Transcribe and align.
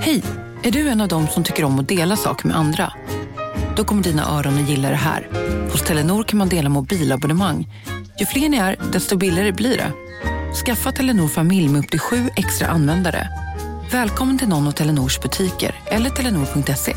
Hej! 0.00 0.22
Är 0.62 0.70
du 0.70 0.88
en 0.88 1.00
av 1.00 1.08
dem 1.08 1.26
som 1.28 1.44
tycker 1.44 1.64
om 1.64 1.78
att 1.78 1.88
dela 1.88 2.16
saker 2.16 2.46
med 2.46 2.56
andra? 2.56 2.92
Då 3.76 3.84
kommer 3.84 4.02
dina 4.02 4.38
öron 4.38 4.58
att 4.62 4.68
gilla 4.68 4.90
det 4.90 4.96
här. 4.96 5.28
Hos 5.72 5.82
Telenor 5.82 6.24
kan 6.24 6.38
man 6.38 6.48
dela 6.48 6.68
mobilabonnemang. 6.68 7.68
Ju 8.20 8.26
fler 8.26 8.48
ni 8.48 8.56
är, 8.56 8.76
desto 8.92 9.16
billigare 9.16 9.52
blir 9.52 9.76
det. 9.76 9.92
Skaffa 10.64 10.92
Telenor 10.92 11.28
familj 11.28 11.68
med 11.68 11.78
upp 11.80 11.90
till 11.90 12.00
sju 12.00 12.30
extra 12.36 12.68
användare. 12.68 13.28
Välkommen 13.92 14.38
till 14.38 14.48
någon 14.48 14.66
av 14.66 14.72
Telenors 14.72 15.20
butiker 15.20 15.74
eller 15.86 16.10
telenor.se. 16.10 16.96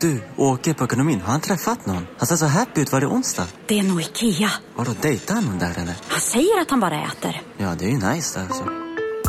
Du, 0.00 0.22
åker 0.36 0.74
på 0.74 0.84
ekonomin. 0.84 1.20
Har 1.20 1.32
han 1.32 1.40
träffat 1.40 1.86
någon? 1.86 2.06
Han 2.18 2.26
ser 2.26 2.36
så 2.36 2.46
happy 2.46 2.80
ut. 2.80 2.92
Var 2.92 3.00
det 3.00 3.06
onsdag? 3.06 3.46
Det 3.66 3.78
är 3.78 3.82
nog 3.82 4.00
Ikea. 4.00 4.50
Har 4.76 4.84
du 4.84 4.94
dejtat 5.02 5.44
någon 5.44 5.58
där 5.58 5.70
eller? 5.70 5.94
Han 6.08 6.20
säger 6.20 6.60
att 6.60 6.70
han 6.70 6.80
bara 6.80 7.02
äter. 7.02 7.42
Ja, 7.58 7.74
det 7.78 7.84
är 7.84 7.88
ju 7.90 8.14
nice 8.14 8.40
alltså. 8.40 8.64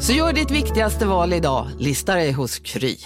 Så 0.00 0.12
gör 0.12 0.32
ditt 0.32 0.50
viktigaste 0.50 1.06
val 1.06 1.32
idag, 1.32 1.68
lista 1.78 2.14
dig 2.14 2.32
hos 2.32 2.58
Kry. 2.58 2.96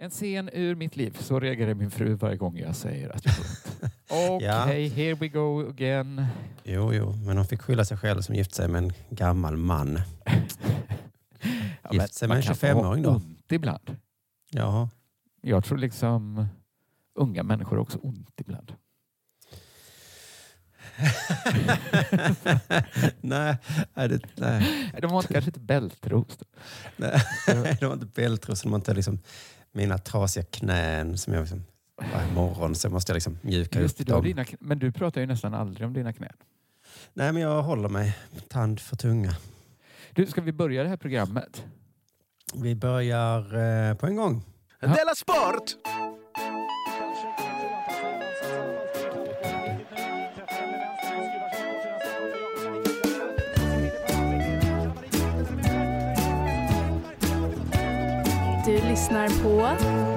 En 0.00 0.10
scen 0.10 0.50
ur 0.52 0.74
mitt 0.74 0.96
liv. 0.96 1.16
Så 1.20 1.40
reagerar 1.40 1.74
min 1.74 1.90
fru 1.90 2.14
varje 2.14 2.36
gång 2.36 2.58
jag 2.58 2.76
säger 2.76 3.10
att 3.16 3.24
jag 3.24 3.34
får 3.36 3.44
ont. 3.44 3.62
Okej, 4.42 4.46
Ja. 4.46 4.64
here 4.94 5.14
we 5.14 5.28
go 5.28 5.68
again. 5.68 6.26
Jo, 6.64 6.92
jo, 6.92 7.12
men 7.26 7.36
hon 7.36 7.46
fick 7.46 7.62
skylla 7.62 7.84
sig 7.84 7.96
själv 7.96 8.20
som 8.20 8.34
gift 8.34 8.54
sig 8.54 8.68
med 8.68 8.82
en 8.82 8.92
gammal 9.10 9.56
man. 9.56 9.98
Ja, 11.90 11.92
Gift 12.02 12.14
sig 12.14 12.28
med 12.28 12.36
en 12.36 12.42
kan 12.42 12.54
få 12.56 12.66
ha 12.66 12.72
25-åring 12.74 13.02
då. 13.02 13.10
ont 13.10 13.52
ibland. 13.52 13.96
Ja, 14.50 14.88
Jag 15.42 15.64
tror 15.64 15.78
liksom 15.78 16.46
unga 17.14 17.42
människor 17.42 17.76
har 17.76 17.82
också 17.82 17.98
ont 17.98 18.40
ibland. 18.40 18.72
nej, 23.20 23.56
nej, 23.94 24.08
det, 24.08 24.20
nej, 24.34 24.92
De 25.00 25.10
har 25.10 25.22
kanske 25.22 25.48
inte 25.48 25.60
bältros. 25.60 26.38
nej. 26.96 27.22
de 27.80 27.86
har 27.86 27.94
inte 27.94 28.06
bältros, 28.06 28.62
de 28.62 28.72
har 28.72 28.78
inte 28.78 28.94
liksom 28.94 29.18
mina 29.72 29.98
trasiga 29.98 30.44
knän 30.44 31.18
som 31.18 31.32
jag 31.32 31.40
liksom, 31.40 31.64
varje 32.12 32.32
morgon 32.34 32.74
så 32.74 32.90
måste 32.90 33.12
jag 33.12 33.14
liksom 33.14 33.38
mjuka 33.42 33.80
Just 33.80 34.00
upp 34.00 34.06
du 34.06 34.12
dem. 34.12 34.24
dina, 34.24 34.44
men 34.60 34.78
du 34.78 34.92
pratar 34.92 35.20
ju 35.20 35.26
nästan 35.26 35.54
aldrig 35.54 35.86
om 35.86 35.92
dina 35.94 36.12
knän. 36.12 36.32
Nej, 37.14 37.32
men 37.32 37.42
jag 37.42 37.62
håller 37.62 37.88
mig 37.88 38.18
tand 38.48 38.80
för 38.80 38.96
tunga. 38.96 39.36
Du, 40.12 40.26
ska 40.26 40.40
vi 40.40 40.52
börja 40.52 40.82
det 40.82 40.88
här 40.88 40.96
programmet? 40.96 41.64
Vi 42.54 42.74
börjar 42.74 43.54
eh, 43.90 43.94
på 43.94 44.06
en 44.06 44.16
gång. 44.16 44.42
Della 44.80 45.14
Sport! 45.14 45.76
Du 58.66 58.72
lyssnar 58.72 59.28
på 59.28 59.56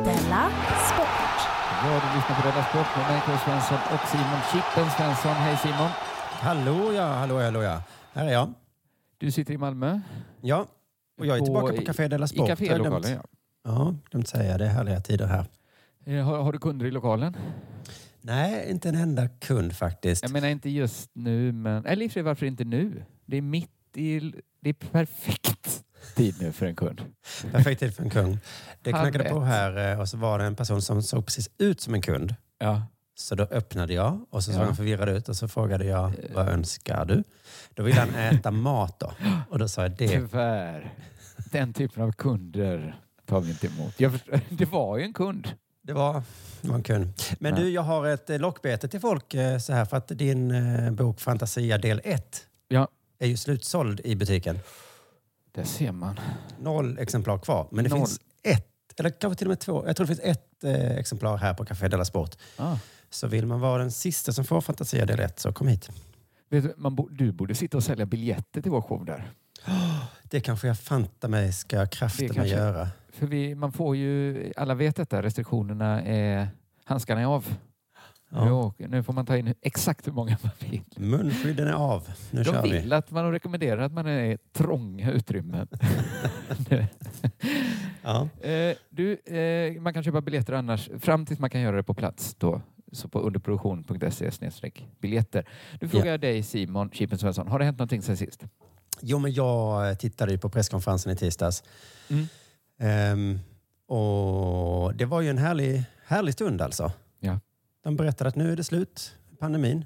Della 0.06 0.50
Sport. 0.90 1.38
Ja, 1.84 2.02
du 2.04 2.18
lyssnar 2.18 2.42
på 2.42 2.48
Rädda 2.48 2.64
Sport 2.64 2.88
med 2.98 3.08
mig, 3.12 3.22
K. 3.26 3.32
Svensson 3.46 3.78
och 3.94 4.08
Simon 4.08 4.42
Chippen 4.52 4.92
Svensson. 4.98 5.32
Hej 5.32 5.58
Simon! 5.58 5.90
Hallå 6.30 6.94
ja, 6.94 7.08
hallå 7.14 7.40
ja, 7.40 7.46
hallå 7.46 7.62
ja. 7.62 7.84
Här 8.14 8.26
är 8.26 8.32
jag. 8.32 8.54
Du 9.18 9.32
sitter 9.32 9.54
i 9.54 9.58
Malmö. 9.58 10.00
Ja, 10.42 10.66
och 11.20 11.26
jag 11.26 11.38
är 11.38 11.42
tillbaka 11.42 11.74
på 11.76 11.82
Café 11.82 12.08
Della 12.08 12.28
Sport. 12.28 12.46
I 12.46 12.50
kafélokalen, 12.50 13.12
ja. 13.12 13.24
Ja, 13.64 13.96
glömt 14.12 14.28
säga 14.28 14.58
det. 14.58 14.66
är 14.66 14.70
härliga 14.70 15.00
tider 15.00 15.28
här. 15.28 15.46
Eh, 16.06 16.26
Har, 16.26 16.38
har 16.38 16.52
du 16.54 16.60
kunder 16.60 16.86
i 16.86 16.92
lokalen? 16.92 17.38
Nej, 18.22 18.70
inte 18.70 18.90
en 18.90 18.96
enda 18.96 19.28
kund 19.28 19.76
faktiskt. 19.76 20.24
Jag 20.24 20.32
menar 20.32 20.48
inte 20.48 20.70
just 20.70 21.10
nu, 21.14 21.52
men... 21.52 21.86
Eller 21.86 22.18
i 22.18 22.22
varför 22.22 22.46
inte 22.46 22.64
nu? 22.64 23.04
Det 23.26 23.38
är 23.38 23.42
mitt 23.42 23.98
i... 23.98 24.34
Det 24.62 24.70
är 24.70 24.74
perfekt 24.74 25.84
tid 26.16 26.36
nu 26.42 26.52
för 26.52 26.66
en 26.66 26.76
kund. 26.76 27.02
Perfekt 27.52 27.80
tid 27.80 27.96
för 27.96 28.04
en 28.04 28.10
kung. 28.10 28.40
Det 28.82 28.92
knackade 28.92 29.30
på 29.30 29.40
här 29.40 29.92
eh, 29.92 30.00
och 30.00 30.10
så 30.10 30.18
var 30.18 30.40
det 30.40 30.46
en 30.46 30.56
person 30.56 30.82
som 30.82 31.04
såg 31.04 31.26
precis 31.26 31.50
ut 31.58 31.82
som 31.82 31.94
en 31.94 32.02
kund. 32.02 32.36
Ja. 32.60 32.82
Så 33.16 33.36
då 33.36 33.44
öppnade 33.44 33.94
jag 33.94 34.26
och 34.30 34.44
så 34.44 34.52
såg 34.52 34.62
Ja. 34.62 34.66
han 34.66 34.76
förvirrad 34.76 35.10
ut 35.10 35.30
och 35.30 35.36
så 35.36 35.48
frågade 35.48 35.86
jag 35.86 36.14
vad 36.34 36.48
önskar 36.50 37.06
du? 37.06 37.24
Då 37.74 37.84
ville 37.84 38.00
han 38.00 38.16
äta 38.16 38.52
mat 38.52 39.00
då. 39.00 39.14
Och 39.50 39.60
då 39.60 39.68
sa 39.68 39.82
jag 39.82 39.92
det. 39.92 40.08
Tyvärr. 40.10 40.94
Den 41.52 41.74
typen 41.74 42.04
av 42.04 42.12
kunder 42.12 43.00
tar 43.26 43.42
vi 43.42 43.50
inte 43.52 43.68
emot. 43.68 43.94
Förstår, 44.12 44.40
det 44.50 44.66
var 44.66 44.98
ju 44.98 45.04
en 45.04 45.14
kund. 45.14 45.48
Det 45.84 45.94
var, 45.94 46.24
det 46.62 46.68
var 46.70 46.76
en 46.76 46.84
kund. 46.84 47.14
Men 47.40 47.56
Ja. 47.56 47.62
du, 47.62 47.70
jag 47.70 47.82
har 47.82 48.08
ett 48.08 48.30
eh, 48.30 48.40
lockbete 48.40 48.88
till 48.88 49.00
folk 49.00 49.34
eh, 49.34 49.58
så 49.58 49.74
här 49.74 49.86
för 49.86 49.98
att 49.98 50.08
din 50.08 50.96
bok 50.96 51.20
Fantasia 51.20 51.78
del 51.78 52.02
1 52.04 52.46
Ja, 52.68 52.88
är 53.20 53.28
ju 53.28 53.38
slutsåld 53.38 54.00
i 54.04 54.16
butiken. 54.16 54.60
Där 55.52 55.64
ser 55.64 55.92
man. 55.92 56.20
Noll 56.60 56.98
exemplar 57.00 57.38
kvar. 57.38 57.68
Men 57.72 57.84
det 57.84 57.90
Noll. 57.90 58.00
finns 58.00 58.20
ett, 58.44 58.68
eller 59.00 59.10
kanske 59.10 59.38
till 59.38 59.48
och 59.48 59.52
med 59.52 59.60
två. 59.60 59.84
Jag 59.88 59.96
tror 59.96 60.08
det 60.08 60.16
finns 60.16 60.38
ett 60.38 60.64
eh, 60.64 60.92
exemplar 60.98 61.38
här 61.38 61.54
på 61.54 61.66
Café 61.66 61.88
Della 61.88 62.06
Sport. 62.06 62.36
Ah. 62.58 62.78
Så 63.10 63.28
vill 63.28 63.46
man 63.46 63.60
vara 63.60 63.82
den 63.82 63.92
sista 63.92 64.32
som 64.34 64.46
får 64.46 64.62
Fantasia 64.62 65.06
del 65.06 65.20
1 65.20 65.40
så 65.40 65.54
kom 65.54 65.68
hit. 65.68 65.90
Vet 66.50 66.64
du, 66.64 66.74
man 66.78 66.96
bo, 66.96 67.08
du 67.12 67.32
borde 67.32 67.56
sitta 67.56 67.78
och 67.78 67.84
sälja 67.84 68.06
biljetter 68.06 68.62
till 68.62 68.72
vår 68.72 68.82
show 68.82 69.06
där. 69.06 69.32
Det 70.24 70.40
kanske 70.42 70.68
jag 70.68 70.80
fanta 70.80 71.28
mig 71.28 71.54
ska 71.54 71.86
kanske- 71.88 72.46
göra. 72.48 72.88
För 73.12 73.28
vi, 73.28 73.56
man 73.56 73.72
får 73.72 73.96
ju, 73.96 74.52
alla 74.58 74.74
vet 74.76 74.96
detta, 74.96 75.22
restriktionerna 75.22 76.02
är, 76.02 76.48
handskarna 76.86 77.22
är 77.22 77.26
av. 77.26 77.56
Ja. 78.32 78.46
Nu, 78.46 78.52
åker- 78.52 78.88
nu 78.88 79.04
får 79.04 79.14
man 79.14 79.26
ta 79.26 79.38
in 79.38 79.54
exakt 79.62 80.08
hur 80.08 80.12
många 80.12 80.38
man 80.42 80.52
vill. 80.60 80.82
Munskydden 80.98 81.68
är 81.68 81.74
av. 81.74 82.10
Nu 82.32 82.44
De 82.44 82.52
kör 82.52 82.64
vi. 82.64 82.70
vill 82.72 82.94
att 82.94 83.12
man 83.12 83.32
rekommenderar 83.32 83.82
att 83.82 83.92
man 83.94 84.06
är 84.06 84.24
i 84.26 84.38
trånga 84.54 85.12
utrymmen. 85.12 85.68
Ja. 88.02 88.30
Eh, 88.42 88.76
du, 88.90 89.14
eh, 89.16 89.82
man 89.82 89.94
kan 89.94 90.04
köpa 90.04 90.22
biljetter 90.22 90.54
annars, 90.54 90.90
fram 91.00 91.26
tills 91.26 91.40
man 91.40 91.50
kan 91.50 91.62
göra 91.62 91.76
det 91.76 91.84
på 91.84 91.94
plats 91.94 92.36
då. 92.38 92.62
Så 92.92 93.08
på 93.08 93.20
underproduktion.se 93.20 94.32
biljetter. 95.00 95.46
Nu 95.82 95.88
frågar 95.88 96.06
jag 96.06 96.20
dig 96.22 96.44
Simon 96.44 96.90
Chipen 96.92 97.18
Svensson, 97.18 97.48
har 97.48 97.60
det 97.60 97.66
hänt 97.66 97.78
någonting 97.78 98.02
sen 98.02 98.18
sist? 98.18 98.44
Jo, 99.02 99.20
men 99.20 99.34
jag 99.34 100.00
tittade 100.00 100.32
ju 100.32 100.38
på 100.38 100.50
presskonferensen 100.50 101.12
i 101.12 101.16
tisdags. 101.16 101.64
Mm. 102.10 102.26
Ehm, 102.80 103.40
och 103.88 104.96
det 104.96 105.06
var 105.06 105.22
ju 105.22 105.30
en 105.30 105.38
härlig, 105.38 105.84
härlig 106.06 106.34
stund 106.34 106.62
alltså. 106.62 106.92
De 107.90 107.96
berättade 107.96 108.28
att 108.28 108.36
nu 108.36 108.52
är 108.52 108.56
det 108.56 108.64
slut, 108.64 109.16
pandemin. 109.40 109.86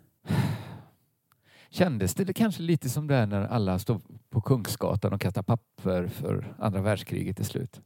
Kändes 1.69 2.13
det 2.13 2.33
kanske 2.33 2.61
lite 2.61 2.89
som 2.89 3.07
det 3.07 3.15
är 3.15 3.25
när 3.25 3.41
alla 3.41 3.79
står 3.79 4.01
på 4.29 4.41
Kungsgatan 4.41 5.13
och 5.13 5.21
kastar 5.21 5.43
papper 5.43 6.07
för 6.07 6.55
andra 6.59 6.81
världskriget 6.81 7.35
till 7.35 7.45
slut? 7.45 7.81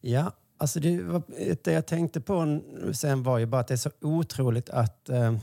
Ja, 0.00 0.32
alltså 0.58 0.80
det, 0.80 1.02
var, 1.02 1.22
det 1.64 1.72
jag 1.72 1.86
tänkte 1.86 2.20
på 2.20 2.60
sen 2.92 3.22
var 3.22 3.38
ju 3.38 3.46
bara 3.46 3.60
att 3.60 3.68
det 3.68 3.74
är 3.74 3.78
så 3.78 3.90
otroligt 4.00 4.70
att... 4.70 5.08
Eh, 5.08 5.34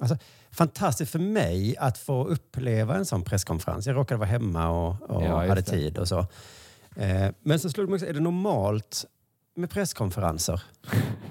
alltså, 0.00 0.16
fantastiskt 0.50 1.12
för 1.12 1.18
mig 1.18 1.76
att 1.76 1.98
få 1.98 2.24
uppleva 2.24 2.96
en 2.96 3.06
sån 3.06 3.22
presskonferens. 3.22 3.86
Jag 3.86 3.96
råkade 3.96 4.18
vara 4.18 4.28
hemma 4.28 4.68
och, 4.68 5.10
och 5.10 5.22
Ja, 5.22 5.36
hade 5.38 5.54
det. 5.54 5.62
tid 5.62 5.98
och 5.98 6.08
så. 6.08 6.18
Eh, 6.96 7.30
men 7.42 7.58
så 7.58 7.70
slog 7.70 7.86
det 7.86 7.90
mig 7.90 7.96
också, 7.96 8.06
är 8.06 8.14
det 8.14 8.20
normalt 8.20 9.04
med 9.54 9.70
presskonferenser? 9.70 10.62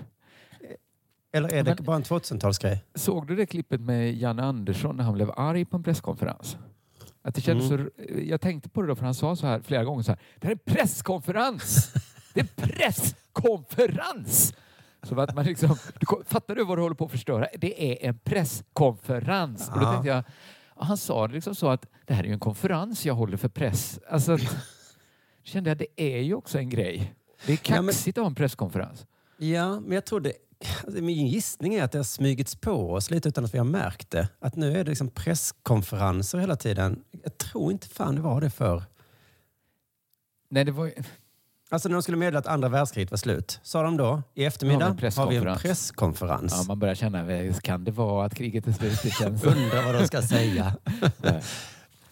Eller 1.34 1.54
är 1.54 1.64
det 1.64 1.76
Men- 1.76 1.86
bara 1.86 1.96
en 1.96 2.04
2000-talsgrej? 2.04 2.78
Såg 2.96 3.28
du 3.28 3.36
det 3.36 3.46
klippet 3.46 3.82
med 3.82 4.14
Janne 4.16 4.44
Andersson 4.44 4.96
när 4.98 5.04
han 5.04 5.14
blev 5.14 5.32
arg 5.38 5.66
på 5.66 5.78
en 5.78 5.84
presskonferens? 5.84 6.58
Att 7.22 7.36
det 7.36 7.42
kändes 7.42 7.72
Mm. 7.72 7.90
så, 7.98 8.04
jag 8.20 8.42
tänkte 8.42 8.70
på 8.70 8.82
det 8.82 8.88
då, 8.88 8.96
för 8.96 9.06
han 9.06 9.14
sa 9.14 9.36
så 9.36 9.48
här 9.48 9.62
flera 9.62 9.84
gånger 9.84 10.04
så 10.04 10.12
här. 10.12 10.20
Det 10.40 10.48
här 10.48 10.52
är 10.56 10.60
en 10.68 10.74
presskonferens! 10.76 11.94
Det 12.34 12.40
är 12.40 12.44
en 12.44 12.70
presskonferens! 12.70 14.54
Så 15.04 15.20
att 15.22 15.36
man 15.36 15.46
liksom, 15.46 15.76
du, 16.00 16.06
fattar 16.26 16.56
du 16.56 16.66
vad 16.66 16.78
du 16.78 16.82
håller 16.82 16.96
på 16.96 17.06
att 17.06 17.12
förstöra? 17.12 17.48
Det 17.58 17.92
är 18.04 18.10
en 18.10 18.20
presskonferens. 18.20 19.70
Och 19.70 19.80
då 19.80 19.86
Ja. 19.86 19.92
tänkte 19.92 20.08
jag, 20.10 20.18
ja, 20.76 20.84
han 20.86 20.98
sa 20.98 21.28
det 21.28 21.34
liksom 21.34 21.56
så 21.56 21.70
att 21.70 21.86
det 22.06 22.14
här 22.14 22.24
är 22.24 22.28
ju 22.28 22.34
en 22.34 22.40
konferens 22.40 23.06
jag 23.06 23.14
håller 23.14 23.38
för 23.38 23.50
press. 23.50 24.00
Alltså, 24.10 24.38
kände 25.44 25.70
jag, 25.70 25.78
det 25.78 25.88
är 25.96 26.18
ju 26.22 26.34
också 26.36 26.58
en 26.58 26.70
grej. 26.70 27.14
Det 27.46 27.54
är 27.54 27.60
Ja, 27.76 27.82
men- 27.82 27.86
kaxigt 27.88 28.18
att 28.18 28.22
ha 28.22 28.28
en 28.30 28.36
presskonferens. 28.36 29.06
Ja, 29.38 29.80
men 29.80 29.92
jag 29.92 30.06
tror 30.06 30.20
det... 30.20 30.34
Alltså 30.86 31.02
min 31.02 31.28
gissning 31.28 31.74
är 31.74 31.84
att 31.84 31.92
det 31.92 32.00
har 32.00 32.04
smygits 32.04 32.56
på 32.56 32.94
oss 32.94 33.12
lite 33.12 33.30
utan 33.30 33.46
att 33.46 33.54
vi 33.54 33.58
har 33.58 33.66
märkt 33.66 34.12
det. 34.12 34.28
Att 34.40 34.56
nu 34.56 34.72
är 34.72 34.84
det 34.84 34.90
liksom 34.90 35.10
presskonferenser 35.10 36.38
hela 36.38 36.56
tiden. 36.56 37.04
Jag 37.24 37.38
tror 37.38 37.72
inte 37.72 37.88
fan 37.88 38.16
det 38.16 38.22
var 38.22 38.42
det 38.42 38.50
för. 38.50 38.84
Nej, 40.50 40.66
det 40.66 40.72
var 40.72 40.86
ju... 40.86 40.94
Alltså 41.70 41.90
när 41.90 41.94
de 41.94 42.04
skulle 42.04 42.18
meddela 42.18 42.40
att 42.40 42.48
andra 42.48 42.70
världskriget 42.70 43.12
var 43.12 43.18
slut, 43.18 43.60
sa 43.64 43.84
de 43.84 43.98
då 43.98 44.24
i 44.34 44.46
eftermiddag 44.46 44.98
Ja, 45.02 45.12
har 45.16 45.30
vi 45.30 45.36
en 45.36 45.58
presskonferens. 45.58 46.54
Ja, 46.58 46.64
man 46.68 46.80
börjar 46.80 46.96
känna, 46.96 47.54
kan 47.54 47.84
det 47.84 47.92
vara 47.92 48.26
att 48.26 48.36
kriget 48.36 48.68
är 48.68 48.72
slut? 48.72 49.00
Det 49.04 49.10
känns... 49.10 49.44
Undrar 49.46 49.86
vad 49.86 49.96
de 49.96 50.08
ska 50.08 50.22
säga. 50.22 50.76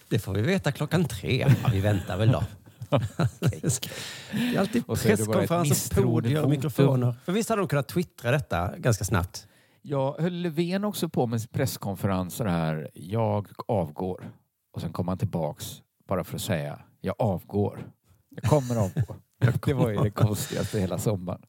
Det 0.10 0.20
får 0.20 0.34
vi 0.34 0.42
veta 0.42 0.72
klockan 0.72 1.06
tre. 1.06 1.56
Ja, 1.64 1.70
vi 1.72 1.80
väntar 1.80 2.18
väl 2.18 2.32
då. 2.32 2.44
Det 2.90 4.56
är 4.56 4.60
alltid 4.60 4.84
Och 4.88 4.98
så 4.98 5.10
är 5.10 5.18
det 5.18 5.26
bara 5.26 5.44
ett 5.44 5.50
presskonferens 5.50 5.90
och 5.92 6.04
podier 6.04 6.44
och 6.44 6.50
mikrofoner. 6.50 7.16
För 7.26 7.32
visst 7.32 7.50
hade 7.50 7.62
de 7.62 7.68
kunnat 7.68 7.88
twittra 7.88 8.32
detta 8.32 8.78
ganska 8.78 9.04
snabbt? 9.04 9.48
Ja, 9.82 10.16
höll 10.20 10.34
Löfven 10.34 10.84
också 10.84 11.10
på 11.10 11.28
med 11.28 11.52
presskonferenser 11.52 12.46
här. 12.46 12.90
Jag 12.94 13.48
avgår. 13.68 14.32
Och 14.74 14.82
sen 14.82 14.94
kom 14.94 15.08
han 15.08 15.18
tillbaks 15.18 15.82
bara 16.08 16.24
för 16.24 16.36
att 16.36 16.42
säga, 16.42 16.80
jag 17.02 17.16
avgår. 17.20 17.88
Jag 18.30 18.44
kommer 18.44 18.76
avgå. 18.76 19.16
Det 19.66 19.74
var 19.74 19.90
ju 19.90 19.98
det 19.98 20.12
konstigaste 20.12 20.80
hela 20.80 20.98
sommaren. 20.98 21.42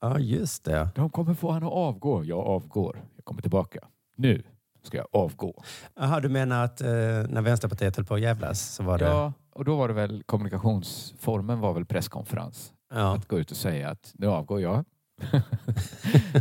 Ja, 0.00 0.18
just 0.18 0.64
det. 0.64 0.88
De 0.94 1.10
kommer 1.10 1.34
få 1.34 1.50
han 1.50 1.62
att 1.62 1.72
avgå. 1.72 2.24
Jag 2.24 2.38
avgår. 2.38 3.02
Jag 3.16 3.24
kommer 3.24 3.42
tillbaka. 3.42 3.80
Nu 4.16 4.42
ska 4.82 4.96
jag 4.96 5.06
avgå. 5.12 5.62
Jaha, 5.94 6.20
du 6.20 6.28
menar 6.28 6.64
att 6.64 6.80
eh, 6.80 6.88
när 7.28 7.40
Vänsterpartiet 7.40 7.96
höll 7.96 8.06
på 8.06 8.14
att 8.14 8.20
jävlas 8.20 8.74
så 8.74 8.82
var 8.82 8.98
det... 8.98 9.04
Ja, 9.04 9.32
och 9.56 9.64
då 9.64 9.76
var 9.76 9.88
det 9.88 9.94
väl 9.94 10.22
kommunikationsformen 10.26 11.60
var 11.60 11.72
väl 11.72 11.84
presskonferens. 11.84 12.72
Ja. 12.90 13.14
Att 13.16 13.28
gå 13.28 13.38
ut 13.38 13.50
och 13.50 13.56
säga 13.56 13.90
att 13.90 14.12
nu 14.14 14.26
avgår 14.26 14.60
jag. 14.60 14.84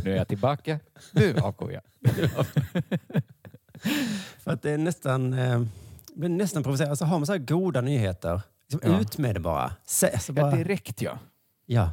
nu 0.04 0.12
är 0.12 0.16
jag 0.16 0.28
tillbaka. 0.28 0.80
Nu 1.12 1.38
avgår 1.40 1.72
jag. 1.74 1.82
För 4.44 4.52
att 4.52 4.62
det 4.62 4.72
är 4.72 4.78
nästan, 4.78 5.34
eh, 5.34 5.62
blir 6.16 6.30
nästan 6.30 6.64
provocerande. 6.64 6.92
Alltså 6.92 7.06
har 7.06 7.20
man 7.20 7.26
så 7.26 7.32
här 7.32 7.40
goda 7.40 7.82
nyheter, 7.82 8.42
liksom 8.72 8.92
Ja. 8.92 9.00
ut 9.00 9.18
med 9.18 9.36
det 9.36 9.40
bara. 9.40 9.76
Alltså 10.14 10.34
bara 10.34 10.52
Ja, 10.52 10.58
direkt 10.58 11.02
ja. 11.02 11.20
ja. 11.66 11.92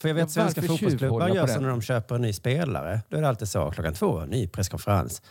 För 0.00 0.08
jag 0.08 0.14
vet 0.14 0.22
Ja, 0.22 0.28
svenska 0.28 0.62
fotbollsklubbar 0.62 1.28
gör 1.28 1.46
så 1.46 1.60
när 1.60 1.68
de 1.68 1.82
köper 1.82 2.14
en 2.14 2.20
ny 2.22 2.32
spelare. 2.32 3.00
Då 3.08 3.16
är 3.16 3.22
det 3.22 3.28
alltid 3.28 3.48
så, 3.48 3.70
klockan 3.70 3.94
två, 3.94 4.24
ny 4.24 4.48
presskonferens. 4.48 5.22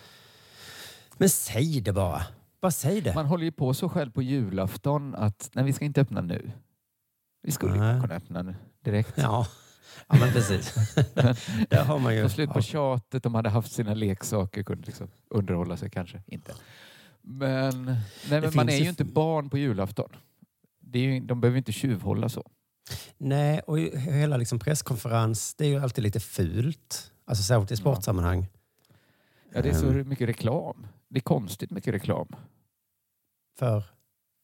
Men 1.18 1.30
säg 1.30 1.82
det 1.82 1.94
bara. 1.94 2.24
Bara 2.62 2.72
säg 2.72 3.02
det. 3.02 3.16
Man 3.16 3.26
håller 3.26 3.44
ju 3.44 3.52
på 3.52 3.74
så 3.74 3.90
själv 3.90 4.12
på 4.12 4.22
julafton 4.22 5.16
att 5.16 5.50
nej, 5.54 5.66
vi 5.66 5.74
ska 5.74 5.86
inte 5.86 6.02
öppna 6.02 6.22
nu. 6.22 6.52
Vi 7.44 7.52
skulle 7.52 7.76
Nej. 7.76 8.02
kunna 8.02 8.16
öppna 8.16 8.42
nu 8.42 8.56
direkt. 8.84 9.14
Ja, 9.18 9.48
ja 10.08 10.16
men 10.20 10.32
precis. 10.34 10.74
Där 11.70 11.84
har 11.84 12.00
man 12.00 12.16
ju... 12.16 12.24
Få 12.24 12.30
slut 12.30 12.50
på 12.50 12.62
tjatet. 12.62 13.24
De 13.24 13.36
hade 13.36 13.50
haft 13.50 13.72
sina 13.72 13.94
leksaker, 13.94 14.64
kunde 14.64 14.86
liksom 14.86 15.08
underhålla 15.30 15.78
sig 15.78 15.90
kanske. 15.90 16.22
Inte. 16.26 16.54
Men, 17.22 17.86
nej, 17.86 17.98
men 18.30 18.42
man 18.42 18.52
finns 18.52 18.70
är 18.70 18.78
ju- 18.78 18.84
ju 18.84 18.90
inte 18.90 19.06
barn 19.06 19.50
på 19.50 19.58
julafton. 19.58 20.10
Det 20.80 21.00
är 21.00 21.04
ju, 21.04 21.20
de 21.20 21.42
behöver 21.42 21.58
inte 21.58 21.72
tjuvhålla 21.72 22.30
så. 22.30 22.50
Nej, 23.18 23.60
och 23.60 23.80
ju- 23.80 23.98
hela 23.98 24.38
liksom 24.38 24.60
presskonferens, 24.60 25.56
det 25.56 25.66
är 25.66 25.70
ju 25.70 25.80
alltid 25.80 26.04
lite 26.04 26.20
fult. 26.20 27.12
Alltså 27.26 27.44
särskilt 27.44 27.72
i 27.72 27.78
sportsammanhang. 27.78 28.48
Ja, 29.54 29.62
det 29.62 29.70
är 29.70 29.74
så 29.74 29.90
Ehm. 29.90 30.10
mycket 30.10 30.30
reklam. 30.30 30.88
Det 31.10 31.18
är 31.20 31.22
konstigt 31.22 31.72
mycket 31.72 31.94
reklam. 31.94 32.28
För, 33.60 33.84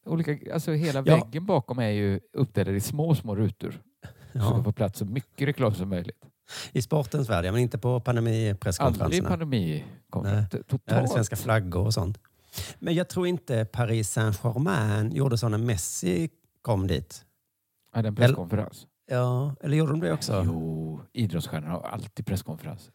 Olika, 0.06 0.54
alltså 0.54 0.72
hela 0.72 1.04
Ja. 1.06 1.16
väggen 1.16 1.46
bakom 1.46 1.80
är 1.80 1.90
ju 1.90 2.20
uppdelad 2.34 2.76
i 2.76 2.80
små, 2.80 3.16
små 3.16 3.36
rutor. 3.36 3.72
Så 3.72 4.10
ja, 4.34 4.54
det 4.58 4.64
får 4.64 4.72
plats 4.72 5.00
så 5.00 5.06
mycket 5.06 5.48
reklam 5.48 5.74
som 5.74 5.90
möjligt. 5.90 6.26
I 6.72 6.82
sportens 6.82 7.30
värld, 7.30 7.46
ja, 7.46 7.52
men 7.52 7.62
inte 7.62 7.78
på 7.78 7.88
Aldrig 7.90 8.04
pandemipresskonferenserna. 8.06 9.30
pandemikonferens. 9.30 10.48
Ja, 10.52 10.58
det 10.58 10.64
Totalt. 10.64 11.12
svenska 11.12 11.36
flaggor 11.36 11.86
och 11.86 11.94
sånt. 11.94 12.18
Men 12.80 12.94
jag 12.96 13.10
tror 13.10 13.28
inte 13.28 13.66
Paris 13.66 14.10
Saint-Germain 14.12 15.12
gjorde 15.16 15.38
så 15.38 15.50
när 15.50 15.58
Messi 15.58 16.30
kom 16.62 16.88
dit. 16.88 17.26
Är 17.94 18.04
en 18.04 18.16
presskonferens. 18.16 18.88
Ja, 19.08 19.56
eller 19.62 19.78
gjorde 19.78 19.92
de 19.92 20.00
det 20.00 20.14
också? 20.14 20.44
Jo, 20.46 21.02
idrottsstjärnor 21.14 21.68
har 21.68 21.82
alltid 21.82 22.26
presskonferens. 22.26 22.92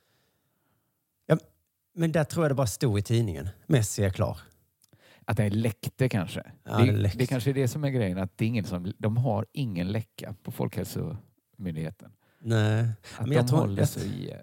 Men 1.94 2.12
där 2.12 2.24
tror 2.24 2.44
jag 2.44 2.50
det 2.50 2.54
bara 2.54 2.66
stod 2.66 2.98
i 2.98 3.02
tidningen. 3.02 3.48
Messi 3.66 4.04
är 4.04 4.10
klar. 4.10 4.38
Att 5.24 5.38
är 5.38 5.50
läckte 5.50 6.08
kanske. 6.08 6.42
Ja, 6.64 6.76
det, 6.78 6.84
det 6.84 6.88
är 6.88 6.92
läckt. 6.96 7.18
det 7.18 7.26
kanske 7.26 7.50
är 7.50 7.54
det 7.54 7.68
som 7.68 7.84
är 7.84 7.90
grejen. 7.90 8.18
Att 8.18 8.38
det 8.38 8.44
är 8.44 8.48
ingen 8.48 8.64
som, 8.64 8.92
de 8.98 9.16
har 9.16 9.46
ingen 9.52 9.88
läcka 9.92 10.34
på 10.42 10.50
Folkhälsomyndigheten. 10.52 12.12
Nej. 12.40 12.84
Att 13.18 13.26
Men 13.26 13.32
jag 13.36 13.44
de 13.44 13.48
tror- 13.48 13.58
håller 13.58 13.84
så 13.84 14.00
i... 14.00 14.34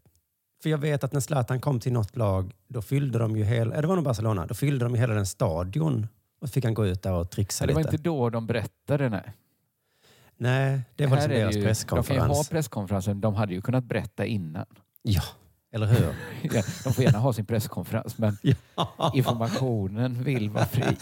För 0.64 0.70
jag 0.70 0.78
vet 0.78 1.04
att 1.04 1.14
när 1.14 1.20
Zlatan 1.20 1.62
kom 1.62 1.80
till 1.80 1.94
något 1.94 2.16
lag, 2.16 2.54
då 2.68 2.82
fyllde 2.82 3.20
de 3.20 3.38
ju 3.38 3.44
hela, 3.44 3.82
det 3.82 3.88
var 3.88 3.96
nog 3.96 4.06
Barcelona, 4.06 4.46
då 4.46 4.54
fyllde 4.54 4.86
de 4.86 4.94
ju 4.96 5.00
hela 5.02 5.14
den 5.14 5.26
stadion. 5.26 6.08
Och 6.42 6.48
så 6.50 6.54
fick 6.54 6.64
han 6.66 6.74
gå 6.74 6.86
ut 6.88 7.02
där 7.04 7.14
och 7.14 7.30
trixa 7.32 7.66
Det 7.66 7.74
var 7.74 7.82
lite. 7.82 7.96
inte 7.96 8.04
då 8.04 8.30
de 8.30 8.48
berättade. 8.48 9.10
Nej. 9.10 9.34
Nej, 10.38 10.82
det 10.96 11.06
var 11.06 11.16
liksom 11.16 11.32
deras 11.32 11.56
ju, 11.56 11.60
De 11.62 11.64
kan 11.64 12.16
ju 12.16 12.22
ha 12.22 12.28
presskonferens. 12.28 12.50
presskonferensen. 12.50 13.22
De 13.22 13.36
hade 13.36 13.54
ju 13.54 13.62
kunnat 13.62 13.84
berätta 13.84 14.26
innan. 14.26 14.66
Ja, 15.02 15.22
eller 15.74 15.86
hur? 15.88 16.16
Ja, 16.56 16.64
De 16.84 16.94
får 16.94 17.04
gärna 17.04 17.18
ha 17.18 17.34
sin 17.34 17.46
presskonferens 17.46 18.18
men 18.18 18.38
ja. 18.76 19.12
informationen 19.16 20.24
vill 20.24 20.50
vara 20.50 20.66
fri. 20.66 20.98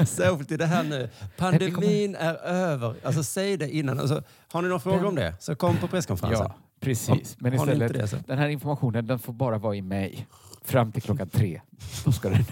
Särskilt 0.06 0.52
i 0.52 0.56
det 0.56 0.66
här 0.66 0.82
nu. 0.82 1.10
Pandemin 1.36 2.14
är 2.14 2.34
över. 2.34 2.96
Alltså 3.02 3.22
säg 3.22 3.56
det 3.56 3.70
innan. 3.76 4.00
Alltså, 4.00 4.22
har 4.52 4.62
ni 4.62 4.68
någon 4.68 4.80
fråga 4.80 5.08
om 5.08 5.14
det 5.14 5.34
så 5.40 5.54
kom 5.54 5.76
på 5.76 5.88
presskonferensen. 5.88 6.46
Ja, 6.48 6.56
precis. 6.80 7.36
Men 7.40 7.54
istället, 7.54 7.92
det 7.92 8.26
den 8.26 8.38
här 8.38 8.48
informationen 8.48 9.06
den 9.06 9.18
får 9.18 9.32
bara 9.32 9.58
vara 9.58 9.76
i 9.76 9.82
mig. 9.82 10.26
Fram 10.64 10.92
till 10.92 11.02
klockan 11.02 11.28
tre. 11.28 11.60
Då 12.04 12.12
ska 12.12 12.28
den, 12.28 12.44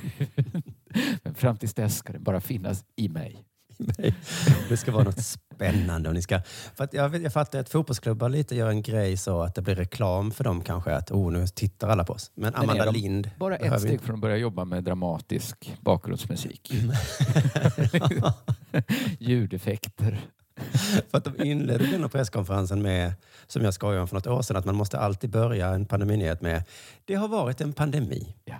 men 1.22 1.34
fram 1.34 1.56
tills 1.56 1.74
dess 1.74 1.96
ska 1.96 2.12
den 2.12 2.22
bara 2.22 2.40
finnas 2.40 2.84
i 2.96 3.08
mig. 3.08 3.44
Nej, 3.78 4.14
Det 4.68 4.76
ska 4.76 4.92
vara 4.92 5.04
något 5.04 5.20
spännande. 5.62 6.08
Och 6.08 6.14
ni 6.14 6.22
ska, 6.22 6.40
för 6.74 6.84
att 6.84 6.94
jag, 6.94 7.22
jag 7.22 7.32
fattar 7.32 7.58
att 7.58 7.68
fotbollsklubbar 7.68 8.28
lite 8.28 8.54
gör 8.54 8.68
en 8.68 8.82
grej 8.82 9.16
så 9.16 9.42
att 9.42 9.54
det 9.54 9.62
blir 9.62 9.74
reklam 9.74 10.30
för 10.30 10.44
dem 10.44 10.62
kanske. 10.62 10.94
Att 10.94 11.10
oh, 11.10 11.32
nu 11.32 11.46
tittar 11.46 11.88
alla 11.88 12.04
på 12.04 12.12
oss. 12.12 12.30
Men 12.34 12.54
Amanda 12.54 12.84
de 12.84 12.94
Lind 12.94 13.30
Bara 13.38 13.56
ett 13.56 13.80
steg 13.80 14.00
från 14.00 14.14
att 14.14 14.20
börja 14.20 14.36
jobba 14.36 14.64
med 14.64 14.84
dramatisk 14.84 15.76
bakgrundsmusik. 15.80 16.72
Ljudeffekter. 19.18 20.20
För 21.10 21.18
att 21.18 21.24
de 21.24 21.42
inledde 21.42 21.86
den 21.86 22.00
här 22.00 22.08
presskonferensen 22.08 22.82
med, 22.82 23.12
som 23.46 23.64
jag 23.64 23.74
skojade 23.74 24.00
om 24.00 24.08
för 24.08 24.16
något 24.16 24.26
år 24.26 24.42
sedan, 24.42 24.56
att 24.56 24.64
man 24.64 24.74
måste 24.74 24.98
alltid 24.98 25.30
börja 25.30 25.68
en 25.68 25.86
pandeminyhet 25.86 26.40
med 26.40 26.62
det 27.04 27.14
har 27.14 27.28
varit 27.28 27.60
en 27.60 27.72
pandemi. 27.72 28.34
Ja. 28.44 28.54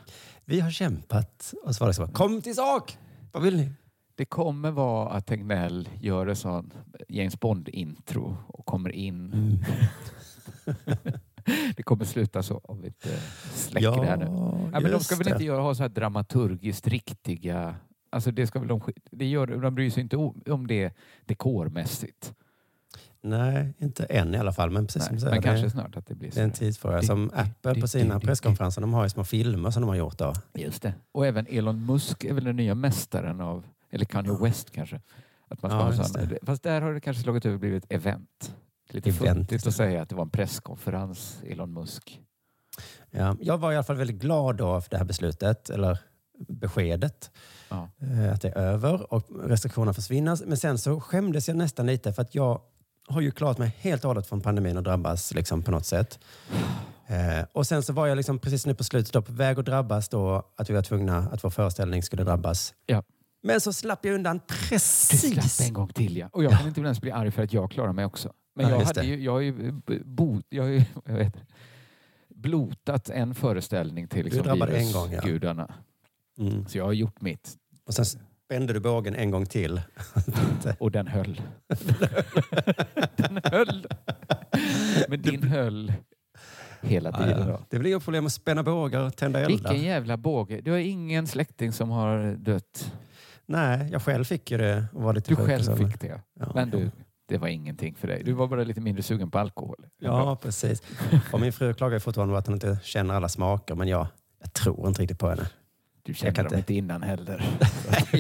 Vi 0.45 0.61
har 0.61 0.71
kämpat. 0.71 1.55
Och 1.65 1.75
så 1.75 1.85
var 1.85 1.89
det 1.89 1.95
så, 1.95 2.07
kom 2.07 2.43
till 2.43 2.55
sak! 2.55 2.99
Vad 3.33 3.43
vill 3.43 3.57
ni? 3.57 3.73
Det 4.23 4.27
kommer 4.27 4.71
vara 4.71 5.09
att 5.09 5.27
Tegnell 5.27 5.89
gör 6.01 6.27
en 6.27 6.37
sån 6.37 6.73
James 7.09 7.41
Bond-intro 7.41 8.37
och 8.47 8.67
kommer 8.67 8.91
in. 8.93 9.33
Mm. 9.33 9.59
det 11.77 11.83
kommer 11.83 12.05
sluta 12.05 12.43
så 12.43 12.59
om 12.65 12.81
vi 12.81 12.87
inte 12.87 13.09
släcker 13.55 13.91
det 14.01 14.07
här 14.07 14.17
nu. 14.17 14.25
Ja, 14.73 14.81
men 14.81 14.91
de 14.91 15.01
ska 15.01 15.17
väl 15.17 15.25
det. 15.25 15.31
inte 15.31 15.45
göra, 15.45 15.63
ha 15.63 15.75
så 15.75 15.83
här 15.83 15.89
dramaturgiskt 15.89 16.89
riktiga... 16.89 17.75
Alltså 18.11 18.31
det 18.31 18.47
ska 18.47 18.59
väl 18.59 18.69
de, 18.69 18.81
det 19.11 19.27
gör, 19.27 19.47
de 19.47 19.75
bryr 19.75 19.91
sig 19.91 20.03
inte 20.03 20.17
om, 20.17 20.67
det 20.67 20.93
dekormässigt. 21.27 22.35
Nej, 23.21 23.75
inte 23.79 24.05
än 24.05 24.35
i 24.35 24.39
alla 24.39 24.53
fall. 24.53 24.71
Men 24.71 24.87
precis 24.87 25.01
Nej, 25.01 25.07
som 25.07 25.15
du 25.17 25.21
säger, 25.21 25.33
men 25.35 25.43
det, 25.43 25.49
kanske 25.49 25.71
snart 25.71 25.97
att 25.97 26.07
det 26.07 26.15
blir 26.15 26.31
det 26.31 26.41
är 26.41 26.45
en 26.45 26.51
så. 26.53 26.57
tidsfråga. 26.57 27.03
Som 27.03 27.29
Di- 27.31 27.35
di- 27.35 27.41
Apple 27.41 27.81
på 27.81 27.89
sina 27.89 28.21
presskonferenser, 28.21 28.81
de 28.81 28.93
har 28.95 29.03
ju 29.03 29.09
små 29.11 29.25
filmer 29.25 29.71
som 29.71 29.81
de 29.83 29.89
har 29.89 29.97
gjort 29.97 30.19
då. 30.19 30.33
Just 30.55 30.83
det. 30.83 30.95
Och 31.13 31.27
även 31.27 31.47
Elon 31.47 31.87
Musk 31.87 32.25
är 32.25 32.35
väl 32.35 32.45
den 32.45 32.57
nya 32.57 32.75
mästaren 32.75 33.41
av, 33.41 33.65
eller 33.93 34.05
Kanye 34.05 34.33
West 34.41 34.71
kanske. 34.71 35.01
Att 35.49 35.63
man 35.63 35.71
ska 35.71 35.79
Ja, 35.79 35.85
ha 35.85 35.93
sån, 36.05 36.37
fast 36.47 36.63
där 36.63 36.81
har 36.81 36.93
det 36.93 37.01
kanske 37.01 37.23
slagit 37.23 37.47
över 37.47 37.59
blivit 37.59 37.85
event. 37.89 38.55
Lite 38.91 39.13
futtigt 39.13 39.67
att 39.67 39.75
säga 39.75 40.03
att 40.03 40.09
det 40.09 40.15
var 40.15 40.23
en 40.25 40.31
presskonferens, 40.31 41.39
Elon 41.47 41.73
Musk. 41.73 42.21
Ja, 43.11 43.37
jag 43.41 43.59
var 43.59 43.73
i 43.73 43.77
alla 43.77 43.85
fall 43.85 43.97
väldigt 43.97 44.17
glad 44.21 44.57
då 44.57 44.81
för 44.81 44.91
det 44.91 44.97
här 44.99 45.05
beslutet, 45.05 45.71
eller 45.71 45.99
beskedet. 46.49 47.31
Ja. 47.69 47.89
eh, 48.01 48.33
Att 48.33 48.43
det 48.43 48.49
är 48.49 48.57
över 48.57 49.13
och 49.15 49.49
restriktionerna 49.49 49.93
försvinner. 49.95 50.39
Men 50.47 50.57
sen 50.57 50.79
så 50.79 51.01
skämdes 51.01 51.49
jag 51.49 51.57
nästan 51.57 51.87
lite 51.87 52.13
för 52.13 52.23
att 52.23 52.35
jag 52.35 52.61
har 53.09 53.21
ju 53.21 53.31
klarat 53.31 53.59
mig 53.59 53.77
helt 53.79 54.05
och 54.05 54.09
hållet 54.09 54.27
från 54.27 54.41
pandemin 54.41 54.77
och 54.77 54.83
drabbas 54.83 55.35
liksom 55.35 55.63
på 55.63 55.71
något 55.71 55.87
sätt. 55.87 56.19
Eh, 57.07 57.45
och 57.53 57.67
sen 57.67 57.83
så 57.83 57.93
var 57.93 58.07
jag 58.07 58.17
liksom 58.17 58.39
precis 58.39 58.67
nu 58.67 58.75
på 58.75 58.85
slutet 58.85 59.13
då 59.13 59.23
på 59.23 59.33
väg 59.33 59.59
att 59.59 59.65
drabbas 59.67 60.09
då, 60.09 60.43
att 60.57 60.71
vi 60.71 60.75
var 60.75 60.83
tvungna 60.83 61.19
att 61.19 61.45
vår 61.45 61.51
föreställning 61.51 62.03
skulle 62.03 62.25
drabbas. 62.25 62.75
Ja. 62.87 63.03
Men 63.43 63.61
så 63.61 63.73
slapp 63.73 64.05
jag 64.05 64.15
undan 64.15 64.41
Du 64.49 64.55
precis. 64.69 65.55
slapp 65.57 65.69
en 65.69 65.75
gång 65.75 65.89
till 65.89 66.17
ja. 66.17 66.29
Och 66.33 66.45
jag 66.45 66.53
kan 66.59 66.69
inte 66.69 66.81
ens 66.81 67.01
bli 67.01 67.11
arg 67.11 67.31
för 67.31 67.43
att 67.43 67.53
jag 67.53 67.71
klarar 67.71 67.93
mig 67.93 68.05
också. 68.05 68.33
Men 68.57 68.69
Ja, 68.69 68.79
jag, 68.79 68.85
hade 68.87 69.03
ju, 69.05 69.23
jag 69.25 69.33
har 69.33 69.41
ju, 69.41 69.73
b- 69.73 69.99
bot, 70.05 70.47
jag 70.49 70.63
har 70.63 70.71
ju 70.71 70.83
jag 71.05 71.15
vet, 71.15 71.37
blotat 72.29 73.09
en 73.11 73.35
föreställning 73.35 74.09
till 74.09 74.25
liksom, 74.25 74.43
gång, 74.43 74.59
ja. 74.61 74.67
virusgudarna. 74.67 75.75
Mm. 76.39 76.67
Så 76.67 76.79
jag 76.79 76.85
har 76.85 76.93
gjort 76.93 77.21
mitt. 77.21 77.57
Och 77.87 77.95
sen 77.95 78.05
spände 78.05 78.73
du 78.73 78.81
bågen 78.81 79.15
en 79.15 79.31
gång 79.31 79.47
till. 79.47 79.81
Och 80.79 80.91
den 80.91 81.07
höll. 81.07 81.41
den 83.17 83.41
höll. 83.45 83.87
Men 85.09 85.23
din 85.23 85.43
höll 85.43 85.93
hela 86.81 87.11
Ja, 87.11 87.17
tiden. 87.19 87.39
ja. 87.41 87.47
Då. 87.47 87.61
Det 87.71 87.77
är 87.77 87.79
väl 87.79 87.87
inga 87.87 88.01
problem 88.01 88.27
att 88.27 88.33
spänna 88.33 88.63
bågar 88.63 89.01
och 89.01 89.17
tända 89.17 89.39
eldar? 89.41 89.49
Vilken 89.71 89.87
jävla 89.89 90.17
båge. 90.17 90.61
Du 90.61 90.71
har 90.71 90.79
ingen 90.79 91.27
släkting 91.27 91.73
som 91.73 91.91
har 91.91 92.35
dött. 92.37 92.93
Nej, 93.53 93.89
jag 93.93 94.03
själv 94.03 94.25
fick 94.25 94.51
ju 94.51 94.59
det 94.59 94.85
och 94.93 95.03
var 95.03 95.13
lite 95.15 95.31
Du 95.35 95.37
själv 95.37 95.63
så, 95.63 95.77
fick 95.77 96.01
det. 96.01 96.21
Ja, 96.41 96.53
Men 96.55 96.71
ja. 96.73 96.79
du, 96.79 96.91
det 97.29 97.39
var 97.39 97.49
ingenting 97.49 97.95
för 97.95 98.09
dig. 98.09 98.23
Du 98.25 98.33
var 98.33 98.47
bara 98.49 98.65
lite 98.65 98.81
mindre 98.81 99.03
sugen 99.03 99.31
på 99.31 99.39
alkohol. 99.39 99.87
Ja, 99.99 100.37
precis. 100.37 100.83
Och 101.33 101.41
min 101.41 101.53
fru 101.53 101.75
klagar 101.75 101.99
fortfarande 101.99 102.35
på 102.35 102.39
att 102.39 102.47
hon 102.47 102.55
inte 102.55 102.79
känner 102.83 103.15
alla 103.15 103.29
smaker, 103.29 103.75
men 103.75 103.89
jag, 103.89 104.07
jag 104.41 104.53
tror 104.53 104.89
inte 104.89 105.03
riktigt 105.03 105.19
på 105.19 105.29
henne. 105.29 105.47
Du 106.03 106.15
kände 106.15 106.35
kan 106.35 106.45
dem 106.45 106.49
inte- 106.59 106.59
inte 106.59 106.75
innan 106.75 107.03
heller. 107.03 107.45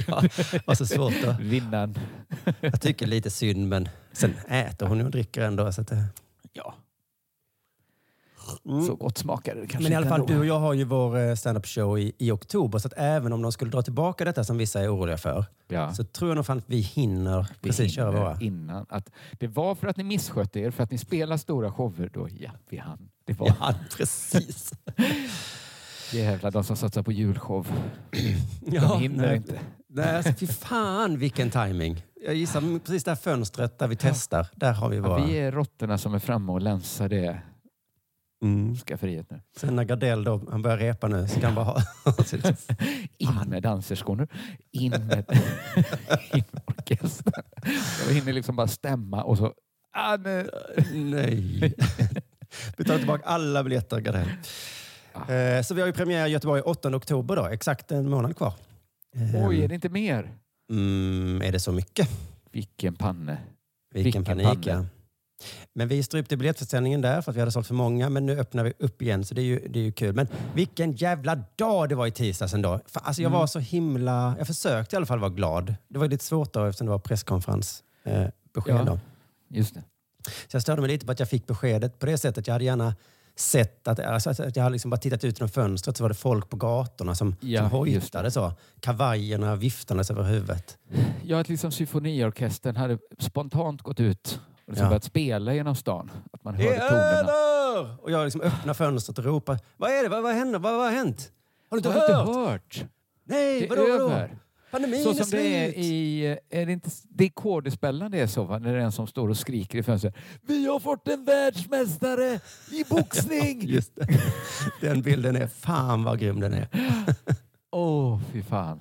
jag 0.07 0.15
har 0.67 0.75
så 0.75 0.87
svårt 0.87 1.25
att... 1.27 1.41
Vinnan. 1.41 1.95
Jag 2.61 2.81
tycker 2.81 3.07
lite 3.07 3.31
synd, 3.31 3.69
men 3.69 3.89
sen 4.13 4.35
äter 4.49 4.87
hon 4.87 5.01
och 5.01 5.11
dricker 5.11 5.43
ändå. 5.43 5.73
Så 5.73 5.81
att 5.81 5.89
det... 5.89 6.05
Ja, 6.53 6.75
Mm. 8.67 8.87
så 8.87 8.95
gott 8.95 9.19
smakade 9.19 9.61
det 9.61 9.67
kanske 9.67 9.83
Men 9.83 9.93
i 9.93 9.95
alla 9.97 10.07
fall, 10.07 10.21
ändå. 10.21 10.33
du 10.33 10.39
och 10.39 10.47
jag 10.47 10.59
har 10.61 10.73
ju 10.75 10.85
vår 10.85 11.19
eh, 11.19 11.35
stand-up 11.35 11.67
show 11.67 11.99
i, 11.99 12.13
i 12.19 12.31
oktober, 12.31 12.79
så 12.79 12.89
att 12.89 12.95
även 12.97 13.33
om 13.33 13.43
de 13.43 13.53
skulle 13.53 13.71
dra 13.71 13.83
tillbaka 13.83 14.25
detta 14.25 14.45
som 14.45 14.59
vissa 14.59 14.81
är 14.81 14.95
oroliga 14.97 15.17
för, 15.19 15.45
Ja. 15.69 15.95
så 15.95 16.05
tror 16.05 16.31
jag 16.31 16.37
nog 16.37 16.47
fan 16.47 16.59
att 16.59 16.65
vi 16.67 16.81
hinner 16.81 17.47
Vi 17.61 17.69
precis 17.69 17.95
köra 17.95 18.11
hinner 18.11 18.21
våra. 18.25 18.39
Innan. 18.41 18.87
Att 18.89 19.11
det 19.39 19.47
var 19.49 19.75
för 19.75 19.87
att 19.87 19.97
ni 19.97 20.05
misskötte 20.05 20.61
er, 20.61 20.71
för 20.71 20.83
att 20.85 20.91
ni 20.91 20.99
spelar 20.99 21.37
stora 21.37 21.73
shower. 21.73 22.11
Då, 22.15 22.29
ja, 22.39 22.51
vi 22.69 22.77
hann. 22.79 23.09
Det 23.27 23.33
var 23.33 23.47
Ja, 23.61 23.75
precis. 23.97 24.73
jävlar, 26.13 26.51
de 26.51 26.65
som 26.65 26.77
satsar 26.77 27.03
på 27.03 27.13
julshow. 27.13 27.67
De 28.61 28.77
Ja, 28.77 28.97
hinner 28.97 29.27
nej. 29.27 29.37
inte. 29.37 29.61
Nej, 29.89 30.17
alltså, 30.17 30.33
fy 30.33 30.47
fan 30.47 31.19
vilken 31.19 31.51
timing. 31.51 32.03
Jag 32.27 32.35
gissar 32.35 32.79
precis 32.79 33.05
det 33.05 33.11
här 33.11 33.17
fönstret 33.17 33.79
där 33.79 33.89
vi 33.89 33.97
testar, 33.97 34.47
där 34.57 34.73
har 34.73 34.89
vi 34.89 34.97
Ja, 34.97 35.03
våra... 35.03 35.25
vi 35.27 35.39
är 35.39 35.53
råttorna 35.53 35.99
som 35.99 36.15
är 36.15 36.19
framme 36.19 36.53
och 36.53 36.61
länsar 36.63 37.09
det 37.09 37.41
Mm. 38.43 38.77
skafferiet 38.77 39.31
nu. 39.31 39.41
Sen 39.57 39.77
när 39.77 39.85
Gardell 39.85 40.25
då, 40.25 40.41
han 40.51 40.63
börjar 40.63 40.79
repa 40.79 41.09
nu, 41.09 41.29
så 41.29 41.35
kan 41.35 41.45
han 41.45 41.55
bara 41.55 41.65
ha... 41.65 41.83
In 43.19 43.35
med 43.51 43.63
danserskor 43.63 44.17
nu. 44.17 44.27
In 44.71 44.91
med, 44.91 45.25
in 46.35 46.45
med 46.51 46.63
orkestern. 46.67 47.43
Jag 48.09 48.15
hinner 48.15 48.33
liksom 48.33 48.57
bara 48.57 48.67
stämma 48.69 49.23
och 49.23 49.39
så... 49.39 49.53
Ah, 49.93 50.17
nej. 50.17 50.47
Nej. 50.95 51.75
Vi 52.77 52.85
tar 52.85 52.99
tillbaka 52.99 53.25
alla 53.27 53.65
biljetter, 53.65 54.01
Gardell. 54.01 54.29
Ah. 55.13 55.33
Eh, 55.33 55.63
Så 55.63 55.75
vi 55.75 55.81
har 55.81 55.87
ju 55.89 55.93
premiär 55.93 56.27
i 56.27 56.31
Göteborg 56.31 56.61
8 56.63 56.97
oktober 56.97 57.37
då, 57.37 57.47
exakt 57.47 57.93
en 57.93 58.11
månad 58.11 58.37
kvar. 58.37 58.55
Eh, 59.17 59.47
Oj, 59.49 59.65
är 59.65 59.69
det 59.69 59.75
inte 59.75 59.89
mer? 59.89 60.31
Mm, 60.71 61.43
är 61.43 61.53
det 61.53 61.61
så 61.61 61.73
mycket? 61.73 62.09
Vilken 62.53 62.95
panne. 62.95 63.39
Vilken, 63.95 64.05
Vilken 64.05 64.25
panik, 64.25 64.47
panne. 64.47 64.63
ja. 64.67 64.87
Men 65.73 65.89
vi 65.89 66.03
strypte 66.03 66.37
biljettförsäljningen 66.37 67.01
där 67.01 67.21
för 67.23 67.31
att 67.31 67.37
vi 67.37 67.41
hade 67.41 67.53
sålt 67.53 67.67
för 67.67 67.75
många. 67.75 68.09
Men 68.09 68.27
nu 68.27 68.39
öppnar 68.39 68.65
vi 68.65 68.73
upp 68.79 69.03
igen, 69.03 69.25
så 69.25 69.35
det 69.35 69.41
är 69.41 69.45
ju, 69.45 69.69
det 69.69 69.79
är 69.79 69.85
ju 69.85 69.93
kul. 69.93 70.15
Men 70.15 70.29
vilken 70.55 70.93
jävla 70.93 71.39
dag 71.57 71.89
det 71.89 71.95
var 71.95 72.07
i 72.07 72.11
tisdags 72.11 72.55
ändå. 72.55 72.81
För, 72.87 73.01
alltså, 73.01 73.23
jag 73.23 73.29
Mm. 73.31 73.39
var 73.41 73.47
så 73.47 73.59
himla... 73.59 74.35
Jag 74.39 74.47
försökte 74.47 74.97
i 74.97 74.97
alla 74.97 75.07
fall 75.07 75.19
vara 75.19 75.31
glad. 75.31 75.75
Det 75.89 75.99
var 75.99 76.09
lite 76.09 76.25
svårt 76.25 76.53
då 76.53 76.65
eftersom 76.65 76.87
det 76.87 76.91
var 76.91 76.99
presskonferens. 76.99 77.83
Eh, 78.05 78.23
Ja. 78.67 78.83
då. 78.85 78.99
Just 79.49 79.75
det. 79.75 79.83
Så 80.49 80.55
jag 80.57 80.63
störde 80.63 80.81
mig 80.81 80.91
lite 80.91 81.07
på 81.07 81.13
att 81.13 81.19
jag 81.19 81.29
fick 81.29 81.47
beskedet 81.47 81.99
på 81.99 82.07
det 82.07 82.19
sättet. 82.19 82.47
Jag 82.47 82.55
hade 82.55 82.65
gärna 82.65 82.95
sett 83.37 83.89
att, 83.89 83.99
alltså, 84.01 84.31
att 84.31 84.57
jag 84.57 84.63
hade 84.63 84.73
liksom 84.73 84.91
bara 84.91 84.97
tittat 84.97 85.25
ut 85.25 85.39
genom 85.41 85.49
fönstret 85.49 85.97
så 85.97 86.05
var 86.05 86.09
det 86.09 86.15
folk 86.15 86.49
på 86.51 86.57
gatorna 86.57 87.15
som, 87.15 87.37
Ja, 87.41 87.61
som 87.61 87.71
hojtade 87.71 88.31
så. 88.31 88.53
Kavajerna 88.81 89.57
viftandes 89.57 90.11
över 90.11 90.23
huvudet. 90.23 90.79
Ja, 91.25 91.41
att 91.41 91.49
liksom 91.49 91.73
symfoniorkestern 91.73 92.77
hade 92.77 92.99
spontant 93.19 93.83
gått 93.83 94.01
ut 94.01 94.41
och 94.67 94.69
liksom 94.73 94.85
Ja. 94.85 94.89
börjat 94.91 95.05
spela 95.05 95.55
genom 95.55 95.75
stan. 95.77 96.11
Att 96.33 96.45
man 96.45 96.55
hörde 96.55 96.89
tonerna. 96.89 97.97
Och 98.03 98.11
jag 98.11 98.25
liksom 98.25 98.41
öppnar 98.41 98.75
fönstret 98.75 99.19
och 99.19 99.25
ropar. 99.25 99.59
Vad 99.77 99.91
är 99.91 100.03
det? 100.03 100.09
Vad, 100.09 100.23
vad 100.23 100.35
händer? 100.35 100.59
Vad, 100.59 100.73
vad 100.77 100.85
har 100.85 100.91
hänt? 100.93 101.33
Har 101.71 101.77
du 101.77 101.79
inte 101.79 101.91
hört? 102.01 102.11
inte 102.29 102.39
hört? 102.41 102.85
Nej, 103.25 103.61
Det 103.61 103.67
är 103.67 103.69
vadå, 103.69 103.83
vadå? 103.83 104.05
över. 104.11 104.39
Pandemin 104.71 105.03
Så 105.03 105.11
är 105.11 105.15
som 105.15 105.25
slut! 105.27 105.43
det 105.43 105.65
är 105.65 105.69
i... 105.79 106.39
Är 106.51 106.67
det 106.67 106.73
inte 106.73 106.91
det 107.09 107.25
är 107.25 107.31
skådespelaren 107.31 108.11
det 108.13 108.21
är 108.21 108.27
så 108.27 108.45
va? 108.45 108.59
När 108.59 108.73
det 108.73 108.79
är 108.79 108.85
en 108.85 108.93
som 108.93 109.07
står 109.07 109.29
och 109.29 109.37
skriker 109.37 109.79
i 109.79 109.83
fönstret. 109.83 110.15
Vi 110.43 110.67
har 110.67 110.81
fått 110.81 111.09
en 111.09 111.25
världsmästare 111.25 112.41
i 112.71 112.85
boxning! 112.89 113.61
Just 113.69 113.95
det. 113.97 114.07
Den 114.81 115.03
bilden 115.03 115.37
är 115.37 115.47
fan 115.47 116.05
vad 116.05 116.19
grym 116.19 116.41
den 116.41 116.53
är. 116.55 116.69
Åh, 117.73 118.21
fy 118.33 118.43
fan. 118.43 118.81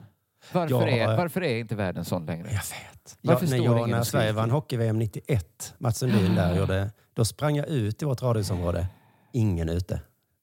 Varför, 0.54 0.88
Ja, 0.88 0.88
är, 0.88 1.12
eh, 1.12 1.18
varför 1.18 1.44
är 1.44 1.60
inte 1.60 1.76
världen 1.76 2.06
sån 2.06 2.26
längre? 2.26 2.48
Jag 2.48 2.54
vet. 2.54 3.18
Varför 3.22 3.46
Ja, 3.46 3.52
när 3.52 3.66
jag, 3.66 3.90
när 3.90 4.04
Sverige 4.04 4.32
vann 4.32 4.52
hockey-VM 4.52 5.00
91, 5.00 5.74
Mats 5.78 5.98
Sundin 5.98 6.36
där 6.36 6.56
gjorde, 6.58 6.92
då 7.14 7.26
sprang 7.26 7.56
jag 7.56 7.68
ut 7.68 8.02
i 8.02 8.06
vårt 8.06 8.22
radhusområde. 8.22 8.88
Ingen 9.34 9.70
ute. 9.70 10.02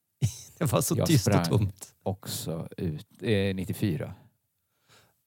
Det 0.58 0.72
var 0.72 0.80
så 0.80 0.96
Jag 0.96 1.06
tyst 1.06 1.28
och 1.28 1.44
tomt. 1.44 1.94
Också 2.02 2.68
ut... 2.76 3.06
Eh, 3.22 3.54
94. 3.54 4.14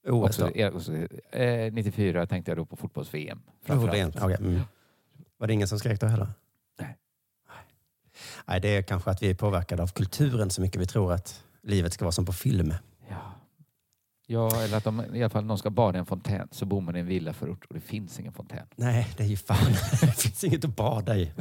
OS 0.07 0.25
Också, 0.25 0.49
eh, 0.49 0.75
också, 0.75 0.93
eh, 1.31 1.73
94 1.73 2.25
tänkte 2.25 2.51
jag 2.51 2.57
då 2.57 2.65
på 2.65 2.75
fotbolls-VM. 2.75 3.41
Rent. 3.65 4.15
Okej, 4.21 4.37
mm. 4.39 4.61
Var 5.37 5.47
det 5.47 5.53
ingen 5.53 5.67
som 5.67 5.79
skrek 5.79 6.01
då 6.01 6.07
heller? 6.07 6.27
Nej. 6.79 6.97
Nej. 7.47 7.65
Nej, 8.45 8.59
det 8.61 8.77
är 8.77 8.81
kanske 8.81 9.11
att 9.11 9.23
vi 9.23 9.29
är 9.29 9.35
påverkade 9.35 9.83
av 9.83 9.87
kulturen 9.87 10.49
så 10.49 10.61
mycket 10.61 10.81
vi 10.81 10.87
tror 10.87 11.13
att 11.13 11.43
livet 11.63 11.93
ska 11.93 12.05
vara 12.05 12.11
som 12.11 12.25
på 12.25 12.33
film. 12.33 12.73
Ja. 13.09 13.40
Ja, 14.31 14.63
eller 14.63 14.77
att 14.77 14.83
de, 14.83 15.15
i 15.15 15.23
alla 15.23 15.29
fall 15.29 15.45
någon 15.45 15.57
ska 15.57 15.69
bada 15.69 15.97
i 15.97 15.99
en 15.99 16.05
fontän 16.05 16.47
så 16.51 16.65
bor 16.65 16.81
man 16.81 16.95
i 16.95 16.99
en 16.99 17.05
villaförort 17.05 17.65
och 17.65 17.73
det 17.73 17.81
finns 17.81 18.19
ingen 18.19 18.33
fontän. 18.33 18.67
Nej, 18.75 19.07
det 19.17 19.23
är 19.23 19.27
ju 19.27 19.37
fan. 19.37 19.57
Det 20.01 20.21
finns 20.21 20.43
inget 20.43 20.65
att 20.65 20.75
bada 20.75 21.17
i. 21.17 21.31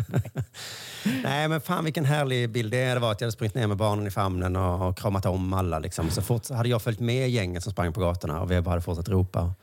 Nej, 1.22 1.48
men 1.48 1.60
fan 1.60 1.84
vilken 1.84 2.04
härlig 2.04 2.50
bild 2.50 2.72
det 2.72 2.98
var 2.98 3.12
att 3.12 3.20
jag 3.20 3.26
hade 3.26 3.32
sprungit 3.32 3.54
ner 3.54 3.66
med 3.66 3.76
barnen 3.76 4.06
i 4.06 4.10
famnen 4.10 4.56
och, 4.56 4.88
och 4.88 4.98
kramat 4.98 5.26
om 5.26 5.52
alla. 5.52 5.78
Liksom. 5.78 6.10
Så 6.10 6.22
fort 6.22 6.50
hade 6.50 6.68
jag 6.68 6.82
följt 6.82 7.00
med 7.00 7.30
gänget 7.30 7.62
som 7.62 7.72
sprang 7.72 7.92
på 7.92 8.00
gatorna 8.00 8.40
och 8.40 8.50
vi 8.50 8.60
bara 8.60 8.70
hade 8.70 8.82
fortsatt 8.82 9.08
ropa. 9.08 9.54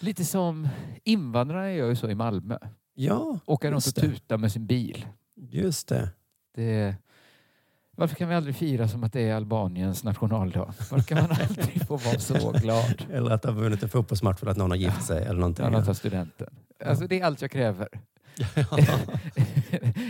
Lite 0.00 0.24
som 0.24 0.68
invandrarna 1.04 1.72
gör 1.72 1.88
ju 1.88 1.96
så 1.96 2.10
i 2.10 2.14
Malmö. 2.14 2.58
Ja, 2.94 3.38
Åka 3.44 3.70
runt 3.70 3.86
och 3.86 3.94
tuta 3.94 4.36
med 4.36 4.52
sin 4.52 4.66
bil. 4.66 5.06
Just 5.36 5.88
det. 5.88 6.10
Det, 6.54 6.94
varför 7.96 8.16
kan 8.16 8.28
vi 8.28 8.34
aldrig 8.34 8.56
fira 8.56 8.88
som 8.88 9.04
att 9.04 9.12
det 9.12 9.20
är 9.28 9.34
Albaniens 9.34 10.04
nationaldag? 10.04 10.74
Varför 10.90 11.00
kan 11.14 11.18
man 11.28 11.30
aldrig 11.48 11.86
få 11.86 11.96
vara 11.96 12.18
så 12.18 12.50
glad? 12.52 13.04
Eller 13.12 13.30
att 13.30 13.44
ha 13.44 13.52
vunnit 13.52 13.82
en 13.82 13.88
fotbollsmatch 13.88 14.40
för 14.40 14.46
att 14.46 14.56
någon 14.56 14.70
har 14.70 14.76
gift 14.78 15.04
sig 15.06 15.22
eller 15.24 15.40
någonting. 15.40 15.70
Man 15.70 15.84
tar 15.84 15.94
studenten. 15.94 16.46
Alltså 16.86 17.06
det 17.06 17.20
är 17.20 17.24
allt 17.24 17.42
jag 17.42 17.50
kräver. 17.50 17.88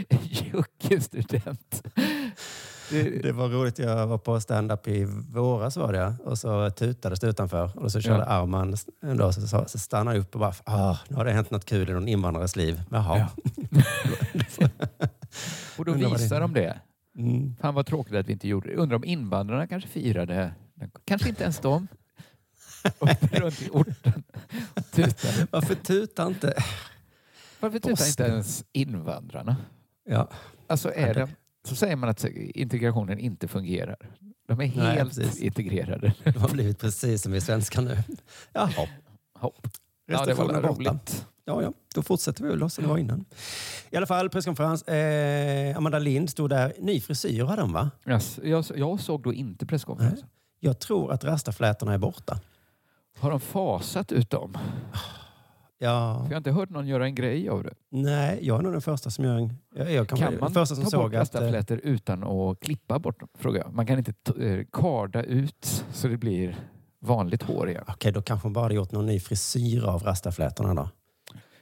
En 0.09 0.19
Jocke-student. 0.53 1.83
Det- 2.91 3.23
Det 3.23 3.33
var 3.33 3.49
roligt. 3.49 3.79
Jag 3.79 4.07
var 4.07 4.19
på 4.19 4.41
stand-up 4.41 4.89
i 4.89 5.05
våras 5.31 5.77
var 5.77 5.93
det 5.93 6.15
och 6.25 6.39
så 6.39 6.71
tutades 6.71 7.21
det 7.21 7.27
utanför 7.27 7.79
och 7.79 7.93
så 7.93 8.01
körde 8.01 8.19
Ja. 8.19 8.25
Arman 8.25 8.77
en 9.03 9.17
dag 9.17 9.35
så, 9.35 9.41
så, 9.49 9.65
så 9.69 9.79
stannade 9.79 10.17
jag 10.17 10.23
upp 10.23 10.35
och 10.35 10.41
bara 10.41 10.55
ah, 10.65 10.97
nu 11.09 11.17
har 11.17 11.25
det 11.25 11.33
hänt 11.33 11.51
något 11.51 11.65
kul 11.65 11.91
i 11.91 11.93
någon 11.93 12.09
invandrares 12.09 12.57
liv. 12.57 12.83
Jaha. 12.91 13.19
Ja. 13.19 13.29
Och 15.79 15.85
då 15.85 15.93
visar 15.93 16.41
de 16.41 16.55
det. 16.55 16.79
Mm. 17.16 17.57
Fan 17.61 17.75
vad 17.75 17.87
tråkigt 17.87 18.14
att 18.14 18.26
vi 18.28 18.33
inte 18.33 18.49
gjorde 18.49 18.69
det. 18.69 18.75
Undrar 18.76 18.97
om 18.97 19.04
invandrarna 19.04 19.66
kanske 19.66 19.88
firade. 19.88 20.54
Kanske 21.04 21.28
inte 21.28 21.42
ens 21.42 21.59
de. 21.59 21.88
Runt 23.33 23.62
i 23.62 23.69
orten 23.73 24.23
och 24.75 24.90
tutade. 24.90 25.47
Varför 25.50 25.75
tutar 25.75 26.26
inte? 26.26 26.54
Varför 27.61 27.78
tutar 27.78 28.07
inte 28.09 28.23
ens 28.23 28.64
invandrarna? 28.73 29.57
Ja. 30.04 30.28
Alltså 30.66 30.92
är 30.95 31.07
Ja, 31.07 31.14
det- 31.14 31.21
de, 31.21 31.28
så 31.69 31.76
säger 31.76 31.97
man 31.97 32.09
att 32.09 32.25
integrationen 32.54 33.19
inte 33.19 33.49
fungerar. 33.49 33.97
De 34.49 34.52
är 34.52 34.57
Nej, 34.57 34.71
helt 34.97 35.16
precis. 35.16 35.40
integrerade. 35.40 36.14
De 36.25 36.38
har 36.38 36.49
blivit 36.49 36.78
precis 36.78 37.23
som 37.23 37.33
vi 37.33 37.40
svenskar 37.40 37.83
nu. 37.83 37.97
Jaha, 38.52 38.87
Hopp. 39.35 39.69
Ja, 40.07 40.25
det 40.25 40.35
var 40.35 40.62
roligt. 40.62 41.26
Ja, 41.45 41.63
ja, 41.63 41.73
då 41.95 42.03
fortsätter 42.03 42.43
vi 42.45 42.49
väl 42.57 42.71
som 42.71 42.85
det 42.85 42.91
var 42.91 42.99
innan. 42.99 43.25
I 43.91 43.97
alla 43.97 44.07
fall 44.07 44.31
presskonferens. 44.31 44.83
Eh, 44.83 45.77
Amanda 45.77 45.99
Lind 45.99 46.31
stod 46.31 46.51
där. 46.51 46.73
Ny 46.79 47.01
frisyr 47.01 47.45
hade 47.45 47.63
hon 47.63 47.73
va? 47.73 47.91
Yes, 48.09 48.41
jag, 48.45 48.65
jag 48.77 49.01
såg 49.01 49.23
då 49.23 49.33
inte 49.33 49.67
presskonferensen. 49.67 50.29
Jag 50.61 50.79
tror 50.79 51.13
att 51.13 51.25
rastaflätorna 51.25 51.95
är 51.95 51.99
borta. 51.99 52.41
Har 53.19 53.31
de 53.31 53.41
fasat 53.41 54.13
ut 54.13 54.31
dem? 54.31 54.57
Ja, 55.79 56.15
För 56.19 56.25
jag 56.25 56.31
har 56.35 56.37
inte 56.37 56.51
hört 56.51 56.71
någon 56.71 56.87
göra 56.87 57.05
en 57.05 57.15
grej 57.15 57.49
av 57.49 57.63
det. 57.63 57.75
nej, 57.91 58.39
jag 58.43 58.59
är 58.59 58.63
nog 58.63 58.73
den 58.73 58.81
första 58.83 59.11
som 59.11 59.25
gör 59.25 59.37
en... 59.37 59.57
Jag 59.75 60.09
kanske 60.09 60.25
Kan 60.25 60.33
den 60.33 60.41
man 60.41 60.53
första 60.53 60.75
som 60.75 60.85
ta 60.85 60.91
såg 60.91 61.01
bort 61.01 61.09
att... 61.09 61.35
eh, 61.35 61.41
rastaflätor 61.41 61.81
utan 61.83 62.25
att 62.25 62.61
klippa 62.61 62.99
bort 62.99 63.21
dem? 63.21 63.29
Frågar 63.39 63.63
jag. 63.65 63.75
Man 63.75 63.87
kan 63.87 63.99
inte 63.99 64.13
eh, 64.47 64.65
karda 64.73 65.23
ut 65.23 65.85
så 65.93 66.09
det 66.09 66.17
blir 66.17 66.57
vanligt 67.01 67.43
hår 67.43 67.69
igen. 67.71 67.85
Okej, 67.89 68.13
då 68.13 68.23
kanske 68.23 68.47
hon 68.47 68.53
bara 68.53 68.65
hade 68.65 68.75
gjort 68.75 68.93
någon 68.93 69.07
ny 69.07 69.21
frisyr 69.21 69.85
av 69.85 70.03
rastaflätorna 70.03 70.75
då. 70.75 70.89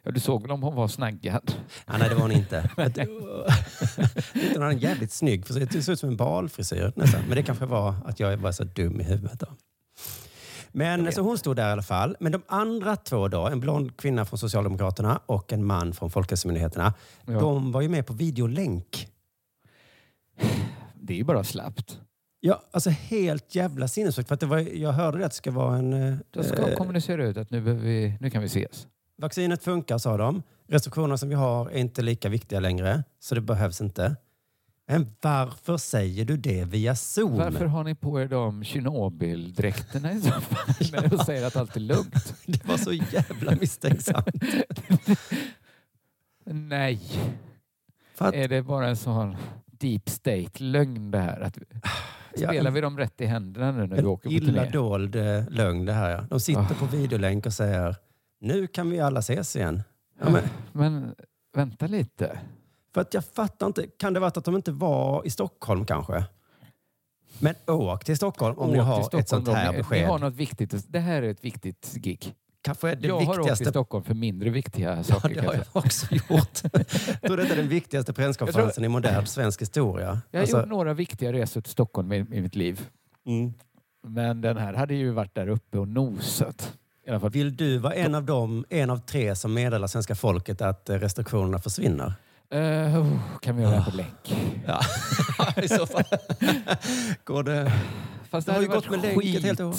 Ja, 0.03 0.11
du 0.11 0.21
såg 0.21 0.43
väl 0.43 0.51
om 0.51 0.63
hon 0.63 0.75
var 0.75 0.89
snaggad? 0.89 1.53
Ja, 1.87 1.99
nej, 1.99 2.09
det 2.09 2.15
var 2.15 2.23
hon 2.23 2.33
inte. 2.33 2.71
Hon 4.55 4.63
hade 4.63 4.75
en 4.75 4.79
jävligt 4.79 5.13
snygg 5.13 5.47
frisyr. 5.47 5.69
Det 5.73 5.83
såg 5.83 5.93
ut 5.93 6.01
som 6.01 6.09
en 6.09 6.17
balfrisyr 6.17 6.93
nästan. 6.97 7.21
Men 7.29 7.37
det 7.37 7.43
kanske 7.43 7.67
var 7.67 7.95
att 8.05 8.21
jag 8.21 8.37
var 8.37 8.53
så 8.53 8.65
dum 8.65 9.01
i 9.01 9.05
huvudet. 9.05 9.41
Då. 9.41 9.47
Men 10.73 11.13
så 11.13 11.21
hon 11.23 11.39
stod 11.39 11.57
där 11.57 11.69
i 11.69 11.73
alla 11.73 11.83
fall. 11.83 12.17
Men 12.21 12.33
de 12.33 12.43
andra 12.49 12.97
två 12.97 13.29
då, 13.29 13.47
en 13.47 13.61
blond 13.61 13.97
kvinna 13.97 14.25
från 14.25 14.39
Socialdemokraterna 14.39 15.21
och 15.27 15.53
en 15.53 15.65
man 15.65 15.93
från 15.93 16.11
Folkhälsomyndigheterna, 16.11 16.95
Ja. 17.27 17.33
de 17.41 17.73
var 17.73 17.81
ju 17.81 17.89
med 17.89 18.07
på 18.07 18.13
videolänk. 18.13 19.09
Det 20.95 21.13
är 21.13 21.17
ju 21.19 21.25
bara 21.25 21.45
slappt. 21.45 21.99
Ja, 22.41 22.63
alltså 22.71 22.91
helt 22.91 23.55
jävla 23.55 23.89
sinnessjukt. 23.89 24.29
För 24.29 24.35
att 24.35 24.41
det 24.41 24.47
var, 24.47 24.59
jag 24.59 24.93
hörde 24.93 25.25
att 25.25 25.31
det 25.31 25.37
ska 25.37 25.51
vara 25.51 25.77
en... 25.77 26.19
Då 26.31 26.43
ska 26.43 26.69
eh, 26.69 26.77
kommunicera 26.77 27.25
ut 27.27 27.37
att 27.37 27.51
nu, 27.51 27.61
vi, 27.61 28.17
nu 28.21 28.31
kan 28.31 28.41
vi 28.43 28.47
ses. 28.47 28.87
Vaccinet 29.21 29.63
funkar, 29.65 29.99
sa 29.99 30.17
de. 30.17 30.43
Restriktionerna 30.69 31.17
som 31.19 31.29
vi 31.29 31.35
har 31.35 31.71
är 31.71 31.79
inte 31.79 32.03
lika 32.03 32.29
viktiga 32.29 32.61
längre, 32.61 33.05
så 33.21 33.35
det 33.35 33.41
behövs 33.41 33.81
inte. 33.81 34.17
Men 34.89 35.07
varför 35.21 35.77
säger 35.77 36.25
du 36.25 36.37
det 36.37 36.65
via 36.65 36.97
Zoom? 36.97 37.37
Varför 37.37 37.65
har 37.67 37.85
ni 37.85 37.95
på 37.95 38.21
er 38.21 38.29
de 38.29 38.65
Tjernobyl-dräkterna 38.65 40.13
i 40.13 40.21
så 40.21 40.31
fall? 40.31 40.75
När 40.93 41.09
du 41.09 41.19
säger 41.27 41.47
att 41.47 41.57
allt 41.57 41.77
är 41.77 41.81
lugnt. 41.81 42.35
Det 42.47 42.65
var 42.65 42.77
så 42.77 42.93
jävla 42.93 43.55
misstänksamt. 43.61 44.27
Nej. 46.45 47.01
Att, 48.19 48.35
Är 48.35 48.49
det 48.49 48.63
bara 48.63 48.89
en 48.89 48.97
sån 48.97 49.37
deep 49.67 50.09
state-lögn 50.09 51.11
det 51.11 51.19
här? 51.19 51.41
Att, 51.41 51.59
Ja, 52.37 52.49
spelar 52.49 52.69
en- 52.69 52.75
vi 52.75 52.81
dem 52.81 52.99
rätt 52.99 53.21
i 53.21 53.27
händerna 53.27 53.73
nu 53.73 53.87
när 53.87 53.97
en 53.99 54.07
åker 54.07 54.29
på 54.29 54.33
illa 54.35 54.61
turné? 54.63 54.71
dold 54.73 55.17
eh, 55.17 55.49
lögn 55.51 55.85
det 55.85 55.93
här. 55.93 56.11
Ja. 56.11 56.21
De 56.31 56.41
sitter 56.41 56.61
Ah. 56.61 56.75
på 56.79 56.87
videolänk 56.87 57.47
och 57.47 57.53
säger 57.53 57.97
nu 58.41 58.67
kan 58.67 58.91
vi 58.91 59.01
alla 59.01 59.21
ses 59.21 59.57
igen. 59.57 59.83
Ja, 60.21 60.31
men, 60.31 60.43
Men 60.73 61.15
vänta 61.55 61.87
lite. 61.87 62.39
för 62.95 63.01
att 63.01 63.15
jag 63.15 63.25
fattar 63.25 63.67
inte. 63.67 63.87
Kan 63.87 64.13
det 64.15 64.21
vara 64.21 64.29
att 64.29 64.45
de 64.45 64.57
inte 64.57 64.73
var 64.73 65.27
i 65.27 65.31
Stockholm 65.31 65.85
kanske? 65.85 66.25
Men 67.39 67.55
åk 67.67 68.05
till 68.05 68.17
Stockholm 68.17 68.59
om 68.59 68.71
ni 68.71 68.81
Åk 68.81 68.87
har 68.87 69.03
till 69.09 69.19
ett 69.19 69.29
sånt 69.29 69.49
här 69.49 69.65
då. 69.67 69.71
Ni- 69.73 69.77
Ni 69.77 69.83
besked. 69.83 70.09
har 70.09 70.19
något 70.19 70.35
viktigt. 70.35 70.75
Det 70.89 70.99
här 70.99 71.23
är 71.23 71.31
ett 71.31 71.45
viktigt 71.45 71.93
gig. 71.95 72.35
Kanske 72.63 72.95
det 72.95 73.09
jag 73.09 73.15
har 73.15 73.21
åkt 73.23 73.33
till 73.33 73.39
viktigaste 73.41 73.65
Stockholm 73.65 74.05
för 74.05 74.15
mindre 74.15 74.51
viktiga 74.51 74.97
Ja, 74.97 75.03
saker. 75.03 75.29
det 75.29 75.35
kan 75.35 75.45
har 75.47 75.55
jag 75.55 75.65
också 75.73 76.15
gjort. 76.15 76.61
jag 76.73 77.23
tror 77.23 77.37
detta 77.37 77.53
är 77.53 77.57
den 77.57 77.69
viktigaste 77.69 78.13
presskonferensen 78.13 78.85
i 78.85 78.89
modern 78.89 79.27
svensk 79.27 79.63
historia. 79.63 80.21
Jag 80.31 80.39
har 80.39 80.43
Alltså, 80.43 80.59
gjort 80.61 80.69
några 80.69 80.95
viktiga 80.95 81.33
resor 81.33 81.61
till 81.61 81.73
Stockholm 81.73 82.13
i, 82.13 82.17
i 82.17 82.41
mitt 82.41 82.55
liv. 82.55 82.89
mm. 83.27 83.53
Men 84.03 84.41
den 84.41 84.57
här 84.57 84.73
hade 84.75 84.95
ju 84.95 85.11
varit 85.11 85.35
där 85.35 85.49
uppe 85.49 85.79
och 85.79 85.89
nosat. 85.89 86.79
I 87.11 87.13
alla 87.13 87.21
fall. 87.21 87.31
Vill 87.31 87.57
du 87.57 87.79
vara 87.79 87.95
en 87.95 88.15
av 88.15 88.25
dem, 88.25 88.65
en 88.69 88.91
av 88.91 88.99
tre 88.99 89.37
som 89.37 89.55
meddelar 89.55 89.87
svenska 89.87 90.15
folket 90.15 90.63
att 90.63 90.89
eh, 90.89 90.95
restriktionerna 90.99 91.59
försvinner? 91.59 92.15
Eh, 92.51 93.01
oh, 93.01 93.19
kan 93.41 93.57
vi 93.57 93.63
göra 93.63 93.75
det 93.75 93.81
här 93.81 93.91
på 93.91 93.97
länk? 93.97 94.53
Ja, 94.67 94.81
i 95.63 95.69
så 95.69 95.87
fall. 95.87 96.05
Går 97.25 97.43
det... 97.43 97.73
Fast 98.31 98.47
Det 98.47 98.53
har 98.53 98.61
ju 98.61 98.69
gått 98.69 98.91
med 98.91 99.03
länk 99.03 99.25
ett 99.25 99.43
helt 99.43 99.61
år. 99.61 99.75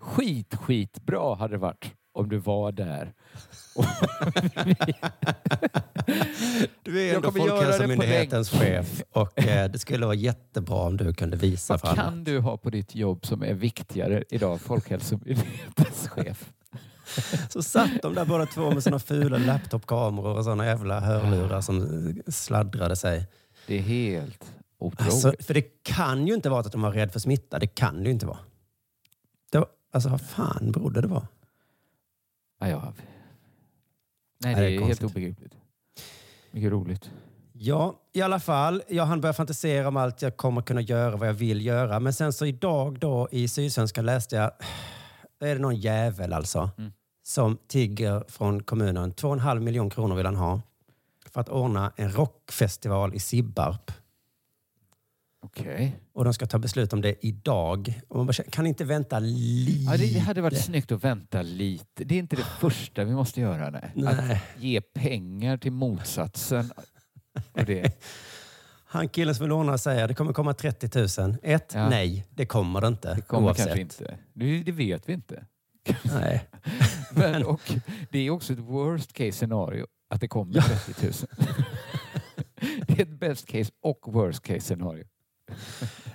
Skit, 0.00 0.54
skit 0.54 1.02
bra 1.04 1.34
hade 1.34 1.54
det 1.54 1.58
varit 1.58 1.92
om 2.14 2.28
du 2.28 2.38
var 2.38 2.72
där. 2.72 3.12
Du 6.82 7.02
är 7.02 7.14
ändå 7.14 7.30
det 7.30 7.38
Folkhälsomyndighetens 7.38 8.50
chef 8.50 9.02
och 9.12 9.38
eh, 9.38 9.70
det 9.70 9.78
skulle 9.78 10.06
vara 10.06 10.14
jättebra 10.14 10.76
om 10.76 10.96
du 10.96 11.14
kunde 11.14 11.36
visa 11.36 11.72
Vad 11.82 11.84
alla. 11.84 12.02
kan 12.02 12.24
du 12.24 12.38
ha 12.38 12.56
på 12.56 12.70
ditt 12.70 12.94
jobb 12.94 13.26
som 13.26 13.42
är 13.42 13.54
viktigare 13.54 14.24
idag? 14.30 14.60
Folkhälsomyndighetens 14.60 16.08
chef. 16.08 16.52
Så 17.48 17.62
satt 17.62 18.02
de 18.02 18.14
där 18.14 18.24
båda 18.24 18.46
två 18.46 18.70
med 18.70 18.82
sina 18.82 18.98
fula 18.98 19.38
laptopkameror 19.38 20.38
och 20.38 20.44
såna 20.44 20.66
jävla 20.66 21.00
hörlurar 21.00 21.60
som 21.60 22.12
sladdrade 22.26 22.96
sig. 22.96 23.26
Det 23.66 23.74
är 23.78 23.82
helt 23.82 24.52
otroligt. 24.78 25.12
Alltså, 25.12 25.34
för 25.40 25.54
det 25.54 25.82
kan 25.82 26.26
ju 26.26 26.34
inte 26.34 26.48
vara 26.50 26.60
att 26.60 26.72
de 26.72 26.82
var 26.82 26.92
rädda 26.92 27.12
för 27.12 27.20
smitta. 27.20 27.58
Det 27.58 27.66
kan 27.66 27.96
det 27.96 28.04
ju 28.04 28.10
inte 28.10 28.26
vara. 28.26 28.38
Det 29.50 29.58
var, 29.58 29.68
alltså 29.92 30.08
vad 30.08 30.20
fan 30.20 30.72
berodde 30.72 31.00
det 31.00 31.08
vara? 31.08 31.28
ja, 32.60 32.68
ja. 32.68 32.94
Nej, 34.44 34.54
Nej, 34.54 34.54
det 34.54 34.60
det 34.70 34.76
är 34.76 34.80
är, 34.80 34.86
helt 34.86 35.02
obegripligt. 35.02 35.52
Mycket 36.50 36.70
roligt. 36.72 37.10
Ja, 37.52 38.00
i 38.12 38.22
alla 38.22 38.40
fall. 38.40 38.82
Jag 38.88 39.06
hann 39.06 39.20
börja 39.20 39.32
fantisera 39.32 39.88
om 39.88 39.96
allt 39.96 40.22
jag 40.22 40.36
kommer 40.36 40.62
kunna 40.62 40.80
göra, 40.80 41.16
vad 41.16 41.28
jag 41.28 41.32
vill 41.34 41.66
göra. 41.66 42.00
Men 42.00 42.12
sen 42.12 42.32
så 42.32 42.46
idag 42.46 42.98
då 42.98 43.28
i 43.32 43.48
Sydsvenskan 43.48 44.06
läste 44.06 44.36
jag, 44.36 44.50
är 45.40 45.54
det 45.54 45.60
någon 45.60 45.76
jävel 45.76 46.32
alltså, 46.32 46.70
Mm. 46.78 46.92
Som 47.22 47.58
tigger 47.66 48.24
från 48.28 48.62
kommunen. 48.62 49.12
2,5 49.14 49.60
miljoner 49.60 49.90
kronor 49.90 50.16
vill 50.16 50.26
han 50.26 50.36
ha 50.36 50.60
för 51.30 51.40
att 51.40 51.48
ordna 51.48 51.92
en 51.96 52.12
rockfestival 52.12 53.14
i 53.14 53.18
Sibbarp. 53.18 53.90
Okej. 55.44 55.96
Och 56.12 56.24
de 56.24 56.34
ska 56.34 56.46
ta 56.46 56.58
beslut 56.58 56.92
om 56.92 57.00
det 57.00 57.26
idag. 57.26 58.00
Och 58.08 58.16
man 58.16 58.26
bara, 58.26 58.32
kan 58.32 58.66
inte 58.66 58.84
vänta 58.84 59.18
lite? 59.18 59.84
Ja, 59.84 59.96
det, 59.96 60.14
det 60.14 60.18
hade 60.18 60.40
varit 60.40 60.64
snyggt 60.64 60.92
att 60.92 61.04
vänta 61.04 61.42
lite. 61.42 62.04
Det 62.04 62.14
är 62.14 62.18
inte 62.18 62.36
det 62.36 62.44
första 62.44 63.04
vi 63.04 63.12
måste 63.12 63.40
göra. 63.40 63.70
Nej. 63.70 63.90
Nej. 63.94 64.14
Att 64.56 64.62
ge 64.62 64.80
pengar 64.80 65.56
till 65.56 65.72
motsatsen. 65.72 66.72
Och 67.52 67.64
det, 67.64 68.02
Han 68.84 69.08
killen 69.08 69.34
som 69.34 69.44
vill 69.44 69.52
ordna 69.52 69.78
säger 69.78 70.08
det 70.08 70.14
kommer 70.14 70.32
komma 70.32 70.54
30 70.54 71.20
000. 71.22 71.36
Ett, 71.42 71.72
Ja. 71.74 71.88
nej, 71.88 72.26
det 72.30 72.46
kommer 72.46 72.80
det 72.80 72.86
inte. 72.88 73.14
det 73.14 73.20
kommer 73.22 73.46
oavsett. 73.48 73.66
kanske 73.66 73.80
inte. 73.80 74.18
Det, 74.32 74.62
det 74.62 74.72
vet 74.72 75.08
vi 75.08 75.12
inte. 75.12 75.44
Nej. 76.04 76.48
Men, 77.16 77.44
och 77.44 77.72
det 78.10 78.18
är 78.18 78.30
också 78.30 78.52
ett 78.52 78.58
worst 78.58 79.12
case 79.12 79.32
scenario 79.32 79.86
att 80.10 80.20
det 80.20 80.28
kommer 80.28 80.60
30 80.60 81.02
000. 81.02 81.12
det 82.86 82.98
är 82.98 83.02
ett 83.02 83.20
best 83.20 83.46
case 83.46 83.72
och 83.82 84.12
worst 84.12 84.42
case 84.42 84.60
scenario. 84.60 85.04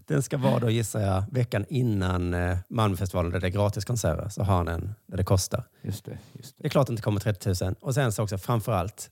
Den 0.05 0.23
ska 0.23 0.37
vara 0.37 0.59
då 0.59 0.69
gissar 0.69 1.01
jag 1.01 1.23
veckan 1.31 1.65
innan 1.69 2.33
eh, 2.33 2.57
Malmöfestivalen 2.69 3.31
där 3.31 3.39
det 3.39 3.47
är 3.47 3.51
gratiskonserter. 3.51 4.29
Så 4.29 4.43
har 4.43 4.55
han 4.55 4.67
en 4.67 4.95
där 5.07 5.17
det 5.17 5.23
kostar. 5.23 5.63
Just 5.81 6.05
det. 6.05 6.17
Just 6.33 6.57
Det 6.57 6.63
det. 6.63 6.67
är 6.67 6.69
klart 6.69 6.81
att 6.81 6.87
det 6.87 6.91
inte 6.91 7.03
kommer 7.03 7.19
30 7.19 7.65
000. 7.65 7.75
Och 7.81 7.93
sen 7.93 8.11
så 8.11 8.23
också 8.23 8.37
framför 8.37 8.71
allt, 8.71 9.09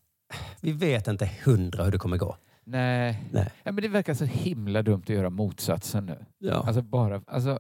vi 0.62 0.72
vet 0.72 1.08
inte 1.08 1.32
hundra 1.46 1.84
hur 1.84 1.92
det 1.92 1.98
kommer 1.98 2.18
gå. 2.18 2.38
Nej. 2.64 3.24
Nej. 3.32 3.52
Ja, 3.64 3.72
men 3.72 3.82
det 3.82 3.88
verkar 3.88 4.14
så 4.14 4.26
himla 4.26 4.82
dumt 4.82 5.02
att 5.04 5.10
göra 5.10 5.30
motsatsen 5.30 6.06
nu. 6.06 6.26
Ja. 6.38 6.54
Alltså 6.54 6.82
bara... 6.82 7.22
Alltså, 7.28 7.60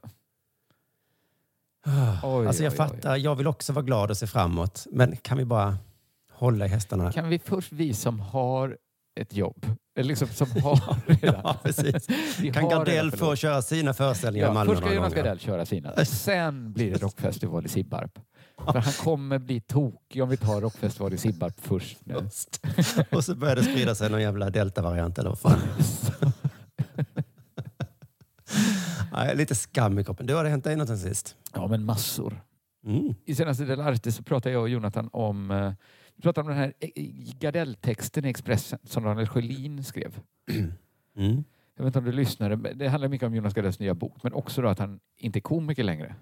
oj, 2.23 2.47
alltså 2.47 2.63
jag 2.63 2.71
oj, 2.71 2.77
oj. 2.81 2.87
fattar, 2.87 3.17
jag 3.17 3.35
vill 3.35 3.47
också 3.47 3.73
vara 3.73 3.85
glad 3.85 4.09
och 4.11 4.17
se 4.17 4.27
framåt. 4.27 4.87
Men 4.91 5.17
kan 5.17 5.37
vi 5.37 5.45
bara 5.45 5.77
hålla 6.33 6.65
i 6.65 6.69
hästarna? 6.69 7.11
Kan 7.11 7.29
vi 7.29 7.39
först, 7.39 7.71
vi 7.71 7.93
som 7.93 8.19
har 8.19 8.77
ett 9.19 9.35
jobb, 9.35 9.65
eller 9.97 10.07
liksom 10.07 10.27
som 10.27 10.47
har 10.63 10.97
redan... 11.07 11.41
Ja, 11.43 11.59
precis. 11.63 12.07
Vi 12.39 12.51
Kan 12.51 12.69
Gardell 12.69 13.05
redan 13.05 13.11
få 13.19 13.35
köra 13.35 13.61
sina 13.61 13.93
föreställningar 13.93 14.45
i 14.45 14.49
Ja, 14.49 14.53
Malmö 14.53 14.73
först 14.73 14.85
ska 14.85 14.93
Jonas? 14.95 15.13
Gardell 15.13 15.39
köra 15.39 15.65
sina. 15.65 16.05
Sen 16.05 16.73
blir 16.73 16.91
det 16.91 16.97
rockfestival 16.97 17.65
i 17.65 17.69
Sibbarp. 17.69 18.19
För 18.71 18.79
han 18.79 18.93
kommer 18.93 19.39
bli 19.39 19.61
tokig 19.61 20.23
om 20.23 20.29
vi 20.29 20.37
tar 20.37 20.61
rockfestival 20.61 21.13
i 21.13 21.17
Sibbarp 21.17 21.53
först 21.61 21.97
nu. 22.03 22.15
Och 23.11 23.23
så 23.23 23.35
börjar 23.35 23.55
det 23.55 23.63
sprida 23.63 23.95
sig 23.95 24.09
någon 24.09 24.21
jävla 24.21 24.49
delta-variant 24.49 25.17
eller 25.17 25.29
vad 25.29 25.39
fan. 25.39 25.59
Nej, 29.15 29.35
lite 29.35 29.55
skam 29.55 29.99
i 29.99 30.03
kroppen. 30.03 30.25
Du, 30.25 30.35
har 30.35 30.43
det 30.43 30.49
hänt 30.49 30.63
dig 30.63 30.75
något 30.75 30.87
sen 30.87 30.97
sist? 30.97 31.35
Ja, 31.53 31.67
men 31.67 31.85
massor. 31.85 32.41
Mm. 32.85 33.13
I 33.25 33.35
senaste 33.35 33.65
Del 33.65 33.81
Arte 33.81 34.11
så 34.11 34.23
pratade 34.23 34.53
jag 34.53 34.61
och 34.61 34.69
Jonathan 34.69 35.09
om, 35.13 35.51
eh, 35.51 35.73
vi 36.15 36.21
pratade 36.21 36.41
om 36.41 36.47
den 36.47 36.57
här 36.57 36.73
eh, 36.79 36.89
Gardell-texten 37.39 38.25
i 38.25 38.29
Expressen 38.29 38.79
som 38.83 39.03
Daniel 39.03 39.27
Sjölin 39.27 39.83
skrev. 39.83 40.19
Mm. 41.17 41.43
Jag 41.75 41.83
vet 41.83 41.89
inte 41.89 41.99
om 41.99 42.05
du 42.05 42.11
lyssnade, 42.11 42.73
det 42.73 42.87
handlar 42.87 43.09
mycket 43.09 43.27
om 43.27 43.35
Jonas 43.35 43.53
Gardells 43.53 43.79
nya 43.79 43.93
bok, 43.93 44.23
men 44.23 44.33
också 44.33 44.61
då 44.61 44.67
att 44.67 44.79
han 44.79 44.99
inte 45.17 45.39
är 45.39 45.41
komiker 45.41 45.83
längre. 45.83 46.15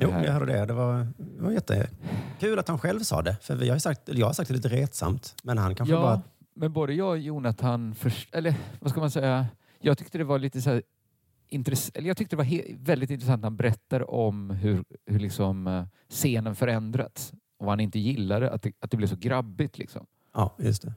Jo, 0.00 0.10
här- 0.10 0.24
jag 0.24 0.32
hörde 0.32 0.52
det. 0.52 0.66
Det 0.66 0.72
var, 0.72 1.06
det 1.16 1.42
var 1.42 1.52
jättekul 1.52 2.58
att 2.58 2.68
han 2.68 2.78
själv 2.78 3.00
sa 3.00 3.22
det. 3.22 3.36
För 3.42 3.56
vi 3.56 3.68
har 3.68 3.78
sagt, 3.78 4.00
jag 4.04 4.26
har 4.26 4.32
sagt 4.32 4.48
det 4.48 4.54
lite 4.54 4.68
retsamt. 4.68 5.34
Men 5.42 5.58
han 5.58 5.74
kanske 5.74 5.94
ja, 5.94 6.00
bara... 6.00 6.22
men 6.54 6.72
både 6.72 6.94
jag 6.94 7.08
och 7.08 7.18
Jonathan, 7.18 7.94
först, 7.94 8.34
eller 8.34 8.54
vad 8.80 8.90
ska 8.90 9.00
man 9.00 9.10
säga, 9.10 9.46
jag 9.80 9.98
tyckte 9.98 10.18
det 10.18 10.24
var 10.24 10.38
lite 10.38 10.62
så 10.62 10.70
här, 10.70 10.82
intress- 11.52 11.90
eller 11.94 12.08
jag 12.08 12.16
tyckte 12.16 12.36
det 12.36 12.42
var 12.42 12.76
väldigt 12.84 13.10
intressant 13.10 13.40
när 13.42 13.46
han 13.46 13.56
berättar 13.56 14.10
om 14.10 14.50
hur, 14.50 14.84
hur 15.06 15.18
liksom, 15.18 15.66
eh, 15.66 15.84
scenen 16.08 16.54
förändrats 16.56 17.32
och 17.58 17.66
vad 17.66 17.68
han 17.72 17.80
inte 17.80 17.98
gillade, 17.98 18.50
att 18.50 18.62
det, 18.62 18.72
att 18.80 18.90
det 18.90 18.96
blev 18.96 19.06
så 19.06 19.16
grabbigt. 19.16 19.78
Liksom. 19.78 20.06
Ja, 20.34 20.54
just 20.58 20.82
det. 20.82 20.94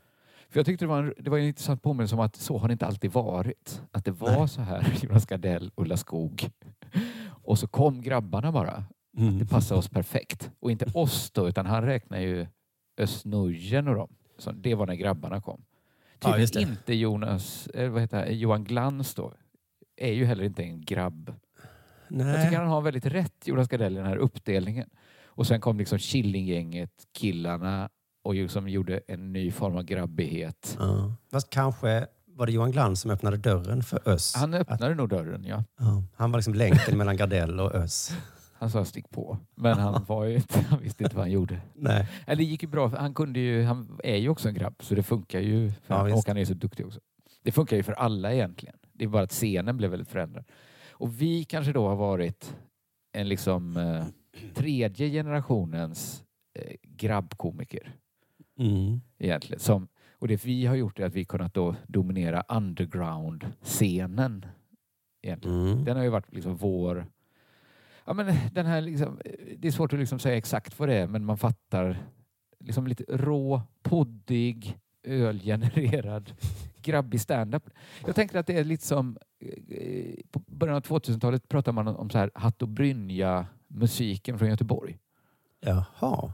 För 0.49 0.59
jag 0.59 0.65
tyckte 0.65 0.85
det 0.85 0.89
var 0.89 1.03
en, 1.03 1.13
det 1.19 1.29
var 1.29 1.37
en 1.37 1.45
intressant 1.45 1.81
påminnelse 1.83 2.15
om 2.15 2.21
att 2.21 2.35
så 2.35 2.57
har 2.57 2.67
det 2.67 2.71
inte 2.71 2.85
alltid 2.85 3.11
varit. 3.11 3.81
Att 3.91 4.05
det 4.05 4.11
var 4.11 4.37
Nej. 4.39 4.47
så 4.49 4.61
här, 4.61 4.93
Jonas 5.01 5.25
Gardell, 5.25 5.71
Ulla 5.75 5.97
Skog. 5.97 6.49
Och 7.43 7.59
så 7.59 7.67
kom 7.67 8.01
grabbarna 8.01 8.51
bara. 8.51 8.83
Mm. 9.17 9.39
Det 9.39 9.45
passade 9.45 9.79
oss 9.79 9.89
perfekt. 9.89 10.51
Och 10.59 10.71
inte 10.71 10.85
oss 10.93 11.31
då, 11.31 11.47
utan 11.49 11.65
han 11.65 11.83
räknar 11.83 12.19
ju 12.19 12.47
Östnujen 12.97 13.87
och 13.87 13.95
dem. 13.95 14.09
Så 14.37 14.51
det 14.51 14.75
var 14.75 14.87
när 14.87 14.95
grabbarna 14.95 15.41
kom. 15.41 15.61
Ja, 16.23 16.31
Tydligen 16.33 16.49
det. 16.67 16.71
inte 16.71 16.93
Jonas, 16.93 17.67
eh, 17.67 17.89
vad 17.89 18.01
heter 18.01 18.17
han, 18.17 18.37
Johan 18.37 18.63
Glans 18.63 19.13
då. 19.15 19.33
Är 19.97 20.11
ju 20.13 20.25
heller 20.25 20.43
inte 20.43 20.63
en 20.63 20.81
grabb. 20.81 21.33
Jag 22.07 22.25
Nej. 22.25 22.45
tycker 22.45 22.57
han 22.59 22.67
har 22.67 22.81
väldigt 22.81 23.05
rätt, 23.05 23.47
Jonas 23.47 23.67
Gardell, 23.67 23.93
i 23.93 23.95
den 23.95 24.05
här 24.05 24.17
uppdelningen. 24.17 24.89
Och 25.25 25.47
sen 25.47 25.61
kom 25.61 25.77
liksom 25.77 25.99
Killinggänget, 25.99 26.91
killarna 27.13 27.89
och 28.23 28.35
ju 28.35 28.47
som 28.47 28.69
gjorde 28.69 29.01
en 29.07 29.33
ny 29.33 29.51
form 29.51 29.75
av 29.75 29.83
grabbighet. 29.83 30.77
Ja. 30.79 31.15
Fast 31.31 31.49
kanske 31.49 32.07
var 32.25 32.45
det 32.45 32.51
Johan 32.51 32.71
Glans 32.71 33.01
som 33.01 33.11
öppnade 33.11 33.37
dörren 33.37 33.83
för 33.83 34.09
Öss. 34.09 34.35
Han 34.35 34.53
öppnade 34.53 34.95
nog 34.95 35.09
dörren, 35.09 35.43
ja. 35.43 35.63
Ja. 35.79 36.03
Han 36.15 36.31
var 36.31 36.39
liksom 36.39 36.53
länken 36.53 36.97
mellan 36.97 37.17
Gardell 37.17 37.59
och 37.59 37.75
Öss. 37.75 38.17
Han 38.53 38.69
sa 38.69 38.85
stick 38.85 39.09
på. 39.09 39.37
Men 39.55 39.77
han 39.79 40.05
var 40.07 40.25
ju 40.25 40.35
inte, 40.35 40.59
han 40.69 40.79
visste 40.79 41.03
inte 41.03 41.15
vad 41.15 41.23
han 41.25 41.31
gjorde. 41.31 41.61
Nej. 41.73 42.07
Eller 42.27 42.35
det 42.35 42.43
gick 42.43 42.63
ju 42.63 42.69
bra, 42.69 42.87
han 42.87 43.13
kunde 43.13 43.39
ju, 43.39 43.63
han 43.63 43.99
är 44.03 44.15
ju 44.15 44.29
också 44.29 44.47
en 44.47 44.53
grabb 44.53 44.75
så 44.79 44.95
det 44.95 45.03
funkar 45.03 45.39
ju. 45.39 45.71
För 45.71 45.93
Ja, 45.93 46.01
han, 46.01 46.13
och 46.13 46.23
han 46.27 46.37
är 46.37 46.45
så 46.45 46.53
duktig 46.53 46.85
också. 46.85 46.99
Det 47.43 47.51
funkar 47.51 47.77
ju 47.77 47.83
för 47.83 47.93
alla 47.93 48.33
egentligen. 48.33 48.75
Det 48.95 49.03
är 49.03 49.07
bara 49.09 49.23
att 49.23 49.31
scenen 49.31 49.77
blev 49.77 49.91
väldigt 49.91 50.09
förändrad. 50.09 50.45
Och 50.91 51.21
vi 51.21 51.43
kanske 51.43 51.73
då 51.73 51.87
har 51.87 51.95
varit 51.95 52.55
en 53.11 53.29
liksom 53.29 53.77
eh, 53.77 54.05
tredje 54.53 55.09
generationens 55.09 56.23
eh, 56.59 56.75
grabbkomiker 56.81 57.95
Mm. 58.59 59.01
egentligen. 59.17 59.59
Som, 59.59 59.87
och 60.19 60.27
det 60.27 60.45
vi 60.45 60.65
har 60.65 60.75
gjort 60.75 60.99
är 60.99 61.05
att 61.05 61.13
vi 61.13 61.25
kunnat 61.25 61.53
då 61.53 61.75
dominera 61.87 62.41
underground-scenen. 62.41 64.45
Mm. 65.23 65.83
Den 65.83 65.97
har 65.97 66.03
ju 66.03 66.09
varit 66.09 66.33
liksom 66.33 66.55
vår... 66.55 67.05
Ja, 68.05 68.13
men 68.13 68.35
den 68.53 68.65
här 68.65 68.81
liksom, 68.81 69.19
det 69.57 69.67
är 69.67 69.71
svårt 69.71 69.93
att 69.93 69.99
liksom 69.99 70.19
säga 70.19 70.37
exakt 70.37 70.79
vad 70.79 70.89
det 70.89 70.95
är, 70.95 71.07
men 71.07 71.25
man 71.25 71.37
fattar. 71.37 71.97
Liksom 72.59 72.87
lite 72.87 73.03
rå, 73.09 73.61
poddig, 73.83 74.77
ölgenererad, 75.05 76.31
grabbig 76.81 77.21
standup. 77.21 77.69
Jag 78.05 78.15
tänker 78.15 78.39
att 78.39 78.47
det 78.47 78.57
är 78.59 78.63
lite 78.63 78.85
som... 78.85 79.17
eh, 79.69 80.15
På 80.31 80.39
början 80.47 80.75
av 80.77 80.81
2000-talet 80.83 81.49
pratade 81.49 81.75
man 81.75 81.87
om 81.87 82.09
så 82.09 82.17
här 82.17 82.31
hatt 82.35 82.61
och 82.61 82.67
brynja 82.69 83.45
musiken 83.67 84.39
från 84.39 84.49
Göteborg. 84.49 84.97
Jaha. 85.59 86.33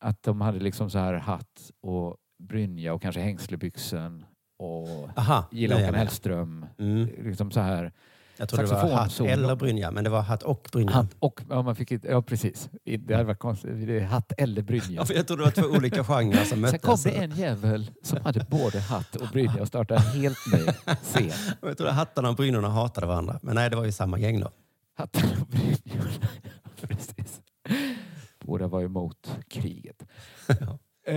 Att 0.00 0.22
de 0.22 0.40
hade 0.40 0.58
liksom 0.58 0.90
så 0.90 0.98
här 0.98 1.14
hatt 1.14 1.70
och 1.80 2.16
brynja 2.38 2.94
och 2.94 3.02
kanske 3.02 3.20
hängslebyxen 3.20 4.24
och 4.58 5.18
Aha, 5.18 5.44
gilla 5.52 5.74
Håkan. 5.76 5.94
Hellström. 5.94 6.66
Mm. 6.78 7.08
Liksom 7.28 7.50
så 7.50 7.60
här. 7.60 7.92
Jag 8.36 8.48
trodde 8.48 8.62
det 8.64 8.74
var 8.74 8.90
hatt 8.90 9.20
eller 9.20 9.56
brynja, 9.56 9.90
men 9.90 10.04
det 10.04 10.10
var 10.10 10.22
hatt 10.22 10.42
och 10.42 10.68
brynja. 10.72 10.92
Hatt 10.92 11.16
och, 11.18 11.40
ja, 11.50 11.62
man 11.62 11.76
fick 11.76 11.90
inte, 11.92 12.08
ja 12.08 12.22
precis. 12.22 12.68
Det 12.98 13.14
hade 13.14 13.24
varit 13.24 13.38
konstigt. 13.38 13.86
Det 13.86 13.98
är 13.98 14.04
hatt 14.04 14.32
eller 14.38 14.62
brynja. 14.62 14.84
Ja, 14.90 15.04
för 15.04 15.14
jag 15.14 15.26
trodde 15.26 15.42
det 15.42 15.44
var 15.44 15.68
två 15.68 15.76
olika 15.78 16.04
genrer 16.04 16.36
som 16.38 16.48
Sen 16.48 16.60
möttes. 16.60 16.80
kom 16.82 16.98
det 17.04 17.10
en 17.10 17.30
jävel 17.30 17.90
som 18.02 18.18
hade 18.24 18.46
både 18.50 18.80
hatt 18.80 19.16
och 19.16 19.28
brynja 19.28 19.60
och 19.62 19.68
startade 19.68 20.00
en 20.00 20.20
helt 20.20 20.38
ny 20.52 20.58
scen. 21.02 21.30
Jag 21.62 21.76
trodde 21.76 21.92
hattarna 21.92 22.28
och 22.28 22.36
brynjorna 22.36 22.68
hatade 22.68 23.06
varandra. 23.06 23.38
Men 23.42 23.54
nej, 23.54 23.70
det 23.70 23.76
var 23.76 23.84
ju 23.84 23.92
samma 23.92 24.18
gäng 24.18 24.40
då. 24.40 24.50
Hatten 24.96 25.30
och 25.40 25.46
brynjorna. 25.46 26.10
Precis. 26.80 27.40
Båda 28.44 28.66
var 28.66 28.82
emot 28.82 29.30
kriget. 29.48 30.02
Eh, 31.06 31.14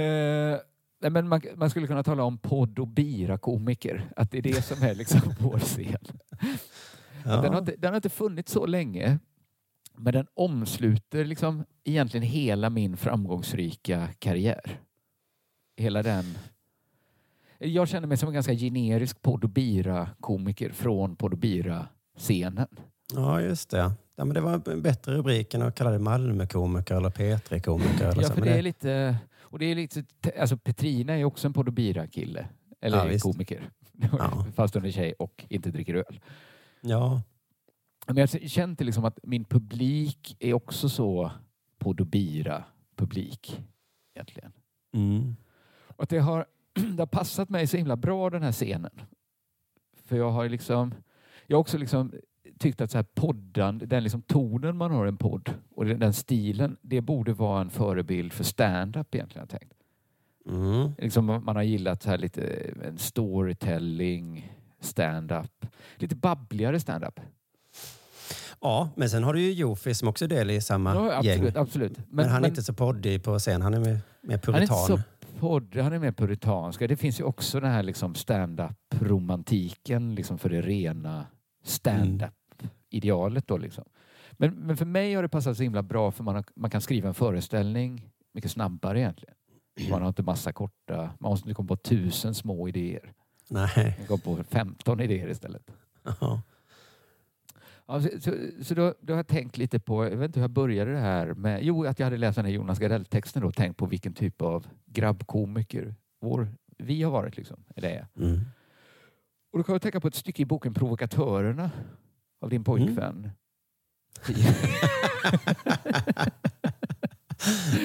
nej, 1.01 1.11
men 1.11 1.27
man, 1.27 1.41
man 1.55 1.69
skulle 1.69 1.87
kunna 1.87 2.03
tala 2.03 2.23
om 2.23 2.37
podd 2.37 2.79
och 2.79 2.87
bira-komiker. 2.87 4.09
Att 4.15 4.31
det 4.31 4.37
är 4.37 4.41
det 4.41 4.61
som 4.61 4.83
är 4.83 4.95
liksom 4.95 5.21
vår 5.39 5.59
scen. 5.59 5.97
Ja. 7.25 7.41
Den, 7.41 7.53
har 7.53 7.59
inte, 7.59 7.75
den 7.77 7.89
har 7.89 7.95
inte 7.95 8.09
funnits 8.09 8.51
så 8.51 8.65
länge. 8.65 9.19
Men 9.95 10.13
den 10.13 10.27
omsluter 10.33 11.25
liksom 11.25 11.63
egentligen 11.83 12.23
hela 12.27 12.69
min 12.69 12.97
framgångsrika 12.97 14.09
karriär. 14.19 14.79
Hela 15.77 16.03
den... 16.03 16.37
Jag 17.59 17.87
känner 17.87 18.07
mig 18.07 18.17
som 18.17 18.27
en 18.27 18.33
ganska 18.33 18.53
generisk 18.53 19.21
podd 19.21 19.43
och 19.43 19.49
bira-komiker 19.49 20.69
från 20.71 21.15
podd 21.15 21.33
och 21.33 21.39
bira-scenen. 21.39 22.67
Ja, 23.13 23.41
just 23.41 23.69
det. 23.69 23.91
Ja, 24.15 24.25
men 24.25 24.33
det 24.33 24.41
var 24.41 24.71
en 24.71 24.81
bättre 24.81 25.13
rubrik 25.13 25.53
än 25.53 25.61
att 25.61 25.75
kalla 25.75 25.91
det 25.91 25.99
Malmökomiker 25.99 26.95
eller 26.95 27.09
P3-komiker. 27.09 28.11
Eller 28.11 28.21
Ja, 28.23 28.29
för 28.29 28.41
det 28.41 28.57
är 28.57 28.61
lite... 28.61 29.17
Och 29.39 29.59
det 29.59 29.65
är 29.65 29.75
lite 29.75 30.03
alltså 30.39 30.57
Petrina 30.57 31.13
är 31.13 31.23
också 31.23 31.47
en 31.47 31.53
podd 31.53 31.67
och 31.67 31.73
bira-kille. 31.73 32.47
Eller 32.81 33.11
Ja, 33.11 33.19
komiker. 33.19 33.69
Ja. 34.11 34.45
Fast 34.55 34.73
hon 34.73 34.85
är 34.85 34.91
tjej 34.91 35.13
och 35.19 35.45
inte 35.49 35.71
dricker 35.71 35.95
öl. 35.95 36.19
Ja, 36.81 37.21
Men 38.07 38.17
jag 38.17 38.49
känt 38.49 38.81
liksom 38.81 39.05
att 39.05 39.19
min 39.23 39.45
publik 39.45 40.37
är 40.39 40.53
också 40.53 40.89
så 40.89 41.31
podd 41.77 42.01
och 42.01 42.07
bira-publik. 42.07 43.61
Egentligen. 44.13 44.51
mm. 44.93 45.35
Och 45.87 46.03
att 46.03 46.09
det 46.09 46.19
har, 46.19 46.45
det 46.73 47.01
har 47.01 47.07
passat 47.07 47.49
mig 47.49 47.67
så 47.67 47.77
himla 47.77 47.95
bra 47.95 48.29
den 48.29 48.43
här 48.43 48.51
scenen. 48.51 49.01
För 50.05 50.17
jag 50.17 50.31
har 50.31 50.49
liksom... 50.49 50.93
Jag 51.47 51.57
har 51.57 51.61
också 51.61 51.77
liksom 51.77 52.13
tyckt 52.59 52.81
att 52.81 52.91
så 52.91 52.97
här 52.97 53.05
poddan, 53.13 53.77
den 53.77 54.03
liksom 54.03 54.21
tonen 54.21 54.77
man 54.77 54.91
har 54.91 55.05
i 55.05 55.09
en 55.09 55.17
podd 55.17 55.53
och 55.69 55.85
den, 55.85 55.99
den 55.99 56.13
stilen, 56.13 56.77
det 56.81 57.01
borde 57.01 57.33
vara 57.33 57.61
en 57.61 57.69
förebild 57.69 58.33
för 58.33 58.43
stand-up 58.43 59.15
egentligen. 59.15 59.47
Jag 59.49 59.59
tänkt. 59.59 59.73
Mm. 60.49 60.91
Liksom 60.97 61.25
man 61.25 61.55
har 61.55 61.63
gillat 61.63 62.03
så 62.03 62.09
här 62.09 62.17
lite 62.17 62.41
eh, 62.41 62.87
en 62.87 62.97
storytelling, 62.97 64.51
stand-up. 64.81 65.65
Lite 65.95 66.15
babbligare 66.15 66.79
stand-up. 66.79 67.19
ja, 68.61 68.89
men 68.95 69.09
sen 69.09 69.23
har 69.23 69.33
du 69.33 69.41
ju 69.41 69.51
Jofi 69.53 69.93
som 69.93 70.07
också 70.07 70.25
är 70.25 70.29
del 70.29 70.51
i 70.51 70.61
samma 70.61 70.95
Ja, 70.95 71.23
gäng. 71.23 71.33
absolut, 71.33 71.55
absolut. 71.57 71.97
Men, 72.09 72.29
han 72.29 72.43
är 72.43 72.47
inte 72.47 72.63
så 72.63 72.73
poddig 72.73 73.23
på 73.23 73.39
scen. 73.39 73.61
Han 73.61 73.73
är 73.73 73.79
mer, 73.79 73.99
mer 74.21 74.39
han 74.45 74.55
är 74.55 74.61
inte 74.61 74.73
puritan. 74.73 74.87
så 74.87 74.99
podd, 75.39 75.75
han 75.75 75.93
är 75.93 75.99
mer 75.99 76.11
puritansk. 76.11 76.79
Det 76.79 76.97
finns 76.97 77.19
ju 77.19 77.23
också 77.23 77.59
den 77.59 77.71
här 77.71 77.83
liksom 77.83 78.15
stand-up-romantiken 78.15 80.15
liksom 80.15 80.37
för 80.37 80.49
det 80.49 80.61
rena 80.61 81.25
stand-up-idealet. 81.63 83.47
Då 83.47 83.57
liksom. 83.57 83.83
men, 84.31 84.55
men 84.55 84.77
för 84.77 84.85
mig 84.85 85.13
har 85.13 85.23
det 85.23 85.29
passat 85.29 85.57
så 85.57 85.63
himla 85.63 85.83
bra 85.83 86.11
för 86.11 86.23
man, 86.23 86.35
har, 86.35 86.43
man 86.55 86.69
kan 86.69 86.81
skriva 86.81 87.07
en 87.07 87.13
föreställning 87.13 88.09
mycket 88.33 88.51
snabbare 88.51 88.99
egentligen. 88.99 89.33
Man 89.89 90.01
har 90.01 90.07
inte 90.07 90.23
massa 90.23 90.53
korta, 90.53 91.09
man 91.19 91.29
måste 91.31 91.49
inte 91.49 91.55
komma 91.55 91.67
på 91.67 91.75
tusen 91.77 92.35
små 92.35 92.67
idéer. 92.67 93.13
Nej. 93.47 93.95
Man 93.97 94.07
går 94.07 94.17
på 94.17 94.43
15 94.43 94.99
idéer 94.99 95.29
istället. 95.29 95.71
Ja. 96.03 96.41
Ja, 97.87 98.01
så 98.01 98.09
så, 98.19 98.31
så 98.63 98.73
då, 98.73 98.93
då 99.01 99.13
har 99.13 99.17
jag 99.17 99.27
tänkt 99.27 99.57
lite 99.57 99.79
på, 99.79 100.03
jag 100.03 100.17
vet 100.17 100.29
inte 100.29 100.39
hur 100.39 100.43
jag 100.43 100.51
började 100.51 100.91
det 100.91 100.99
här 100.99 101.33
med, 101.33 101.63
jo 101.63 101.85
att 101.85 101.99
jag 101.99 102.05
hade 102.05 102.17
läst 102.17 102.35
den 102.35 102.45
här 102.45 102.51
Jonas 102.51 102.79
Gardell-texten 102.79 103.43
och 103.43 103.55
tänkt 103.55 103.77
på 103.77 103.85
vilken 103.85 104.13
typ 104.13 104.41
av 104.41 104.67
grabbkomiker 104.85 105.95
vår, 106.21 106.47
vi 106.77 107.03
har 107.03 107.11
varit 107.11 107.37
liksom, 107.37 107.63
eller 107.75 107.89
är. 107.89 108.07
Mm. 108.17 108.39
Och 109.51 109.59
då 109.59 109.63
kan 109.63 109.73
jag 109.73 109.81
tänka 109.81 109.99
på 109.99 110.07
ett 110.07 110.15
stycke 110.15 110.41
i 110.41 110.45
boken 110.45 110.73
Provokatörerna 110.73 111.71
av 112.41 112.49
din 112.49 112.63
pojkvän. 112.63 113.31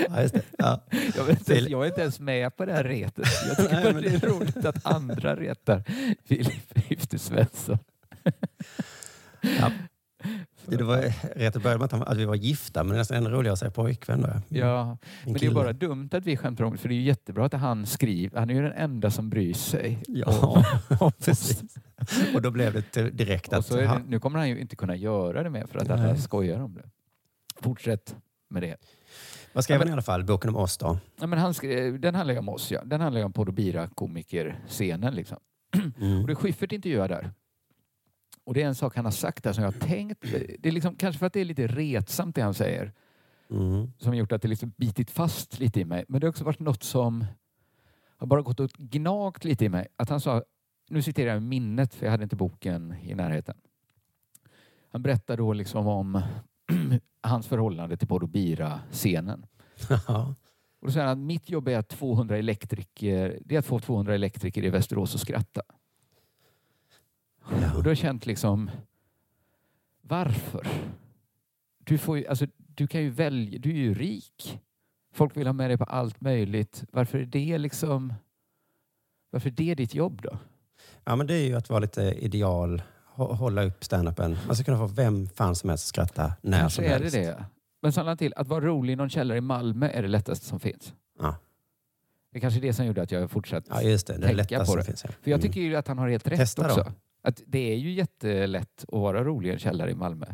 ja, 0.08 0.22
just 0.22 0.34
det. 0.34 0.42
Ja. 0.58 0.80
Jag, 1.16 1.24
vet 1.24 1.38
inte, 1.38 1.54
jag 1.54 1.82
är 1.82 1.86
inte 1.86 2.00
ens 2.00 2.20
med 2.20 2.56
på 2.56 2.64
det 2.64 2.72
här 2.72 2.84
retet. 2.84 3.28
Jag 3.48 3.56
tycker 3.56 3.74
Nej, 3.84 3.94
men 3.94 4.02
det 4.02 4.14
är 4.24 4.28
roligt 4.28 4.64
att 4.64 4.86
andra 4.86 5.36
retar 5.36 5.82
Filip 6.24 6.78
Hifter 6.78 7.18
Svensson. 7.18 7.78
Ja. 9.40 9.70
Det 10.66 10.84
var 10.84 11.12
rätt 11.38 11.56
att 11.56 11.62
börja 11.62 11.78
med 11.78 11.94
att, 11.94 12.16
vi 12.16 12.24
var 12.24 12.34
gifta, 12.34 12.84
men 12.84 12.90
det 12.90 12.96
är 12.96 12.98
nästan 12.98 13.16
ännu 13.16 13.30
roligare 13.30 13.52
att 13.52 13.58
säga 13.58 13.70
pojkvän. 13.70 14.20
Då. 14.20 14.28
Ja, 14.48 14.98
men 15.24 15.32
det 15.34 15.46
är 15.46 15.50
bara 15.50 15.72
dumt 15.72 16.08
att 16.12 16.24
vi 16.24 16.36
skämtar 16.36 16.64
om 16.64 16.72
det, 16.72 16.78
för 16.78 16.88
det 16.88 16.94
är 16.94 16.96
ju 16.96 17.02
jättebra 17.02 17.44
att 17.46 17.52
han 17.52 17.86
skriver. 17.86 18.38
Han 18.38 18.50
är 18.50 18.54
ju 18.54 18.62
den 18.62 18.72
enda 18.72 19.10
som 19.10 19.30
bryr 19.30 19.54
sig. 19.54 19.98
Ja, 20.08 20.64
om 21.00 21.12
precis. 21.24 21.62
Och 22.34 22.42
då 22.42 22.50
blev 22.50 22.72
det 22.72 22.82
till- 22.82 23.16
direkt 23.16 23.48
Och 23.52 23.58
att... 23.58 23.68
det, 23.68 24.02
nu 24.08 24.20
kommer 24.20 24.38
han 24.38 24.48
ju 24.48 24.60
inte 24.60 24.76
kunna 24.76 24.96
göra 24.96 25.42
det 25.42 25.50
mer 25.50 25.66
för 25.66 25.78
att 25.78 25.90
alla 25.90 26.16
skojar 26.16 26.60
om 26.60 26.74
det. 26.74 26.90
Fortsätt 27.60 28.16
med 28.50 28.62
det. 28.62 28.76
Vad 29.52 29.64
skrev 29.64 29.74
Ja, 29.74 29.78
han 29.78 29.86
men- 29.86 29.88
i 29.88 29.92
alla 29.92 30.02
fall? 30.02 30.24
Boken 30.24 30.50
om 30.50 30.56
oss 30.56 30.76
då? 30.78 30.98
Ja, 31.20 31.26
men 31.26 31.38
han 31.38 31.54
skrev, 31.54 32.00
den 32.00 32.14
handlar 32.14 32.34
ju 32.34 32.38
om 32.38 32.48
oss, 32.48 32.70
ja. 32.70 32.84
Den 32.84 33.00
handlar 33.00 33.20
ju 33.20 33.24
om 33.24 33.32
Podd 33.32 33.48
och 33.48 33.54
Bira-komiker-scenen. 33.54 35.14
Liksom. 35.14 35.38
Mm. 36.00 36.20
Och 36.20 36.26
det 36.26 36.32
är 36.32 36.34
Schyffert 36.34 36.72
intervjuar 36.72 37.08
där. 37.08 37.30
Och 38.44 38.54
det 38.54 38.62
är 38.62 38.66
en 38.66 38.74
sak 38.74 38.96
han 38.96 39.04
har 39.04 39.12
sagt 39.12 39.44
där 39.44 39.52
som 39.52 39.64
jag 39.64 39.72
har 39.72 39.80
tänkt. 39.80 40.20
Det 40.58 40.68
är 40.68 40.72
liksom, 40.72 40.96
kanske 40.96 41.18
för 41.18 41.26
att 41.26 41.32
det 41.32 41.40
är 41.40 41.44
lite 41.44 41.66
retsamt 41.66 42.34
det 42.36 42.42
han 42.42 42.54
säger. 42.54 42.92
Mm. 43.50 43.92
Som 43.98 44.14
gjort 44.16 44.32
att 44.32 44.42
det 44.42 44.48
liksom 44.48 44.72
bitit 44.76 45.10
fast 45.10 45.58
lite 45.58 45.80
i 45.80 45.84
mig. 45.84 46.04
Men 46.08 46.20
det 46.20 46.26
har 46.26 46.30
också 46.30 46.44
varit 46.44 46.58
något 46.60 46.82
som 46.82 47.24
har 48.16 48.26
bara 48.26 48.42
gått 48.42 48.60
och 48.60 48.70
gnagt 48.70 49.44
lite 49.44 49.64
i 49.64 49.68
mig. 49.68 49.86
Att 49.96 50.08
han 50.08 50.20
sa, 50.20 50.42
nu 50.90 51.02
citerar 51.02 51.32
jag 51.32 51.42
minnet 51.42 51.94
för 51.94 52.06
jag 52.06 52.10
hade 52.10 52.22
inte 52.22 52.36
boken 52.36 52.94
i 53.02 53.14
närheten. 53.14 53.56
Han 54.92 55.02
berättar 55.02 55.36
då 55.36 55.52
liksom 55.52 55.86
om 55.86 56.22
hans 57.20 57.46
förhållande 57.46 57.96
till 57.96 58.09
Podd 58.09 58.22
och. 58.90 59.48
Ja. 60.09 60.35
Då 60.81 60.90
säger 60.90 61.07
han 61.07 61.18
att 61.18 61.26
mitt 61.26 61.50
jobb 61.50 61.68
är 61.68 61.78
att 61.78 61.88
200 61.88 62.38
elektriker, 62.38 63.38
det 63.44 63.55
är 63.55 63.59
att 63.59 63.66
få 63.66 63.81
200 63.81 64.14
elektriker 64.14 64.64
i 64.64 64.70
Västerås 64.70 65.14
att 65.14 65.20
skratta. 65.20 65.62
Och 67.44 67.83
då 67.83 67.83
har 67.83 67.88
jag 67.88 67.96
känt 67.96 68.26
liksom, 68.26 68.70
varför? 70.00 70.66
Du, 71.78 71.98
får 71.98 72.18
ju, 72.18 72.26
alltså, 72.26 72.46
du 72.57 72.87
kan 72.87 73.02
ju 73.02 73.11
välja, 73.11 73.59
du 73.59 73.70
är 73.70 73.74
ju 73.74 73.94
rik. 73.94 74.61
Folk 75.12 75.37
vill 75.37 75.46
ha 75.46 75.52
med 75.52 75.70
dig 75.70 75.78
på 75.78 75.85
allt 75.85 76.20
möjligt. 76.20 76.85
Varför 76.92 77.18
är 77.18 77.26
det 77.26 77.59
liksom, 77.59 78.14
varför 79.31 79.48
är 79.48 79.55
det 79.55 79.74
ditt 79.74 79.94
jobb 79.94 80.22
då? 80.22 80.38
ja, 81.05 81.16
men 81.16 81.26
det 81.26 81.35
är 81.35 81.46
ju 81.46 81.55
att 81.55 81.70
vara 81.70 81.81
lite 81.81 82.02
ideal. 82.02 82.83
Hå- 83.16 83.35
Hålla 83.35 83.62
upp 83.64 83.85
standupen. 83.85 84.37
Man 84.46 84.57
ska 84.57 84.64
kunna 84.64 84.79
få 84.79 84.87
vem 84.87 85.27
fan 85.29 85.55
som 85.57 85.68
helst 85.70 85.83
att 85.85 85.88
skratta 85.88 86.33
när 86.42 86.61
Kanske 86.61 86.77
som 86.77 86.85
är 86.85 86.88
det 86.88 86.94
helst. 86.94 87.14
det. 87.16 87.44
Men 87.83 87.92
så 87.92 88.01
lade 88.01 88.11
han 88.11 88.16
till, 88.18 88.33
att 88.37 88.48
vara 88.48 88.64
rolig 88.64 88.92
i 88.92 88.96
någon 88.96 89.11
källare 89.11 89.38
i 89.38 89.40
Malmö 89.40 89.88
är 89.88 90.03
det 90.03 90.09
lättaste 90.09 90.46
som 90.46 90.61
finns. 90.61 90.94
Ja. 91.18 91.37
Det 92.33 92.38
är 92.38 92.40
kanske 92.40 92.61
är 92.61 92.62
det 92.62 92.72
som 92.72 92.87
gjorde 92.87 93.03
att 93.03 93.11
jag 93.12 93.31
fortsatt 93.31 93.64
Ja, 93.68 93.83
just 93.83 94.07
det. 94.07 94.12
Det 94.12 94.16
är 94.18 94.20
tänka 94.27 94.37
lättaste 94.37 94.59
på 94.59 94.66
som 94.66 94.77
det. 94.77 94.85
finns. 94.85 95.05
Ja. 95.05 95.11
För 95.22 95.31
jag 95.31 95.38
Mm. 95.40 95.53
tycker 95.53 95.61
ju 95.61 95.77
att 95.77 95.88
han 95.88 95.98
har 95.98 96.09
helt 96.09 96.27
rätt 96.27 96.38
Testa 96.38 96.62
då. 96.62 96.68
också. 96.68 96.92
Att 97.22 97.42
det 97.46 97.72
är 97.72 97.77
ju 97.77 97.92
jättelätt 97.92 98.85
att 98.88 98.92
vara 99.01 99.25
rolig 99.25 99.48
i 99.48 99.53
en 99.53 99.59
källare 99.59 99.90
i 99.90 99.94
Malmö. 99.94 100.27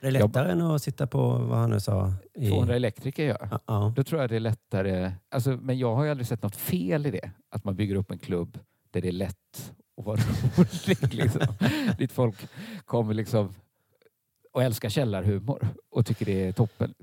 Det 0.00 0.06
är 0.06 0.10
lättare 0.10 0.52
än 0.52 0.60
att 0.62 0.82
sitta 0.82 1.06
på, 1.06 1.28
vad 1.38 1.58
han 1.58 1.70
nu 1.70 1.80
sa, 1.80 2.12
i... 2.34 2.48
200 2.48 2.76
elektriker 2.76 3.24
ja. 3.28 3.36
Ja, 3.50 3.60
ja. 3.66 3.92
Då 3.96 4.04
tror 4.04 4.20
jag 4.20 4.30
det 4.30 4.36
är 4.36 4.40
lättare. 4.40 5.12
Alltså, 5.30 5.50
men 5.50 5.78
jag 5.78 5.94
har 5.94 6.04
ju 6.04 6.10
aldrig 6.10 6.26
sett 6.26 6.42
något 6.42 6.56
fel 6.56 7.06
i 7.06 7.10
det. 7.10 7.30
Att 7.50 7.64
man 7.64 7.76
bygger 7.76 7.94
upp 7.94 8.10
en 8.10 8.18
klubb 8.18 8.58
där 8.90 9.00
det 9.00 9.08
är 9.08 9.12
lätt 9.12 9.72
att 9.96 10.04
vara 10.04 10.16
rolig. 10.56 11.14
Liksom. 11.14 11.40
Dit 11.98 12.12
folk 12.12 12.36
kommer 12.84 13.14
liksom 13.14 13.54
och 14.52 14.62
älskar 14.62 14.88
källarhumor 14.88 15.68
och 15.90 16.06
tycker 16.06 16.24
det 16.26 16.48
är 16.48 16.52
toppen. 16.52 16.94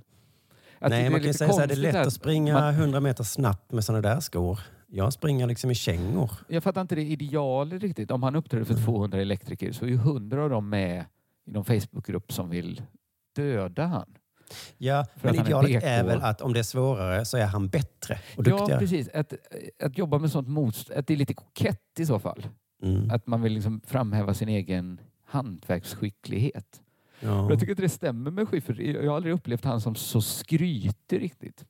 Jag 0.79 0.89
Nej, 0.89 1.10
man 1.10 1.19
kan 1.19 1.29
är 1.29 1.34
säga 1.34 1.53
så 1.53 1.60
här, 1.60 1.67
det 1.67 1.73
är 1.73 1.75
lätt 1.75 1.95
att 1.95 2.13
springa 2.13 2.53
man- 2.53 2.73
100 2.73 2.99
meter 2.99 3.23
snabbt 3.23 3.71
med 3.71 3.84
sådana 3.84 4.01
där 4.01 4.19
skor. 4.19 4.60
Jag 4.88 5.13
springer 5.13 5.47
liksom 5.47 5.71
i 5.71 5.75
kängor. 5.75 6.32
Jag 6.47 6.63
fattar 6.63 6.82
inte 6.82 6.95
det 6.95 7.01
idealet 7.01 7.82
riktigt. 7.82 8.12
Om 8.12 8.23
han 8.23 8.36
uppträder 8.36 8.65
för 8.65 8.73
200 8.86 9.21
elektriker 9.21 9.71
så 9.71 9.86
är 9.86 9.89
ju 9.89 9.95
100 9.95 10.43
av 10.43 10.49
dem 10.49 10.69
med 10.69 11.06
i 11.47 11.51
någon 11.51 11.65
Facebookgrupp 11.65 12.34
som 12.34 12.49
vill 12.49 12.82
döda 13.36 13.86
han. 13.86 14.13
Ja, 14.77 15.06
För 15.17 15.27
men 15.27 15.39
att 15.39 15.45
är 15.45 15.49
idealet 15.49 15.84
är 15.84 15.97
PK. 16.03 16.08
väl 16.08 16.21
att 16.21 16.41
om 16.41 16.53
det 16.53 16.60
är 16.60 16.63
svårare 16.63 17.25
så 17.25 17.38
är 17.38 17.45
han 17.45 17.67
bättre 17.67 18.19
och 18.38 18.47
Ja, 18.47 18.58
duktigare. 18.58 18.79
precis. 18.79 19.10
Att, 19.10 19.34
att 19.84 19.97
jobba 19.97 20.17
med 20.19 20.32
sånt 20.32 20.47
motstånd, 20.47 20.99
att 20.99 21.08
det 21.08 21.13
är 21.13 21.17
lite 21.17 21.34
kokett 21.34 21.99
i 21.99 22.06
så 22.06 22.19
fall. 22.19 22.47
Mm. 22.84 23.10
Att 23.12 23.28
man 23.28 23.41
vill 23.41 23.54
liksom 23.54 23.82
framhäva 23.86 24.34
sin 24.34 24.50
egen 24.50 25.00
hantverksskicklighet. 25.26 26.82
Ja. 27.19 27.50
Jag 27.50 27.60
tycker 27.60 27.72
inte 27.72 27.82
det 27.82 27.89
stämmer 27.89 28.32
med 28.32 28.50
Schyffert. 28.50 28.80
Jag 28.80 29.10
har 29.10 29.15
aldrig 29.15 29.34
upplevt 29.34 29.63
han 29.65 29.82
som 29.82 29.96
så 29.96 30.22
skrytig 30.22 31.22
riktigt. 31.22 31.65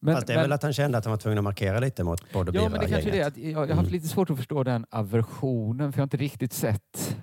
Men, 0.00 0.14
Fast 0.14 0.26
det 0.26 0.32
är 0.34 0.42
väl 0.42 0.52
att 0.52 0.62
han 0.62 0.72
kände 0.72 0.98
att 0.98 1.04
han 1.04 1.10
var 1.10 1.18
tvungen 1.18 1.38
att 1.38 1.44
markera 1.44 1.80
lite 1.80 2.04
mot 2.04 2.20
och 2.20 2.48
Ja, 2.54 2.68
men 2.68 2.80
det 2.80 2.88
kanske 2.88 3.10
är 3.10 3.12
det. 3.12 3.26
Att 3.26 3.36
jag, 3.36 3.52
jag 3.52 3.58
har 3.58 3.66
haft 3.66 3.80
Mm. 3.80 3.92
lite 3.92 4.08
svårt 4.08 4.30
att 4.30 4.36
förstå 4.36 4.62
den 4.62 4.86
aversionen 4.90 5.92
för 5.92 5.98
jag 5.98 6.02
har 6.02 6.06
inte 6.06 6.16
riktigt 6.16 6.52
sett 6.52 7.16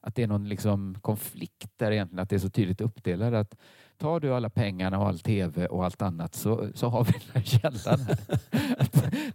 att 0.00 0.14
det 0.14 0.22
är 0.22 0.26
någon 0.26 0.48
liksom 0.48 0.96
konflikt 1.00 1.70
där 1.76 1.90
egentligen. 1.90 2.22
Att 2.22 2.30
det 2.30 2.36
är 2.36 2.40
så 2.40 2.50
tydligt 2.50 2.80
uppdelat. 2.80 3.34
Att 3.34 3.54
tar 3.98 4.20
du 4.20 4.34
alla 4.34 4.50
pengarna 4.50 4.98
och 4.98 5.08
all 5.08 5.18
tv 5.18 5.66
och 5.66 5.84
allt 5.84 6.02
annat 6.02 6.34
så, 6.34 6.68
så 6.74 6.88
har 6.88 7.04
vi 7.04 7.12
den 7.12 7.20
här 7.34 7.42
källan 7.42 8.00
här. 8.00 8.18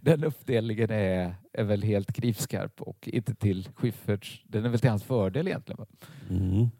den 0.00 0.24
uppdelningen 0.24 0.90
är, 0.90 1.34
är 1.52 1.64
väl 1.64 1.82
helt 1.82 2.12
knivskarp 2.12 2.82
och 2.82 3.08
inte 3.08 3.34
till 3.34 3.68
Schyfferts. 3.74 4.42
Den 4.44 4.64
är 4.64 4.68
väl 4.68 4.80
till 4.80 4.90
hans 4.90 5.04
fördel 5.04 5.48
egentligen. 5.48 5.86
Mm. 6.30 6.70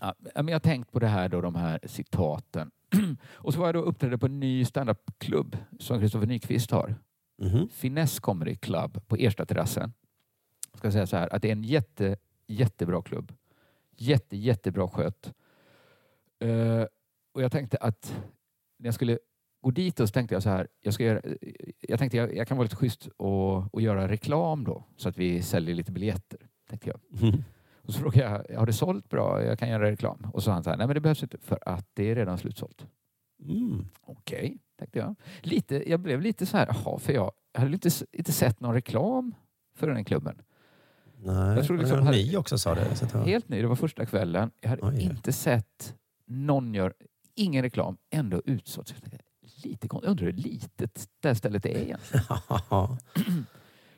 Ja, 0.00 0.14
men 0.34 0.48
jag 0.48 0.54
har 0.54 0.60
tänkt 0.60 0.92
på 0.92 0.98
det 0.98 1.06
här 1.06 1.28
då, 1.28 1.40
de 1.40 1.54
här 1.54 1.80
citaten. 1.84 2.70
och 3.28 3.54
så 3.54 3.60
var 3.60 3.66
jag 3.66 3.74
då 3.74 3.80
uppträdde 3.80 4.18
på 4.18 4.26
en 4.26 4.40
ny 4.40 4.64
standupklubb 4.64 5.56
som 5.78 6.00
Kristoffer 6.00 6.26
Nyqvist 6.26 6.70
har. 6.70 6.94
Mhm. 7.42 7.68
Finesse 7.68 8.20
Comedy 8.20 8.56
Club 8.56 9.06
på 9.06 9.16
Ersta-terrassen. 9.16 9.92
Jag 10.70 10.78
ska 10.78 10.92
säga 10.92 11.06
så 11.06 11.16
här 11.16 11.34
att 11.34 11.42
det 11.42 11.48
är 11.48 11.52
en 11.52 11.64
jätte, 11.64 12.16
jättebra 12.46 13.02
klubb. 13.02 13.32
Jätte, 13.96 14.36
jättebra 14.36 14.88
skött. 14.88 15.32
Eh, 16.40 16.84
och 17.34 17.42
jag 17.42 17.52
tänkte 17.52 17.76
att 17.76 18.14
när 18.78 18.86
jag 18.86 18.94
skulle 18.94 19.18
gå 19.62 19.70
dit 19.70 19.98
så 19.98 20.06
tänkte 20.06 20.34
jag 20.34 20.42
så 20.42 20.48
här. 20.50 20.68
Jag, 20.80 20.94
ska 20.94 21.04
göra, 21.04 21.20
jag 21.80 21.98
tänkte 21.98 22.16
jag, 22.16 22.36
jag 22.36 22.48
kan 22.48 22.56
vara 22.56 22.62
lite 22.64 22.76
schysst 22.76 23.06
och, 23.16 23.74
och 23.74 23.80
göra 23.80 24.08
reklam 24.08 24.64
då 24.64 24.84
så 24.96 25.08
att 25.08 25.18
vi 25.18 25.42
säljer 25.42 25.74
lite 25.74 25.92
biljetter. 25.92 26.40
Tänkte 26.68 26.88
jag. 26.90 27.00
Mhm. 27.22 27.44
Och 27.82 27.92
så 27.94 28.00
frågade 28.00 28.44
jag, 28.48 28.58
har 28.58 28.66
det 28.66 28.72
sålt 28.72 29.08
bra? 29.08 29.42
Jag 29.44 29.58
kan 29.58 29.68
göra 29.68 29.90
reklam. 29.90 30.26
Och 30.32 30.42
så 30.42 30.44
sa 30.44 30.52
han 30.52 30.64
så 30.64 30.70
här, 30.70 30.76
nej 30.76 30.86
men 30.86 30.94
det 30.94 31.00
behövs 31.00 31.22
inte 31.22 31.38
för 31.38 31.58
att 31.66 31.88
det 31.94 32.10
är 32.10 32.14
redan 32.14 32.38
slutsålt. 32.38 32.86
Mm. 33.42 33.88
Okej, 34.00 34.58
tänkte 34.78 34.98
jag. 34.98 35.14
Lite, 35.42 35.90
jag 35.90 36.00
blev 36.00 36.20
lite 36.20 36.46
så 36.46 36.56
här, 36.56 36.66
jaha, 36.66 36.98
för 36.98 37.12
jag 37.12 37.32
hade 37.58 37.72
inte, 37.72 37.90
inte 38.12 38.32
sett 38.32 38.60
någon 38.60 38.74
reklam 38.74 39.34
för 39.74 39.86
den 39.90 40.04
klubben. 40.04 40.42
Nej, 41.18 41.56
Jag 41.56 41.66
tror 41.66 41.78
liksom 41.78 41.98
hade- 41.98 42.16
ni 42.16 42.36
också 42.36 42.58
sa 42.58 42.74
det. 42.74 43.14
Helt 43.24 43.48
ny, 43.48 43.62
det 43.62 43.68
var 43.68 43.76
första 43.76 44.06
kvällen. 44.06 44.50
Jag 44.60 44.68
hade 44.70 44.82
Oj. 44.82 45.02
inte 45.02 45.32
sett 45.32 45.94
någon 46.26 46.74
gör, 46.74 46.94
ingen 47.34 47.62
reklam, 47.62 47.96
ändå 48.10 48.42
utsålt. 48.44 48.94
Lite 49.64 49.88
konstigt, 49.88 50.10
undrar 50.10 50.26
hur 50.26 50.32
litet 50.32 51.08
det 51.20 51.28
här 51.28 51.34
stället 51.34 51.66
är 51.66 51.78
egentligen. 51.78 52.24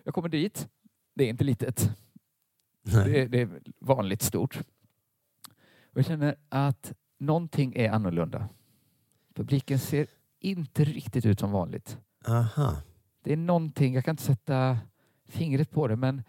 Jag 0.05 0.15
kommer 0.15 0.29
dit, 0.29 0.69
det 1.15 1.25
är 1.25 1.29
inte 1.29 1.45
litet. 1.45 1.91
Det 2.83 3.21
är, 3.21 3.29
det 3.29 3.41
är 3.41 3.61
vanligt 3.81 4.23
stort. 4.23 4.59
Och 5.91 5.99
jag 5.99 6.05
känner 6.05 6.37
att 6.49 6.93
någonting 7.19 7.73
är 7.77 7.91
annorlunda. 7.91 8.49
Publiken 9.35 9.79
ser 9.79 10.07
inte 10.41 10.85
riktigt 10.85 11.27
ut 11.27 11.41
som 11.41 11.51
vanligt. 11.51 11.99
Aha. 12.27 12.77
Det 13.23 13.33
är 13.33 13.37
någonting, 13.37 13.95
jag 13.95 14.05
kan 14.05 14.13
inte 14.13 14.23
sätta 14.23 14.79
fingret 15.27 15.71
på 15.71 15.89
det, 15.89 15.97
men 15.97 16.23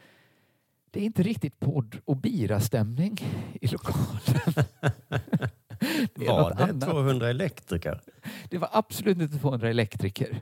det 0.92 1.00
är 1.00 1.04
inte 1.04 1.24
riktigt 1.24 1.60
podd 1.60 1.98
och 2.06 2.18
bira-stämning 2.18 3.18
i 3.62 3.68
lokalen. 3.68 4.66
Det 6.16 6.28
Var 6.28 6.54
det 6.54 6.64
annat. 6.64 6.82
200 6.90 7.30
elektriker? 7.30 8.02
Det 8.50 8.58
var 8.58 8.70
absolut 8.74 9.18
inte 9.22 9.38
200 9.38 9.70
elektriker. 9.70 10.42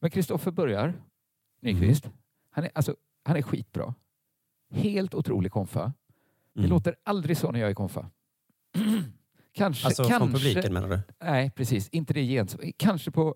Men 0.00 0.10
Kristoffer 0.10 0.50
börjar, 0.50 0.94
Nyqvist. 1.60 2.04
Mm. 2.04 2.16
Han, 2.50 2.64
är, 2.64 2.70
alltså, 2.74 2.96
han 3.24 3.36
är 3.36 3.42
skitbra. 3.42 3.94
Helt 4.70 5.14
otrolig 5.14 5.52
konfa. 5.52 5.92
Det 6.52 6.60
Mm. 6.60 6.70
låter 6.70 6.96
aldrig 7.02 7.36
så 7.36 7.50
när 7.52 7.60
jag 7.60 7.70
är 7.70 7.74
konfa. 7.74 8.10
kanske, 9.52 9.86
Alltså 9.86 10.02
kanske, 10.04 10.18
från 10.18 10.32
publiken 10.32 10.72
menar 10.72 10.88
du? 10.88 11.00
Nej, 11.20 11.50
precis. 11.50 11.88
Inte 11.88 12.14
det 12.14 12.22
gens. 12.22 12.56
Kanske 12.76 13.10
på 13.10 13.34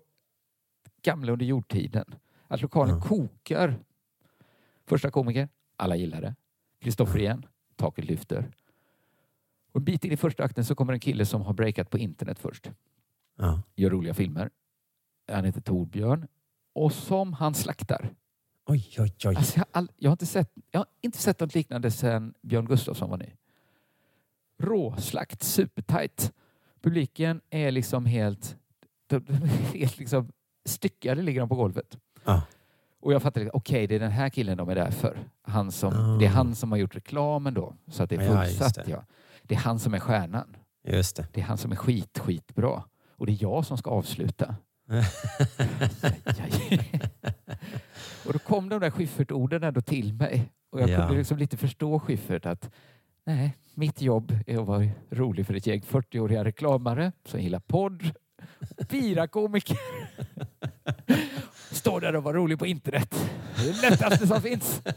gamla 1.03 1.31
under 1.31 1.45
jordtiden. 1.45 2.05
Att 2.47 2.61
lokalen 2.61 2.95
Ja. 2.95 3.01
kokar. 3.01 3.79
Första 4.85 5.11
komiker, 5.11 5.49
alla 5.77 5.95
gillar 5.95 6.21
det. 6.21 6.35
Kristoffer 6.81 7.19
igen, 7.19 7.45
taket 7.75 8.05
lyfter. 8.05 8.51
En 9.79 9.83
bit 9.85 10.05
in 10.05 10.11
i 10.11 10.17
första 10.17 10.43
akten 10.43 10.65
så 10.65 10.75
kommer 10.75 10.93
en 10.93 10.99
kille 10.99 11.25
som 11.25 11.41
har 11.41 11.53
breakat 11.53 11.89
på 11.89 11.97
internet 11.97 12.39
först. 12.39 12.71
Ja. 13.37 13.61
Gör 13.75 13.89
roliga 13.89 14.13
filmer. 14.13 14.49
Han 15.31 15.45
heter 15.45 15.61
Torbjörn. 15.61 16.27
Och 16.75 16.93
som 16.93 17.33
han 17.33 17.53
slaktar. 17.53 18.09
Oj, 18.65 18.95
oj, 18.99 19.13
oj. 19.25 19.35
Alltså 19.35 19.57
jag, 19.57 19.61
har 19.61 19.67
all, 19.71 19.91
jag, 19.97 20.09
har 20.09 20.13
inte 20.13 20.25
sett, 20.25 20.51
jag 20.71 20.79
har 20.79 20.87
inte 21.01 21.17
sett 21.17 21.39
något 21.39 21.55
liknande 21.55 21.91
sedan 21.91 22.33
Björn 22.41 22.65
Gustafsson 22.65 23.09
var 23.09 23.17
ny. 23.17 23.33
Råslakt, 24.57 25.43
supertight. 25.43 26.33
Publiken 26.81 27.41
är 27.49 27.71
liksom 27.71 28.05
helt, 28.05 28.57
de, 29.07 29.19
de 29.19 29.33
är 29.33 29.47
helt 29.47 29.97
liksom 29.99 30.31
styckade 30.65 31.21
ligger 31.21 31.39
de 31.39 31.49
på 31.49 31.55
golvet. 31.55 31.97
Ja. 32.25 32.41
Och 33.01 33.13
jag 33.13 33.21
fattar, 33.21 33.55
okej 33.55 33.87
det 33.87 33.95
är 33.95 33.99
den 33.99 34.11
här 34.11 34.29
killen 34.29 34.57
de 34.57 34.69
är 34.69 34.75
där 34.75 34.91
för. 34.91 35.19
Han 35.41 35.71
som, 35.71 35.93
Ah. 35.93 36.17
Det 36.17 36.25
är 36.25 36.29
han 36.29 36.55
som 36.55 36.71
har 36.71 36.77
gjort 36.79 36.95
reklamen 36.95 37.53
då, 37.53 37.75
så 37.87 38.03
att 38.03 38.09
det 38.09 38.15
är 38.15 38.21
Ja, 38.21 38.43
fullsatt. 38.43 38.75
det. 38.75 38.85
Ja. 38.91 39.03
Det 39.49 39.55
är 39.55 39.59
han 39.59 39.79
som 39.79 39.93
är 39.93 39.99
stjärnan. 39.99 40.55
Just 40.87 41.15
det. 41.15 41.27
Det 41.33 41.41
är 41.41 41.45
han 41.45 41.57
som 41.57 41.71
är 41.71 41.75
skit, 41.75 42.19
skitbra. 42.19 42.83
Och 43.17 43.25
det 43.25 43.31
är 43.31 43.37
jag 43.41 43.65
som 43.65 43.77
ska 43.77 43.89
avsluta. 43.89 44.55
och 48.25 48.33
då 48.33 48.39
kom 48.39 48.69
de 48.69 48.79
där 48.79 48.89
Schyffert-orden 48.89 49.63
ändå 49.63 49.81
till 49.81 50.13
mig. 50.13 50.51
Och 50.71 50.81
jag 50.81 50.89
Ja. 50.89 50.97
kunde 50.97 51.17
liksom 51.17 51.37
lite 51.37 51.57
förstå 51.57 51.99
Schyffert 51.99 52.45
att 52.45 52.69
nej, 53.25 53.57
mitt 53.73 54.01
jobb 54.01 54.37
är 54.47 54.57
att 54.61 54.67
vara 54.67 54.89
rolig 55.11 55.47
för 55.47 55.53
ett 55.53 55.67
gäng 55.67 55.81
40-åriga 55.81 56.43
reklamare 56.43 57.11
som 57.25 57.39
gillar 57.41 57.59
podd, 57.59 58.11
birakomiker. 58.89 59.77
Står 61.71 62.01
där 62.01 62.15
och 62.15 62.23
var 62.23 62.33
rolig 62.33 62.59
på 62.59 62.65
internet. 62.65 63.29
Det 63.55 63.69
är 63.69 63.73
det 63.81 63.89
lättaste 63.89 64.27
som 64.27 64.41
finns. 64.41 64.81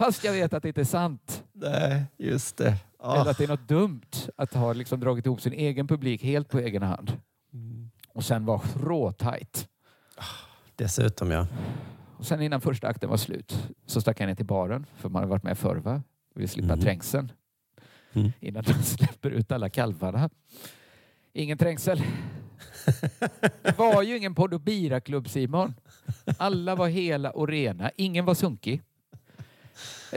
Fast 0.00 0.24
jag 0.24 0.32
vet 0.32 0.52
att 0.54 0.62
det 0.62 0.68
inte 0.68 0.80
är 0.80 0.84
sant. 0.84 1.44
Nej, 1.52 2.04
just 2.18 2.56
det. 2.56 2.76
Ah. 2.98 3.20
Eller 3.20 3.30
att 3.30 3.38
det 3.38 3.44
är 3.44 3.48
något 3.48 3.68
dumt 3.68 4.00
att 4.36 4.54
ha 4.54 4.72
liksom 4.72 5.00
dragit 5.00 5.26
ihop 5.26 5.40
sin 5.40 5.52
egen 5.52 5.88
publik 5.88 6.22
helt 6.22 6.48
på 6.48 6.58
egen 6.58 6.82
hand. 6.82 7.12
Och 8.08 8.24
sen 8.24 8.44
var 8.44 8.62
råtajt. 8.76 9.68
Dessutom 10.76 11.30
ja. 11.30 11.46
Och 12.16 12.26
sen 12.26 12.42
innan 12.42 12.60
första 12.60 12.88
akten 12.88 13.10
var 13.10 13.16
slut 13.16 13.68
så 13.86 14.00
stack 14.00 14.20
jag 14.20 14.26
ner 14.26 14.34
till 14.34 14.46
baren 14.46 14.86
för 14.96 15.08
man 15.08 15.22
har 15.22 15.28
varit 15.28 15.42
med 15.42 15.58
förr 15.58 15.76
va? 15.76 16.02
Vill 16.34 16.48
slippa 16.48 16.74
Mhm. 16.74 16.80
trängseln. 16.84 17.32
Mm. 18.12 18.32
Innan 18.40 18.62
de 18.62 18.72
släpper 18.82 19.30
ut 19.30 19.52
alla 19.52 19.68
kalvarna. 19.68 20.30
Ingen 21.32 21.58
trängsel. 21.58 22.02
Det 23.62 23.78
var 23.78 24.02
ju 24.02 24.16
ingen 24.16 24.34
podd 24.34 24.54
och 24.54 24.60
bira-klubb 24.60 25.28
Simon. 25.28 25.74
Alla 26.38 26.74
var 26.74 26.88
hela 26.88 27.30
och 27.30 27.48
rena. 27.48 27.90
Ingen 27.96 28.24
var 28.24 28.34
sunkig. 28.34 28.82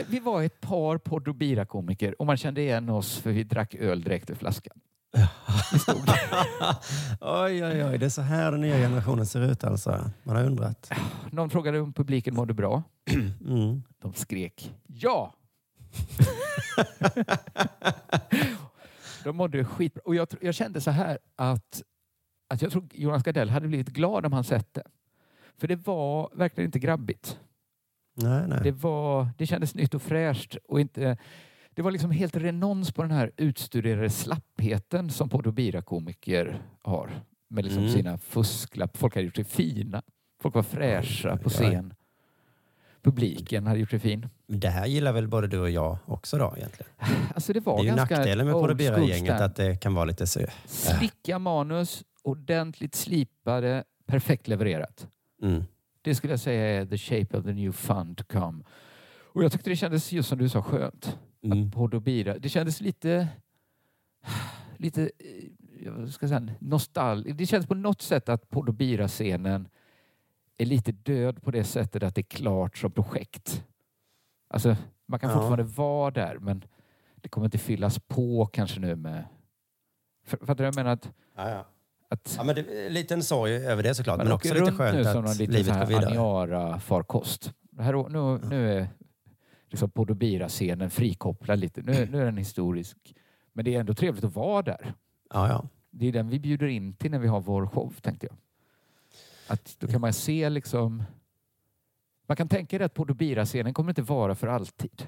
Vi 0.08 0.18
var 0.18 0.42
ett 0.42 0.60
par 0.60 0.98
podd 0.98 1.28
och 1.28 1.34
bira-komiker 1.34 2.20
och 2.20 2.26
man 2.26 2.36
kände 2.36 2.60
igen 2.60 2.88
oss 2.88 3.18
för 3.18 3.30
vi 3.30 3.44
drack 3.44 3.74
öl 3.74 4.02
direkt 4.02 4.30
ur 4.30 4.34
flaskan. 4.34 4.80
Oj, 7.20 7.64
oj, 7.64 7.84
oj. 7.84 7.98
Det 7.98 8.06
är 8.06 8.08
så 8.08 8.22
här 8.22 8.52
den 8.52 8.60
nya 8.60 8.76
generationen 8.76 9.26
ser 9.26 9.40
ut 9.40 9.64
alltså. 9.64 10.10
Man 10.22 10.36
har 10.36 10.44
undrat. 10.44 10.90
Någon 11.30 11.50
frågade 11.50 11.80
om 11.80 11.92
publiken 11.92 12.34
mådde 12.34 12.54
bra. 12.54 12.82
Mm. 13.46 13.82
De 13.98 14.14
skrek 14.14 14.74
ja. 14.86 15.34
De 19.24 19.36
mådde 19.36 19.64
skitbra. 19.64 20.02
Och 20.04 20.14
jag, 20.14 20.28
jag 20.40 20.54
kände 20.54 20.80
så 20.80 20.90
här 20.90 21.18
att, 21.36 21.82
att 22.48 22.62
jag 22.62 22.72
tror 22.72 22.88
Jonas 22.92 23.22
Gardell 23.22 23.50
hade 23.50 23.68
blivit 23.68 23.88
glad 23.88 24.26
om 24.26 24.32
han 24.32 24.44
sett 24.44 24.74
det. 24.74 24.82
För 25.56 25.68
det 25.68 25.76
var 25.76 26.30
verkligen 26.34 26.68
inte 26.68 26.78
grabbigt. 26.78 27.38
Nej, 28.14 28.44
nej. 28.48 28.60
Det, 28.62 28.70
var, 28.72 29.28
det 29.38 29.46
kändes 29.46 29.74
nytt 29.74 29.94
och 29.94 30.02
fräscht. 30.02 30.56
Och 30.68 30.80
inte, 30.80 31.16
det 31.70 31.82
var 31.82 31.90
liksom 31.90 32.10
helt 32.10 32.36
renons 32.36 32.92
på 32.92 33.02
den 33.02 33.10
här 33.10 33.30
utstuderade 33.36 34.10
slappheten 34.10 35.10
som 35.10 35.28
podd 35.28 35.46
och 35.46 35.54
bira-komiker 35.54 36.62
har. 36.82 37.10
Med 37.48 37.64
liksom 37.64 37.82
Mm. 37.82 37.94
sina 37.94 38.18
fusklapp. 38.18 38.96
Folk 38.96 39.14
hade 39.14 39.24
gjort 39.24 39.36
sig 39.36 39.44
fina. 39.44 40.02
Folk 40.42 40.54
var 40.54 40.62
fräscha 40.62 41.36
på 41.36 41.48
scen. 41.50 41.94
publiken 43.02 43.66
hade 43.66 43.78
gjort 43.80 43.90
det 43.90 43.98
fin. 43.98 44.28
Det 44.46 44.68
här 44.68 44.86
gillar 44.86 45.12
väl 45.12 45.28
både 45.28 45.46
du 45.46 45.58
och 45.58 45.70
jag 45.70 45.98
också 46.06 46.38
då 46.38 46.54
egentligen? 46.56 46.92
Alltså 47.34 47.52
det 47.52 47.60
Det 47.60 47.66
var 47.66 47.78
är 47.80 47.84
ju 47.84 47.94
nackdelen 47.94 48.46
med 48.46 48.54
old 48.54 48.68
Podo 48.78 48.84
school 48.94 49.08
gänget 49.08 49.24
stand. 49.36 49.42
att 49.42 49.56
det 49.56 49.76
kan 49.76 49.94
vara 49.94 50.04
lite 50.04 50.26
så... 50.26 50.40
Slicka 50.66 51.38
manus, 51.38 52.04
ordentligt 52.22 52.94
slipade, 52.94 53.84
perfekt 54.06 54.48
levererat. 54.48 55.08
Mm. 55.42 55.64
Det 56.04 56.14
skulle 56.14 56.32
jag 56.32 56.40
säga 56.40 56.80
är 56.80 56.86
the 56.86 56.98
shape 56.98 57.38
of 57.38 57.44
the 57.44 57.52
new 57.52 57.72
fun 57.72 58.14
to 58.14 58.24
come. 58.24 58.64
Och 59.32 59.44
jag 59.44 59.52
tyckte 59.52 59.70
det 59.70 59.76
kändes, 59.76 60.12
just 60.12 60.28
som 60.28 60.38
du 60.38 60.48
sa, 60.48 60.62
skönt. 60.62 61.18
Mm. 61.42 61.66
Att 61.66 61.74
Podo 61.74 62.00
Bira, 62.00 62.38
det 62.38 62.48
kändes 62.48 62.80
lite, 62.80 63.28
lite, 64.76 65.02
eh, 65.82 65.92
vad 65.92 66.10
ska 66.10 66.24
jag 66.26 66.28
säga, 66.40 66.54
nostal. 66.60 67.22
Det 67.22 67.46
känns 67.46 67.66
på 67.66 67.74
något 67.74 68.02
sätt 68.02 68.28
att 68.28 68.48
Podo 68.50 68.72
Bira-scenen 68.72 69.68
är 70.58 70.66
lite 70.66 70.92
död 70.92 71.42
på 71.42 71.50
det 71.50 71.64
sättet 71.64 72.02
att 72.02 72.14
det 72.14 72.20
är 72.20 72.36
klart 72.36 72.78
som 72.78 72.90
projekt. 72.92 73.64
Alltså, 74.48 74.76
man 75.06 75.20
kan 75.20 75.30
Ja. 75.30 75.34
fortfarande 75.36 75.62
vara 75.62 76.10
där, 76.10 76.38
men 76.38 76.64
det 77.16 77.28
kommer 77.28 77.44
inte 77.44 77.58
fyllas 77.58 77.98
på 77.98 78.46
kanske 78.46 78.80
nu 78.80 78.96
med... 78.96 79.24
Fattar 80.26 80.54
du? 80.54 80.62
vad 80.62 80.66
Jag 80.66 80.76
menar 80.76 80.90
att, 80.92 81.12
Ja, 81.36 81.50
ja. 81.50 81.64
Att 82.14 82.34
ja, 82.38 82.44
men 82.44 82.54
det 82.54 82.86
är 82.86 82.90
lite 82.90 83.14
en 83.14 83.22
sorg 83.22 83.54
över 83.54 83.82
det 83.82 83.94
såklart. 83.94 84.18
man 84.18 84.26
Men 84.26 84.32
också 84.32 84.54
lite 84.54 84.60
runt 84.60 84.70
nu 84.70 84.76
skönt 84.76 85.12
som 85.12 85.24
att 85.24 85.38
liten 85.38 85.54
livet 85.54 85.78
går 85.78 85.86
vidare. 85.86 86.06
Aniara-farkost. 86.06 87.52
Här, 87.78 88.08
nu, 88.08 88.48
nu 88.48 88.72
är 88.72 88.88
liksom 89.70 89.90
Podo 89.90 90.14
Bira-scenen 90.14 90.90
frikopplad 90.90 91.58
lite. 91.58 91.82
Nu, 91.82 92.08
nu 92.10 92.20
är 92.20 92.24
den 92.24 92.36
historisk. 92.36 93.14
Men 93.52 93.64
det 93.64 93.74
är 93.74 93.80
ändå 93.80 93.94
trevligt 93.94 94.24
att 94.24 94.34
vara 94.34 94.62
där. 94.62 94.94
Ja, 95.30 95.48
ja. 95.48 95.68
Det 95.90 96.06
är 96.06 96.12
den 96.12 96.28
vi 96.28 96.38
bjuder 96.38 96.66
in 96.66 96.92
till 96.92 97.10
när 97.10 97.18
vi 97.18 97.28
har 97.28 97.40
vår 97.40 97.66
show, 97.66 97.94
tänkte 98.00 98.26
jag. 98.26 98.36
Att 99.46 99.76
då 99.78 99.86
kan 99.86 100.00
man 100.00 100.12
se 100.12 100.50
liksom... 100.50 101.02
Man 102.26 102.36
kan 102.36 102.48
tänka 102.48 102.78
dig 102.78 102.84
att 102.84 102.94
Podo 102.94 103.14
Bira-scenen 103.14 103.74
kommer 103.74 103.90
inte 103.90 104.02
vara 104.02 104.34
för 104.34 104.46
alltid. 104.46 105.06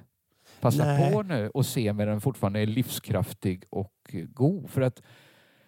Passa 0.60 0.84
Nej. 0.84 1.12
på 1.12 1.22
nu 1.22 1.48
och 1.48 1.66
se 1.66 1.92
med 1.92 2.08
den 2.08 2.20
fortfarande 2.20 2.60
är 2.60 2.66
livskraftig 2.66 3.64
och 3.70 4.14
god. 4.28 4.70
För 4.70 4.80
att 4.80 5.02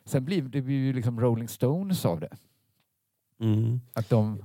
sen 0.08 0.24
blir 0.24 0.42
det 0.42 0.58
ju 0.58 0.92
liksom 0.92 1.20
Rolling 1.20 1.48
Stones 1.48 2.04
av 2.04 2.20
det. 2.20 2.36
Mm. 3.40 3.80
Att 3.92 4.08
de... 4.08 4.42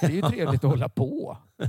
Det 0.00 0.06
är 0.06 0.10
ju 0.10 0.22
trevligt 0.22 0.64
att 0.64 0.70
hålla 0.70 0.88
på. 0.88 1.36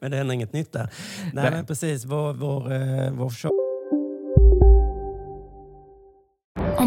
men 0.00 0.10
det 0.10 0.16
händer 0.16 0.34
inget 0.34 0.52
nytt 0.52 0.72
där. 0.72 0.92
Nej, 1.22 1.30
Nej. 1.34 1.50
men 1.50 1.66
precis. 1.66 2.04
Vår, 2.04 2.32
vår, 2.32 2.72
eh, 2.72 3.10
vår 3.12 3.30
show 3.30 3.57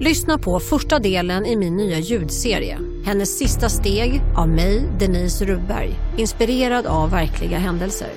Lyssna 0.00 0.38
på 0.38 0.60
första 0.60 0.98
delen 0.98 1.46
i 1.46 1.56
min 1.56 1.76
nya 1.76 1.98
ljudserie. 1.98 2.78
Hennes 3.04 3.38
sista 3.38 3.68
steg 3.68 4.22
av 4.36 4.48
mig, 4.48 4.88
Denise 5.00 5.44
Rubberg. 5.44 5.94
Inspirerad 6.18 6.86
av 6.86 7.10
verkliga 7.10 7.58
händelser. 7.58 8.08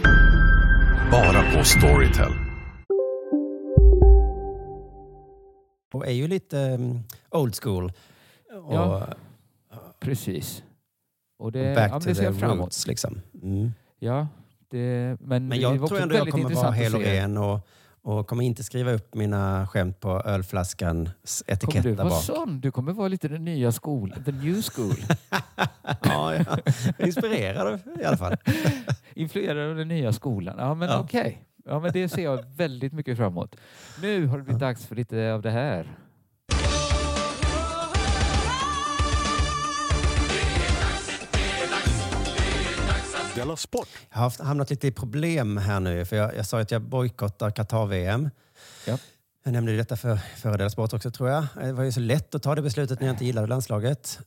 Bara 1.11 1.57
på 1.57 1.63
Storytel. 1.63 2.31
och 5.93 6.07
är 6.07 6.11
ju 6.11 6.27
lite 6.27 6.57
um, 6.57 7.03
old 7.31 7.55
school. 7.63 7.91
Och 8.63 8.73
Ja. 8.73 9.07
Precis. 9.99 10.63
Och 11.39 11.51
det, 11.51 11.75
back 11.75 11.91
ja, 11.91 11.99
to 11.99 12.09
det 12.09 12.15
the 12.15 12.45
roots 12.45 12.87
liksom. 12.87 13.21
Mm. 13.43 13.71
Ja, 13.99 14.27
det, 14.69 15.17
men, 15.19 15.47
Men 15.47 15.49
det 15.49 15.55
jag 15.55 15.77
var 15.77 15.87
tror 15.87 16.01
ändå 16.01 16.15
jag 16.15 16.29
kommer 16.29 16.55
vara 16.55 16.71
hel 16.71 16.95
och 16.95 17.01
ren 17.01 17.37
och, 17.37 17.59
och 18.03 18.27
kommer 18.27 18.43
inte 18.43 18.63
skriva 18.63 18.91
upp 18.91 19.15
mina 19.15 19.67
skämt 19.67 19.99
på 19.99 20.09
ölflaskans 20.21 21.43
etikett 21.47 21.61
Kommer 21.61 21.83
du 21.83 21.91
vara 21.95 22.09
bak. 22.09 22.23
sån? 22.23 22.59
Du 22.61 22.71
kommer 22.71 22.93
vara 22.93 23.07
lite 23.07 23.27
den 23.27 23.45
nya 23.45 23.71
skolan, 23.71 24.23
the 24.23 24.31
new 24.31 24.61
school. 24.61 24.95
ja, 26.03 26.35
ja. 26.35 26.57
Inspirerad 27.05 27.79
i 28.01 28.03
alla 28.03 28.17
fall. 28.17 28.35
Influerad 29.15 29.69
av 29.69 29.75
den 29.75 29.87
nya 29.87 30.13
skolan. 30.13 30.55
Ja, 30.57 30.73
men 30.73 30.89
Ja. 30.89 30.99
okej. 30.99 31.43
Ja, 31.65 31.79
men 31.79 31.91
det 31.93 32.09
ser 32.09 32.23
jag 32.23 32.43
väldigt 32.57 32.93
mycket 32.93 33.17
fram 33.17 33.31
emot. 33.31 33.55
Nu 34.01 34.25
har 34.27 34.37
det 34.37 34.43
blivit 34.43 34.59
dags 34.59 34.85
för 34.85 34.95
lite 34.95 35.33
av 35.33 35.41
det 35.41 35.51
här. 35.51 35.85
Della 43.35 43.55
Sport. 43.55 43.87
Jag 44.09 44.17
har 44.17 44.23
haft, 44.23 44.39
hamnat 44.39 44.69
lite 44.69 44.87
i 44.87 44.91
problem 44.91 45.57
här 45.57 45.79
nu. 45.79 46.05
För 46.05 46.15
jag, 46.15 46.35
jag 46.35 46.45
sa 46.45 46.59
att 46.61 46.71
jag 46.71 46.81
bojkottar 46.81 47.51
Qatar-VM. 47.51 48.29
Ja. 48.87 48.97
Jag 49.43 49.53
nämnde 49.53 49.77
detta 49.77 49.97
för 49.97 50.15
före 50.15 50.57
Della 50.57 50.69
Sport 50.69 50.93
också 50.93 51.11
tror 51.11 51.29
jag. 51.29 51.45
Det 51.61 51.73
var 51.73 51.83
ju 51.83 51.91
så 51.91 51.99
lätt 51.99 52.35
att 52.35 52.43
ta 52.43 52.55
det 52.55 52.61
beslutet 52.61 52.99
när 52.99 53.07
jag 53.07 53.13
inte 53.13 53.25
gillade 53.25 53.47
landslaget. 53.47 54.19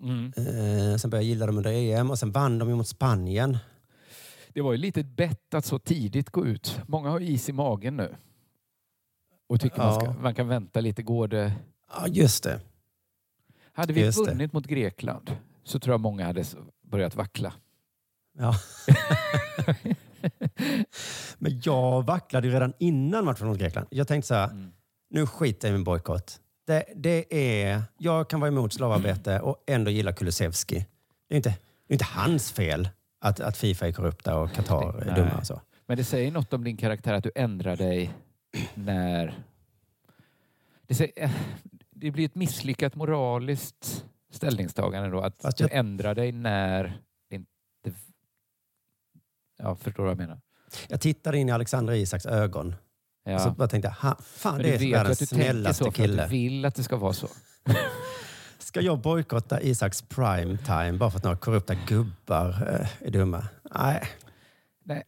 Mm. 0.00 0.32
Eh, 0.36 0.96
sen 0.96 1.10
började 1.10 1.16
jag 1.16 1.24
gilla 1.24 1.46
dem 1.46 1.56
under 1.56 1.72
EM 1.72 2.10
och 2.10 2.18
sen 2.18 2.32
vann 2.32 2.58
de 2.58 2.68
ju 2.68 2.74
mot 2.74 2.88
Spanien. 2.88 3.58
Det 4.48 4.60
var 4.60 4.72
ju 4.72 4.78
lite 4.78 5.00
ett 5.00 5.16
bett 5.16 5.54
att 5.54 5.64
så 5.66 5.78
tidigt 5.78 6.30
gå 6.30 6.46
ut. 6.46 6.80
Många 6.86 7.10
har 7.10 7.20
is 7.20 7.48
i 7.48 7.52
magen 7.52 7.96
nu. 7.96 8.14
Och 9.48 9.60
tycker 9.60 9.78
man, 9.78 9.94
ska, 9.94 10.04
Ja. 10.06 10.14
man 10.20 10.34
kan 10.34 10.48
vänta 10.48 10.80
lite. 10.80 11.02
Går 11.02 11.28
det? 11.28 11.52
Ja, 11.96 12.06
just 12.08 12.44
det. 12.44 12.60
Hade 13.72 13.92
vi 13.92 14.00
Just 14.00 14.24
det. 14.24 14.30
vunnit 14.30 14.52
mot 14.52 14.66
Grekland 14.66 15.36
så 15.64 15.78
tror 15.80 15.92
jag 15.94 16.00
många 16.00 16.26
hade 16.26 16.44
börjat 16.90 17.14
vackla. 17.14 17.52
Ja. 18.38 18.54
Men 21.38 21.60
jag 21.64 22.02
vacklade 22.06 22.46
ju 22.46 22.52
redan 22.52 22.72
innan 22.78 23.24
matchen 23.24 23.46
mot 23.46 23.58
Grekland. 23.58 23.86
Jag 23.90 24.08
tänkte 24.08 24.26
så 24.28 24.34
här, 24.34 24.50
Mm. 24.50 24.72
nu 25.10 25.26
skiter 25.26 25.68
jag 25.68 25.72
i 25.74 25.76
min 25.76 25.84
bojkott. 25.84 26.40
Det, 26.66 26.84
det 26.96 27.34
är, 27.62 27.82
jag 27.98 28.30
kan 28.30 28.40
vara 28.40 28.48
emot 28.48 28.72
slavarbete 28.72 29.40
och 29.40 29.64
ändå 29.66 29.90
gilla 29.90 30.12
Kulusevski. 30.12 30.86
Det 31.28 31.34
är 31.34 31.36
inte, 31.36 31.50
det 31.88 31.92
är 31.92 31.94
inte 31.94 32.04
hans 32.04 32.52
fel 32.52 32.88
att, 33.20 33.40
att 33.40 33.56
Fifa 33.56 33.86
är 33.88 33.92
korrupta 33.92 34.36
och 34.38 34.52
Qatar 34.52 35.00
är 35.02 35.04
Nej. 35.06 35.14
dumma. 35.14 35.44
Så. 35.44 35.60
Men 35.86 35.96
det 35.96 36.04
säger 36.04 36.30
något 36.32 36.52
om 36.52 36.64
din 36.64 36.76
karaktär 36.76 37.12
att 37.14 37.24
du 37.24 37.30
ändrar 37.34 37.76
dig 37.76 38.10
när... 38.74 39.34
Det, 40.86 40.94
säger, 40.94 41.30
det 41.90 42.10
blir 42.10 42.24
ett 42.24 42.34
misslyckat 42.34 42.94
moraliskt 42.94 44.04
ställningstagande 44.32 45.10
då. 45.10 45.20
Att 45.20 45.42
Fast 45.42 45.58
du 45.58 45.64
jag- 45.64 45.72
ändrar 45.72 46.14
dig 46.14 46.32
när. 46.32 46.98
Ja, 49.62 49.76
förstår 49.76 50.02
du 50.02 50.02
vad 50.02 50.10
jag 50.10 50.18
menar? 50.18 50.40
Jag 50.88 51.00
tittade 51.00 51.38
in 51.38 51.48
i 51.48 51.52
Alexander 51.52 51.92
Isaks 51.94 52.26
ögon 52.26 52.74
Ja. 53.24 53.34
och 53.34 53.40
så 53.40 53.50
bara 53.50 53.68
tänkte 53.68 53.88
jag, 53.88 54.08
"Ha, 54.08 54.16
fan 54.22 54.54
Men 54.56 54.62
det 54.62 54.68
du 54.68 54.74
är 54.74 54.78
vet 54.78 54.94
att 54.94 55.00
världens 55.00 55.18
du 55.18 55.26
snällaste 55.26 55.78
så 55.78 55.84
för 55.84 55.88
att 55.90 55.96
kille. 55.96 56.22
du 56.22 56.28
vill 56.28 56.64
att 56.64 56.74
det 56.74 56.82
ska 56.82 56.96
vara 56.96 57.12
så. 57.12 57.28
Ska 58.58 58.80
jag 58.80 58.98
bojkotta 58.98 59.60
Isaks 59.60 60.02
prime 60.02 60.58
time 60.58 60.92
bara 60.92 61.10
för 61.10 61.18
att 61.18 61.24
några 61.24 61.36
korrupta 61.36 61.74
gubbar 61.74 62.48
eh, 62.48 63.06
är 63.06 63.10
dumma? 63.10 63.48
Nej. 63.74 64.02
Nej. 64.84 65.02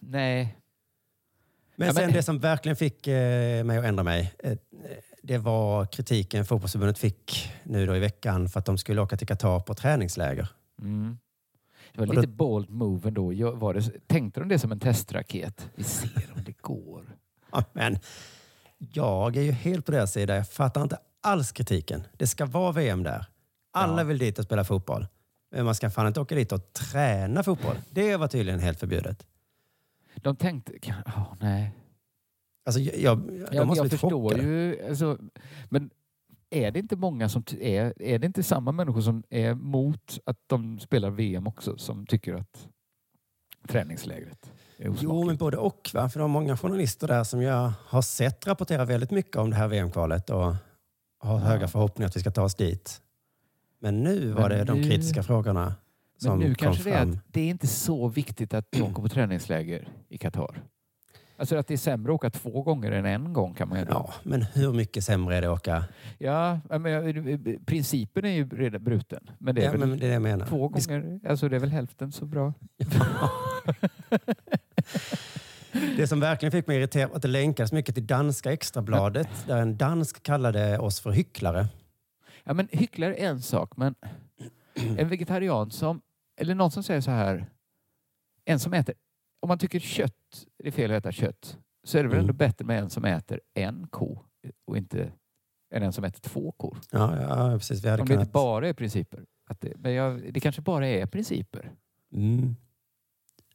Nej. 0.00 0.56
Men 1.76 1.86
Ja, 1.88 1.92
men- 1.94 2.02
sen 2.04 2.12
det 2.12 2.22
som 2.22 2.38
verkligen 2.38 2.76
fick 2.76 3.06
eh, 3.06 3.64
mig 3.64 3.78
att 3.78 3.84
ändra 3.84 4.02
mig, 4.04 4.34
eh, 4.38 4.58
det 5.22 5.38
var 5.38 5.86
kritiken 5.86 6.44
fotbollsförbundet 6.44 6.98
fick 6.98 7.52
nu 7.62 7.86
då 7.86 7.96
i 7.96 7.98
veckan 8.00 8.48
för 8.48 8.60
att 8.60 8.66
de 8.66 8.78
skulle 8.78 9.00
åka 9.00 9.16
till 9.16 9.26
Qatar 9.26 9.60
på 9.60 9.74
träningsläger. 9.74 10.48
Mm. 10.80 11.18
Det 11.94 12.00
var 12.00 12.06
Och 12.08 12.14
då- 12.14 12.20
lite 12.20 12.32
bold 12.32 12.70
move 12.70 13.08
ändå. 13.08 13.32
Jag- 13.32 13.52
Var 13.56 13.74
det, 13.74 14.06
tänkte 14.06 14.40
de 14.40 14.48
det 14.48 14.58
som 14.58 14.72
en 14.72 14.80
testraket? 14.80 15.70
Vi 15.74 15.84
ser 15.84 16.32
om 16.36 16.44
det 16.44 16.62
går. 16.62 17.16
Ja, 17.52 17.64
men 17.72 17.98
jag 18.78 19.36
är 19.36 19.42
ju 19.42 19.52
helt 19.52 19.86
på 19.86 19.92
deras 19.92 20.12
sida. 20.12 20.36
Jag 20.36 20.48
fattar 20.48 20.82
inte 20.82 20.98
alls 21.20 21.52
kritiken. 21.52 22.02
Det 22.16 22.26
ska 22.26 22.46
vara 22.46 22.72
VM 22.72 23.02
där. 23.02 23.26
Alla 23.72 24.00
Ja. 24.02 24.04
vill 24.06 24.18
dit 24.18 24.38
och 24.38 24.44
spela 24.44 24.64
fotboll. 24.64 25.06
Men 25.50 25.64
man 25.64 25.74
ska 25.74 25.90
fan 25.90 26.06
inte 26.06 26.20
åka 26.20 26.34
dit 26.34 26.52
och 26.52 26.72
träna 26.72 27.42
fotboll. 27.42 27.76
Det 27.90 28.16
var 28.16 28.28
tydligen 28.28 28.60
helt 28.60 28.80
förbjudet. 28.80 29.26
De 30.16 30.36
tänkte... 30.36 30.72
Oh, 31.06 31.34
nej. 31.40 31.72
Alltså, 32.66 32.80
jag, 32.80 32.96
jag, 32.98 33.46
Jag, 33.52 33.76
jag 33.76 33.90
förstår 33.90 34.10
chockade. 34.10 34.42
ju... 34.42 34.88
Alltså, 34.88 35.18
men 35.68 35.90
är 36.50 36.70
det 36.70 36.78
inte 36.78 36.96
många 36.96 37.28
som... 37.28 37.42
Är, 37.60 38.02
är 38.02 38.18
det 38.18 38.26
inte 38.26 38.42
samma 38.42 38.72
människor 38.72 39.00
som 39.00 39.22
är 39.30 39.54
mot 39.54 40.18
att 40.26 40.38
de 40.46 40.78
spelar 40.78 41.10
VM 41.10 41.46
också 41.46 41.78
som 41.78 42.06
tycker 42.06 42.34
att 42.34 42.68
träningslägret. 43.68 44.52
Är 44.78 44.88
osmakligt. 44.88 45.02
Jo, 45.02 45.24
men 45.26 45.36
både 45.36 45.56
och. 45.56 45.90
Va? 45.94 46.08
För 46.08 46.18
det 46.18 46.22
var 46.22 46.28
många 46.28 46.56
journalister 46.56 47.08
där 47.08 47.24
som 47.24 47.42
jag 47.42 47.72
har 47.86 48.02
sett 48.02 48.46
rapportera 48.46 48.84
väldigt 48.84 49.10
mycket 49.10 49.36
om 49.36 49.50
det 49.50 49.56
här 49.56 49.68
VM-kvalet 49.68 50.30
och 50.30 50.54
har 51.18 51.38
höga 51.38 51.68
förhoppningar 51.68 52.08
att 52.08 52.16
vi 52.16 52.20
ska 52.20 52.30
ta 52.30 52.42
oss 52.42 52.54
dit. 52.54 53.00
Men 53.78 54.02
nu 54.02 54.30
var 54.30 54.48
Men 54.48 54.58
det 54.58 54.64
de 54.64 54.80
nu- 54.80 54.82
kritiska 54.88 55.22
frågorna 55.22 55.64
Men 55.64 55.74
som 56.30 56.38
nu 56.38 56.46
kom 56.46 56.54
kanske 56.54 56.84
det 56.84 56.90
är 56.90 56.98
fram. 56.98 57.10
att 57.12 57.18
det 57.28 57.40
är 57.40 57.48
inte 57.50 57.66
så 57.66 58.08
viktigt 58.08 58.54
att 58.54 58.72
de 58.72 58.82
åker 58.82 59.02
på 59.02 59.08
träningsläger 59.08 59.88
i 60.08 60.18
Qatar. 60.18 60.62
Alltså 61.36 61.56
att 61.56 61.66
det 61.68 61.74
är 61.74 61.78
sämre 61.78 62.12
att 62.12 62.14
åka 62.14 62.30
två 62.30 62.62
gånger 62.62 62.92
än 62.92 63.06
en 63.06 63.32
gång 63.32 63.54
kan 63.54 63.68
man 63.68 63.78
ju 63.78 63.86
Ja, 63.88 64.14
men 64.22 64.42
hur 64.42 64.72
mycket 64.72 65.04
sämre 65.04 65.36
är 65.36 65.42
det 65.42 65.46
att 65.52 65.58
åka? 65.58 65.84
Ja, 66.18 66.60
men 66.70 66.84
jag- 66.92 67.66
principen 67.66 68.24
är 68.24 68.28
ju 68.30 68.48
redan 68.48 68.84
bruten. 68.84 69.30
Men 69.38 69.54
det 69.54 69.60
är 69.60 69.64
Ja, 69.64 69.70
väl 69.70 69.80
men 69.80 69.90
det 69.90 69.96
är 69.96 70.08
det 70.08 70.12
jag 70.12 70.22
menar. 70.22 70.46
två 70.46 70.68
gånger, 70.68 71.20
alltså 71.28 71.48
det 71.48 71.56
är 71.56 71.60
väl 71.60 71.70
hälften 71.70 72.12
så 72.12 72.26
bra. 72.26 72.52
Det 75.96 76.06
som 76.06 76.20
verkligen 76.20 76.52
fick 76.52 76.66
mig 76.66 76.76
irriterad 76.76 77.08
var 77.08 77.16
att 77.16 77.22
det 77.22 77.28
länkas 77.28 77.72
mycket 77.72 77.94
till 77.94 78.06
danska 78.06 78.52
extrabladet 78.52 79.28
där 79.46 79.56
en 79.56 79.76
dansk 79.76 80.22
kallade 80.22 80.78
oss 80.78 81.00
för 81.00 81.10
hycklare. 81.10 81.66
Ja, 82.44 82.52
men 82.54 82.68
hycklare 82.72 83.16
är 83.16 83.28
en 83.28 83.42
sak, 83.42 83.76
men 83.76 83.94
en 84.74 85.08
vegetarian 85.08 85.70
som, 85.70 86.00
eller 86.40 86.54
någon 86.54 86.70
som 86.70 86.82
säger 86.82 87.00
så 87.00 87.10
här, 87.10 87.46
en 88.44 88.58
som 88.60 88.74
äter, 88.74 88.94
om 89.44 89.48
man 89.48 89.58
tycker 89.58 89.78
kött, 89.80 90.46
är 90.64 90.70
fel 90.70 90.90
att 90.90 90.96
äta 90.96 91.12
kött, 91.12 91.58
så 91.86 91.98
är 91.98 92.02
det 92.02 92.08
väl 92.08 92.16
Mm. 92.18 92.24
ändå 92.24 92.32
bättre 92.32 92.64
med 92.64 92.78
en 92.78 92.90
som 92.90 93.04
äter 93.04 93.40
en 93.54 93.86
ko 93.86 94.18
och 94.66 94.76
inte 94.76 95.12
än 95.74 95.82
en 95.82 95.92
som 95.92 96.04
äter 96.04 96.20
två 96.20 96.52
kor. 96.52 96.76
Ja, 96.90 97.22
ja 97.22 97.58
precis. 97.58 97.84
Vi 97.84 97.88
hade 97.88 98.02
Om 98.02 98.08
det 98.08 98.14
inte 98.14 98.24
kunnat... 98.24 98.32
bara 98.32 98.68
är 98.68 98.72
principer. 98.72 99.24
Att 99.50 99.60
det, 99.60 99.72
men 99.76 99.92
jag, 99.92 100.32
det 100.32 100.40
kanske 100.40 100.62
bara 100.62 100.86
är 100.88 101.06
principer. 101.06 101.72
Mm. 102.14 102.56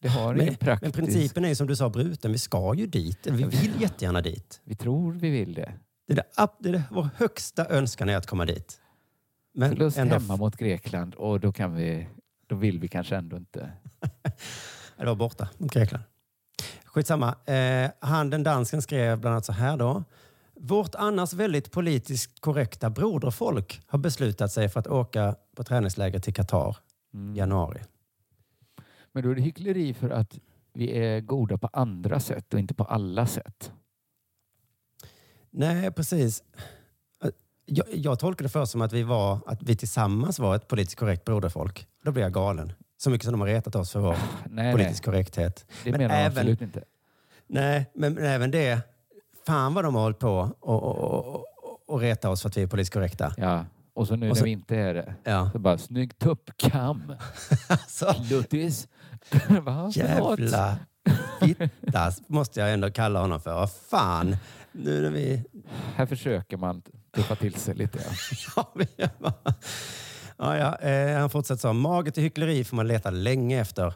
Det 0.01 0.07
har 0.07 0.33
Men, 0.33 0.41
ingen 0.41 0.55
praktisk... 0.55 0.95
men 0.97 1.05
principen 1.05 1.45
är 1.45 1.49
ju 1.49 1.55
som 1.55 1.67
du 1.67 1.75
sa 1.75 1.89
bruten. 1.89 2.31
Vi 2.31 2.37
ska 2.37 2.73
ju 2.75 2.87
dit. 2.87 3.27
Eller 3.27 3.37
vi 3.37 3.43
vill 3.43 3.81
jättegärna 3.81 4.21
dit. 4.21 4.61
Vi 4.63 4.75
tror 4.75 5.13
vi 5.13 5.29
vill 5.29 5.53
det. 5.53 5.73
Det 6.07 6.13
är 6.13 6.15
det, 6.15 6.47
det 6.59 6.71
det, 6.71 6.83
vår 6.91 7.09
högsta 7.15 7.65
önskan 7.69 8.09
är 8.09 8.17
att 8.17 8.27
komma 8.27 8.45
dit. 8.45 8.81
Men 9.53 9.69
Förlust 9.69 9.97
ändå, 9.97 10.13
hemma 10.15 10.35
mot 10.35 10.57
Grekland 10.57 11.15
och 11.15 11.39
då 11.39 11.51
kan 11.51 11.75
vi, 11.75 12.07
då 12.47 12.55
vill 12.55 12.79
vi 12.79 12.87
kanske 12.87 13.15
ändå 13.15 13.37
inte. 13.37 13.71
det 15.05 15.11
var 15.11 15.15
borta 15.15 15.49
mot 15.57 15.71
Grekland. 15.71 16.03
Skitsamma. 16.85 17.35
Eh, 17.45 17.91
han, 17.99 18.29
den 18.29 18.43
dansken, 18.43 18.81
skrev 18.81 19.19
bland 19.19 19.33
annat 19.33 19.45
så 19.45 19.53
här 19.53 19.77
då. 19.77 20.03
Vårt 20.61 20.95
annars 20.95 21.33
väldigt 21.33 21.71
politiskt 21.71 22.41
korrekta 22.41 22.89
broderfolk 22.89 23.81
har 23.87 23.99
beslutat 23.99 24.51
sig 24.51 24.69
för 24.69 24.79
att 24.79 24.87
åka 24.87 25.35
på 25.55 25.63
träningsläger 25.63 26.19
till 26.19 26.33
Qatar 26.33 26.77
Mm. 27.13 27.35
januari. 27.35 27.81
Men 29.11 29.23
då 29.23 29.31
är 29.31 29.35
det 29.35 29.41
hyckleri 29.41 29.93
för 29.93 30.09
att 30.09 30.39
vi 30.73 30.91
är 30.97 31.21
goda 31.21 31.57
på 31.57 31.69
andra 31.73 32.19
sätt 32.19 32.53
och 32.53 32.59
inte 32.59 32.73
på 32.73 32.83
alla 32.83 33.27
sätt. 33.27 33.71
Nej, 35.51 35.91
precis. 35.91 36.43
Jag, 37.65 37.85
jag 37.93 38.19
tolkade 38.19 38.45
det 38.45 38.49
först 38.51 38.71
som 38.71 38.81
att 38.81 38.93
vi, 38.93 39.03
var, 39.03 39.39
att 39.45 39.63
vi 39.63 39.75
tillsammans 39.75 40.39
var 40.39 40.55
ett 40.55 40.67
politiskt 40.67 40.99
korrekt 40.99 41.25
broderfolk. 41.25 41.87
Då 42.03 42.11
blir 42.11 42.23
jag 42.23 42.33
galen. 42.33 42.73
Så 43.01 43.09
mycket 43.09 43.23
som 43.25 43.31
de 43.31 43.41
har 43.41 43.47
retat 43.47 43.75
oss 43.75 43.91
för 43.91 43.99
vår 43.99 44.15
Nej, 44.49 44.71
politisk 44.73 45.03
korrekthet. 45.05 45.65
Det 45.83 45.91
Men 45.91 46.01
menar 46.01 46.15
även- 46.15 46.27
absolut 46.27 46.61
inte. 46.61 46.83
Nej, 47.47 47.85
men, 47.95 48.13
men 48.13 48.23
även 48.25 48.51
det. 48.51 48.79
Fan 49.47 49.73
vad 49.73 49.83
de 49.83 49.95
har 49.95 50.01
hållit 50.01 50.19
på 50.19 50.51
och, 50.59 50.83
och, 50.83 50.97
och, 50.97 51.45
och, 51.87 51.99
reta 51.99 52.29
oss 52.29 52.41
för 52.41 52.49
att 52.49 52.57
vi 52.57 52.61
är 52.61 52.67
politiskt 52.67 52.93
korrekta. 52.93 53.33
Ja. 53.37 53.65
Och 53.93 54.07
så 54.07 54.15
nu 54.15 54.29
Och 54.29 54.37
så- 54.37 54.41
när 54.41 54.45
vi 54.45 54.51
inte 54.51 54.75
är 54.75 54.93
det. 54.93 55.15
Ja. 55.23 55.49
Så 55.53 55.59
bara 55.59 55.77
snygg 55.77 56.19
tuppkam. 56.19 57.13
Alltså? 57.67 58.13
Förlåt. 59.29 59.95
jävla 59.95 60.77
fittas 61.39 62.21
måste 62.27 62.59
jag 62.59 62.73
ändå 62.73 62.91
kalla 62.91 63.19
honom 63.21 63.41
för. 63.41 63.53
Vad 63.53 63.71
fan. 63.71 64.35
Nu 64.71 65.01
när 65.01 65.09
vi... 65.09 65.43
Här 65.95 66.05
försöker 66.05 66.57
man 66.57 66.81
tuffa 67.15 67.35
till 67.35 67.53
sig 67.55 67.75
lite. 67.75 67.99
Ja. 68.55 68.73
Ja, 70.39 70.57
ja, 70.57 70.77
ja, 70.81 70.89
eh, 70.89 71.19
han 71.19 71.29
fortsätter 71.29 71.61
så. 71.61 71.73
Mage 71.73 72.11
till 72.11 72.23
hyckleri 72.23 72.63
får 72.63 72.75
man 72.75 72.87
leta 72.87 73.09
länge 73.09 73.61
efter. 73.61 73.93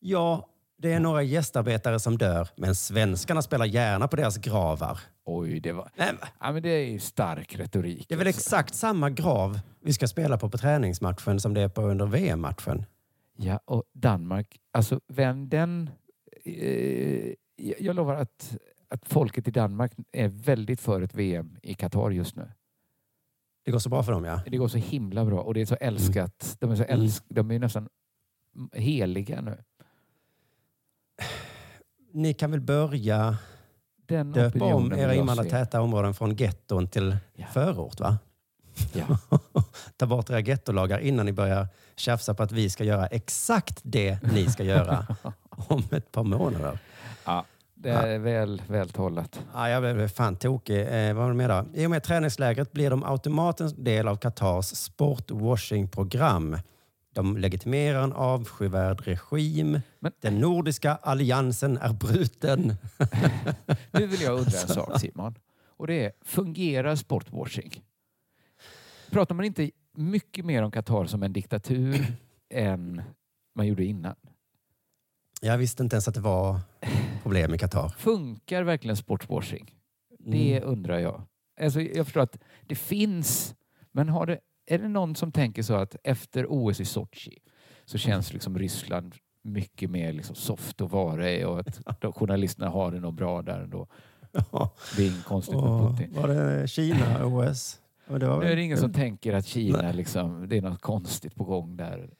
Ja, 0.00 0.48
det 0.78 0.92
är 0.92 1.00
några 1.00 1.22
gästarbetare 1.22 2.00
som 2.00 2.18
dör, 2.18 2.48
men 2.56 2.74
svenskarna 2.74 3.42
spelar 3.42 3.66
gärna 3.66 4.08
på 4.08 4.16
deras 4.16 4.36
gravar. 4.36 5.00
Oj, 5.24 5.60
det 5.60 5.72
var... 5.72 5.90
Nej, 5.96 6.12
men 6.20 6.28
Ja, 6.40 6.52
men 6.52 6.62
det 6.62 6.68
är 6.68 6.84
ju 6.84 7.00
stark 7.00 7.58
retorik. 7.58 8.08
Det 8.08 8.14
är 8.14 8.18
väl 8.18 8.26
alltså. 8.26 8.40
exakt 8.40 8.74
samma 8.74 9.10
grav 9.10 9.60
vi 9.80 9.92
ska 9.92 10.08
spela 10.08 10.38
på 10.38 10.50
på 10.50 10.58
träningsmatchen 10.58 11.40
som 11.40 11.54
det 11.54 11.60
är 11.60 11.68
på 11.68 11.82
under 11.82 12.06
VM-matchen. 12.06 12.84
Ja, 13.36 13.60
och 13.64 13.84
Danmark, 13.92 14.56
alltså 14.72 15.00
vem 15.08 15.48
den... 15.48 15.90
Eh, 16.44 17.34
jag 17.56 17.80
jag 17.80 17.96
lovar 17.96 18.14
att, 18.14 18.56
att 18.88 19.08
folket 19.08 19.48
i 19.48 19.50
Danmark 19.50 19.92
är 20.12 20.28
väldigt 20.28 20.80
för 20.80 21.02
ett 21.02 21.14
VM 21.14 21.56
i 21.62 21.74
Qatar 21.74 22.10
just 22.10 22.36
nu. 22.36 22.50
Det 23.64 23.70
går 23.70 23.78
så 23.78 23.88
bra 23.88 24.02
för 24.02 24.12
dem, 24.12 24.24
ja. 24.24 24.40
Det 24.46 24.56
går 24.56 24.68
så 24.68 24.78
himla 24.78 25.24
bra 25.24 25.40
och 25.40 25.54
det 25.54 25.60
är 25.60 25.66
så 25.66 25.74
älskat. 25.80 26.56
De 26.60 26.70
är 26.70 26.76
så 26.76 26.82
Mm. 26.84 27.00
älsk, 27.00 27.24
de 27.28 27.50
är 27.50 27.58
nästan 27.58 27.88
heliga 28.72 29.40
nu. 29.40 29.58
Ni 32.12 32.34
kan 32.34 32.50
väl 32.50 32.60
börja 32.60 33.36
Den 34.06 34.32
döpa 34.32 34.64
om 34.64 34.92
era 34.92 35.14
invandrartäta 35.14 35.80
områden 35.80 36.14
från 36.14 36.36
getton 36.36 36.88
till 36.88 37.16
Ja. 37.34 37.46
förort, 37.46 38.00
va? 38.00 38.18
Ja. 38.92 39.18
Ta 39.96 40.06
bort 40.06 40.30
era 40.30 40.40
gettolagar 40.40 40.98
innan 40.98 41.26
ni 41.26 41.32
börjar 41.32 41.68
tjafsa 41.96 42.34
på 42.34 42.42
att 42.42 42.52
vi 42.52 42.70
ska 42.70 42.84
göra 42.84 43.06
exakt 43.06 43.80
det 43.82 44.22
ni 44.32 44.46
ska 44.50 44.64
göra 44.64 45.06
om 45.50 45.82
ett 45.90 46.12
par 46.12 46.24
månader. 46.24 46.78
Ja, 47.24 47.44
det 47.82 47.90
är 47.90 48.18
väl, 48.18 48.62
väl 48.68 48.88
talat. 48.88 49.40
Ja, 49.54 49.68
jag 49.68 49.82
blev 49.94 50.08
fan 50.08 50.36
tokig. 50.36 50.80
Eh, 50.80 51.14
vad 51.14 51.22
var 51.24 51.28
det 51.28 51.34
med 51.36 51.50
då? 51.50 51.64
I 51.74 51.86
och 51.86 51.90
med 51.90 52.02
träningslägret 52.02 52.72
blir 52.72 52.90
de 52.90 53.04
automatiskt 53.04 53.84
del 53.84 54.08
av 54.08 54.16
Qatars 54.16 54.66
sportwashing-program. 54.66 56.56
De 57.14 57.36
legitimerar 57.36 58.02
en 58.04 58.12
avskyvärd 58.12 59.00
regim. 59.06 59.80
Men- 60.00 60.12
Den 60.20 60.38
nordiska 60.38 60.94
alliansen 61.02 61.76
är 61.78 61.92
bruten. 61.92 62.74
Nu 63.92 64.06
vill 64.06 64.20
jag 64.22 64.32
undra 64.38 64.58
en 64.60 64.68
sak 64.68 65.00
Simon. 65.00 65.34
Och 65.76 65.86
det 65.86 66.04
är, 66.04 66.12
fungerar 66.24 66.96
sportwashing? 66.96 67.82
Pratar 69.10 69.34
man 69.34 69.44
inte 69.44 69.70
mycket 69.96 70.44
mer 70.44 70.62
om 70.62 70.70
Qatar 70.70 71.04
som 71.04 71.22
en 71.22 71.32
diktatur 71.32 72.06
än 72.54 73.02
man 73.54 73.66
gjorde 73.66 73.84
innan? 73.84 74.14
Jag 75.44 75.58
visste 75.58 75.82
inte 75.82 75.96
ens 75.96 76.08
att 76.08 76.14
det 76.14 76.20
var 76.20 76.60
problem 77.22 77.54
i 77.54 77.58
Qatar. 77.58 77.88
Funkar 77.98 78.62
verkligen 78.62 78.96
sportwashing? 78.96 79.74
Det 80.18 80.56
Mm. 80.56 80.68
undrar 80.72 80.98
jag. 80.98 81.22
Alltså, 81.60 81.80
jag 81.80 82.06
förstår 82.06 82.20
att 82.20 82.38
det 82.66 82.74
finns, 82.74 83.54
men 83.92 84.08
har 84.08 84.26
det, 84.26 84.38
är 84.66 84.78
det 84.78 84.88
någon 84.88 85.16
som 85.16 85.32
tänker 85.32 85.62
så 85.62 85.74
att 85.74 85.96
efter 86.04 86.46
OS 86.48 86.80
i 86.80 86.84
Sochi 86.84 87.38
så 87.84 87.98
känns 87.98 88.32
liksom 88.32 88.58
Ryssland 88.58 89.14
mycket 89.44 89.90
mer 89.90 90.12
liksom 90.12 90.36
soft 90.36 90.80
vara 90.80 91.30
i 91.30 91.44
och 91.44 91.58
att 91.58 92.14
journalisterna 92.16 92.68
har 92.70 92.92
det 92.92 93.00
nog 93.00 93.14
bra 93.14 93.42
där 93.42 93.60
ändå. 93.60 93.86
Ja. 94.52 94.74
Det 94.96 95.02
är 95.02 95.06
inget 95.10 95.24
konstigt 95.24 95.54
med 95.54 95.64
Och 95.64 95.90
Putin. 95.98 96.14
var 96.22 96.28
det 96.28 96.68
Kina, 96.68 97.26
OS? 97.26 97.80
Och 98.06 98.18
det 98.20 98.26
var 98.26 98.40
Nu 98.40 98.46
är 98.52 98.56
det 98.56 98.62
ingen 98.62 98.78
som 98.78 98.92
tänker 98.92 99.32
att 99.32 99.46
Kina 99.46 99.92
liksom, 99.92 100.48
det 100.48 100.56
är 100.56 100.62
något 100.62 100.80
konstigt 100.80 101.34
på 101.34 101.44
gång 101.44 101.76
där. 101.76 102.10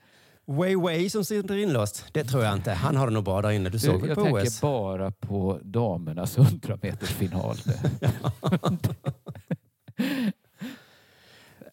Wei 0.46 0.76
Wei 0.76 1.10
som 1.10 1.24
sitter 1.24 1.56
inlåst. 1.56 2.04
Det 2.12 2.24
tror 2.24 2.44
jag 2.44 2.52
inte. 2.54 2.72
Han 2.72 2.96
har 2.96 3.06
det 3.06 3.12
nog 3.12 3.24
bra 3.24 3.42
där 3.42 3.50
inne. 3.50 3.70
Du 3.70 3.78
såg 3.78 3.94
Du, 3.94 3.98
väl 4.00 4.08
jag 4.08 4.16
på 4.18 4.24
tänker 4.24 4.42
OS? 4.46 4.60
bara 4.60 5.10
på 5.10 5.58
damernas 5.62 6.38
100 6.38 6.78
meters 6.82 7.08
final. 7.10 7.56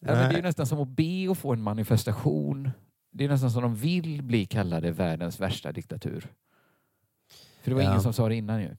det 0.00 0.10
är 0.12 0.32
ju 0.32 0.42
nästan 0.42 0.66
som 0.66 0.80
att 0.80 0.88
be 0.88 1.28
att 1.30 1.38
få 1.38 1.52
en 1.52 1.62
manifestation. 1.62 2.70
Det 3.12 3.24
är 3.24 3.28
nästan 3.28 3.50
som 3.50 3.62
de 3.62 3.74
vill 3.76 4.22
bli 4.22 4.46
kallade 4.46 4.90
världens 4.90 5.40
värsta 5.40 5.72
diktatur. 5.72 6.26
För 7.62 7.70
det 7.70 7.74
var 7.74 7.82
Ja. 7.82 7.88
ingen 7.90 8.02
som 8.02 8.12
sa 8.12 8.28
det 8.28 8.34
innan 8.34 8.62
ju. 8.62 8.76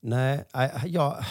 Nej, 0.00 0.44
jag, 0.54 0.70
jag, 0.86 1.24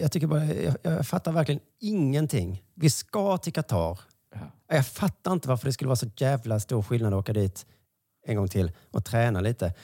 jag 0.00 0.12
tycker 0.12 0.26
bara, 0.26 0.44
jag, 0.44 0.74
jag 0.82 1.06
fattar 1.06 1.32
verkligen 1.32 1.60
ingenting. 1.80 2.62
Vi 2.74 2.90
ska 2.90 3.36
till 3.38 3.52
Qatar. 3.52 4.00
Ja. 4.68 4.74
Jag 4.74 4.86
fattar 4.86 5.32
inte 5.32 5.48
varför 5.48 5.66
det 5.66 5.72
skulle 5.72 5.88
vara 5.88 5.96
så 5.96 6.10
jävla 6.16 6.60
stor 6.60 6.82
skillnad 6.82 7.14
att 7.14 7.18
åka 7.18 7.32
dit 7.32 7.66
en 8.26 8.36
gång 8.36 8.48
till 8.48 8.72
och 8.90 9.04
träna 9.04 9.40
lite. 9.40 9.74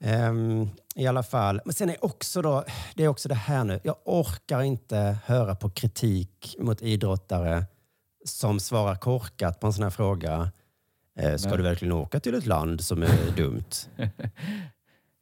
Ehm, 0.00 0.68
I 0.94 1.06
alla 1.06 1.22
fall. 1.22 1.60
Men 1.64 1.74
sen 1.74 1.90
är 1.90 2.04
också 2.04 2.42
då, 2.42 2.64
det 2.94 3.04
är 3.04 3.08
också 3.08 3.28
det 3.28 3.34
här 3.34 3.64
nu. 3.64 3.80
Jag 3.82 3.96
orkar 4.04 4.62
inte 4.62 5.18
höra 5.24 5.54
på 5.54 5.70
kritik 5.70 6.56
mot 6.58 6.82
idrottare 6.82 7.64
som 8.24 8.60
svarar 8.60 8.94
korkat 8.94 9.60
på 9.60 9.66
en 9.66 9.72
sån 9.72 9.82
här 9.82 9.90
fråga. 9.90 10.50
Eh, 11.18 11.36
ska 11.36 11.48
Nej. 11.48 11.56
du 11.58 11.62
verkligen 11.64 11.92
åka 11.92 12.20
till 12.20 12.34
ett 12.34 12.46
land 12.46 12.80
som 12.80 13.02
är 13.02 13.32
dumt? 13.36 13.70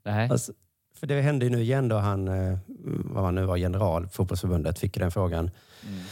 Nej. 0.04 0.30
Alltså, 0.30 0.52
för 0.94 1.06
det 1.06 1.20
hände 1.20 1.44
ju 1.46 1.50
nu 1.50 1.60
igen 1.62 1.88
då 1.88 1.96
han, 1.96 2.28
eh, 2.28 2.58
vad 3.04 3.24
han 3.24 3.34
nu 3.34 3.44
var, 3.44 3.56
general, 3.56 4.08
fotbollsförbundet, 4.08 4.78
fick 4.78 4.94
den 4.94 5.10
frågan. 5.10 5.50
Mm. 5.86 6.04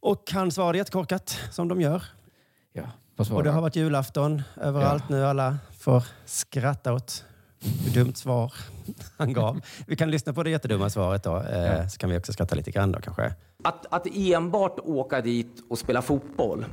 Och 0.00 0.30
han 0.32 0.50
svarade 0.50 0.78
jättekorkat, 0.78 1.38
som 1.50 1.68
de 1.68 1.80
gör. 1.80 2.02
Ja, 2.78 2.90
vad 3.16 3.26
svarar 3.26 3.38
Och 3.38 3.44
det 3.44 3.50
har 3.50 3.60
varit 3.60 3.76
julafton 3.76 4.42
överallt 4.56 5.08
nu. 5.08 5.24
Alla 5.24 5.58
får 5.78 6.02
skratta 6.24 6.92
åt 6.92 7.24
Hur 7.84 8.04
dumt 8.04 8.14
svar 8.14 8.52
han 9.16 9.32
gav. 9.32 9.60
Vi 9.86 9.96
kan 9.96 10.10
lyssna 10.10 10.32
på 10.32 10.42
det 10.42 10.50
jättedumma 10.50 10.90
svaret 10.90 11.22
då, 11.22 11.36
eh, 11.36 11.88
så 11.88 11.98
kan 11.98 12.10
vi 12.10 12.18
också 12.18 12.32
skratta 12.32 12.54
lite 12.54 12.70
grann 12.70 12.92
då 12.92 13.00
kanske. 13.00 13.34
Att, 13.64 13.86
att 13.90 14.06
enbart 14.14 14.78
åka 14.78 15.20
dit 15.20 15.64
och 15.70 15.78
spela 15.78 16.02
fotboll, 16.02 16.64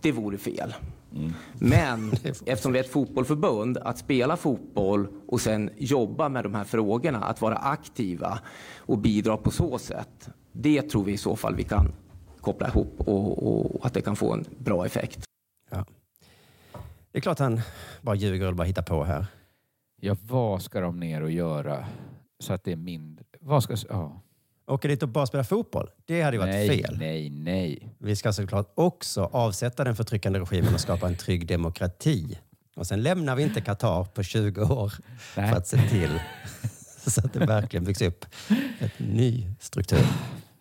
det 0.00 0.12
vore 0.12 0.38
fel. 0.38 0.74
Men 1.54 2.12
eftersom 2.46 2.72
vi 2.72 2.78
är 2.78 2.84
ett 2.84 2.92
fotbollförbund, 2.92 3.78
att 3.78 3.98
spela 3.98 4.36
fotboll 4.36 5.08
och 5.28 5.40
sen 5.40 5.70
jobba 5.76 6.28
med 6.28 6.44
de 6.44 6.54
här 6.54 6.64
frågorna, 6.64 7.18
att 7.18 7.40
vara 7.40 7.56
aktiva 7.56 8.38
och 8.78 8.98
bidra 8.98 9.36
på 9.36 9.50
så 9.50 9.78
sätt. 9.78 10.28
Det 10.52 10.82
tror 10.82 11.04
vi 11.04 11.12
i 11.12 11.18
så 11.18 11.36
fall 11.36 11.54
vi 11.54 11.64
kan 11.64 11.92
koppla 12.40 12.68
ihop 12.68 12.94
och, 12.98 13.76
och 13.76 13.86
att 13.86 13.94
det 13.94 14.00
kan 14.00 14.16
få 14.16 14.32
en 14.32 14.44
bra 14.58 14.86
effekt. 14.86 15.24
Det 17.12 17.18
är 17.18 17.20
klart 17.20 17.38
han 17.38 17.60
bara 18.00 18.16
ljuger 18.16 18.46
eller 18.46 18.54
bara 18.54 18.66
hittar 18.66 18.82
på 18.82 19.04
här. 19.04 19.26
Ja, 20.00 20.16
vad 20.22 20.62
ska 20.62 20.80
de 20.80 21.00
ner 21.00 21.22
och 21.22 21.30
göra 21.30 21.86
så 22.38 22.52
att 22.52 22.64
det 22.64 22.72
är 22.72 22.76
mindre? 22.76 23.24
Vad 23.40 23.62
ska... 23.62 23.76
Ja. 23.88 24.20
Åka 24.66 24.88
dit 24.88 25.02
och 25.02 25.08
bara 25.08 25.26
spela 25.26 25.44
fotboll, 25.44 25.90
det 26.04 26.22
hade 26.22 26.36
ju 26.36 26.40
varit 26.40 26.54
nej, 26.54 26.68
fel. 26.68 26.96
Nej, 26.98 27.30
nej. 27.30 27.94
Vi 27.98 28.16
ska 28.16 28.32
såklart 28.32 28.72
också 28.74 29.30
avsätta 29.32 29.84
den 29.84 29.96
förtryckande 29.96 30.38
regimen 30.38 30.74
och 30.74 30.80
skapa 30.80 31.06
en 31.06 31.16
trygg 31.16 31.46
demokrati. 31.46 32.38
Och 32.76 32.86
sen 32.86 33.02
lämnar 33.02 33.36
vi 33.36 33.42
inte 33.42 33.60
Qatar 33.60 34.04
på 34.04 34.22
20 34.22 34.62
år 34.62 34.92
Nej. 35.36 35.50
för 35.50 35.56
att 35.56 35.66
se 35.66 35.88
till 35.88 36.20
så 37.10 37.20
att 37.26 37.32
det 37.32 37.46
verkligen 37.46 37.84
byggs 37.84 38.02
upp 38.02 38.24
en 38.78 38.90
ny 38.98 39.46
struktur. 39.60 40.06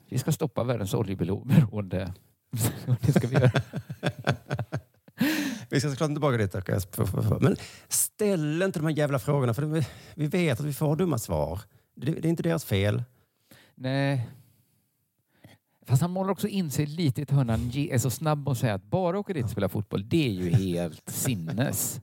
Vi 0.10 0.18
ska 0.18 0.32
stoppa 0.32 0.64
världens 0.64 0.94
oljeberoende. 0.94 2.14
det 3.02 3.14
ska 3.14 3.28
vi 3.28 3.36
göra. 3.36 3.52
Vi 5.72 5.80
ska 5.80 5.90
såklart 5.90 6.10
inte 6.10 6.20
tillbaka 6.20 6.38
dit. 6.38 7.42
Men 7.42 7.56
ställ 7.88 8.62
inte 8.62 8.80
de 8.80 8.86
här 8.86 8.94
jävla 8.98 9.20
frågorna, 9.20 9.54
för 9.54 9.84
vi 10.16 10.28
vet 10.28 10.60
att 10.60 10.66
vi 10.66 10.74
får 10.74 10.96
dumma 10.96 11.18
svar. 11.18 11.60
Det, 11.96 12.12
det 12.12 12.28
är 12.28 12.30
inte 12.30 12.44
deras 12.44 12.66
fel. 12.66 13.04
Nej. 13.76 14.30
Fast 15.86 16.02
han 16.02 16.12
målar 16.12 16.32
också 16.32 16.48
in 16.48 16.72
sig 16.72 16.86
lite 16.86 17.22
i 17.22 17.24
ett 17.24 17.32
hörn. 17.32 17.50
Han 17.50 17.72
är 17.76 17.98
så 17.98 18.10
snabb 18.10 18.50
att 18.50 18.58
säga 18.58 18.74
att 18.74 18.84
bara 18.84 19.20
åka 19.20 19.34
dit 19.34 19.44
och 19.44 19.50
spela 19.50 19.70
fotboll, 19.70 20.10
det 20.10 20.28
är 20.28 20.32
ju 20.32 20.50
helt 20.50 21.10
sinnes. 21.10 22.02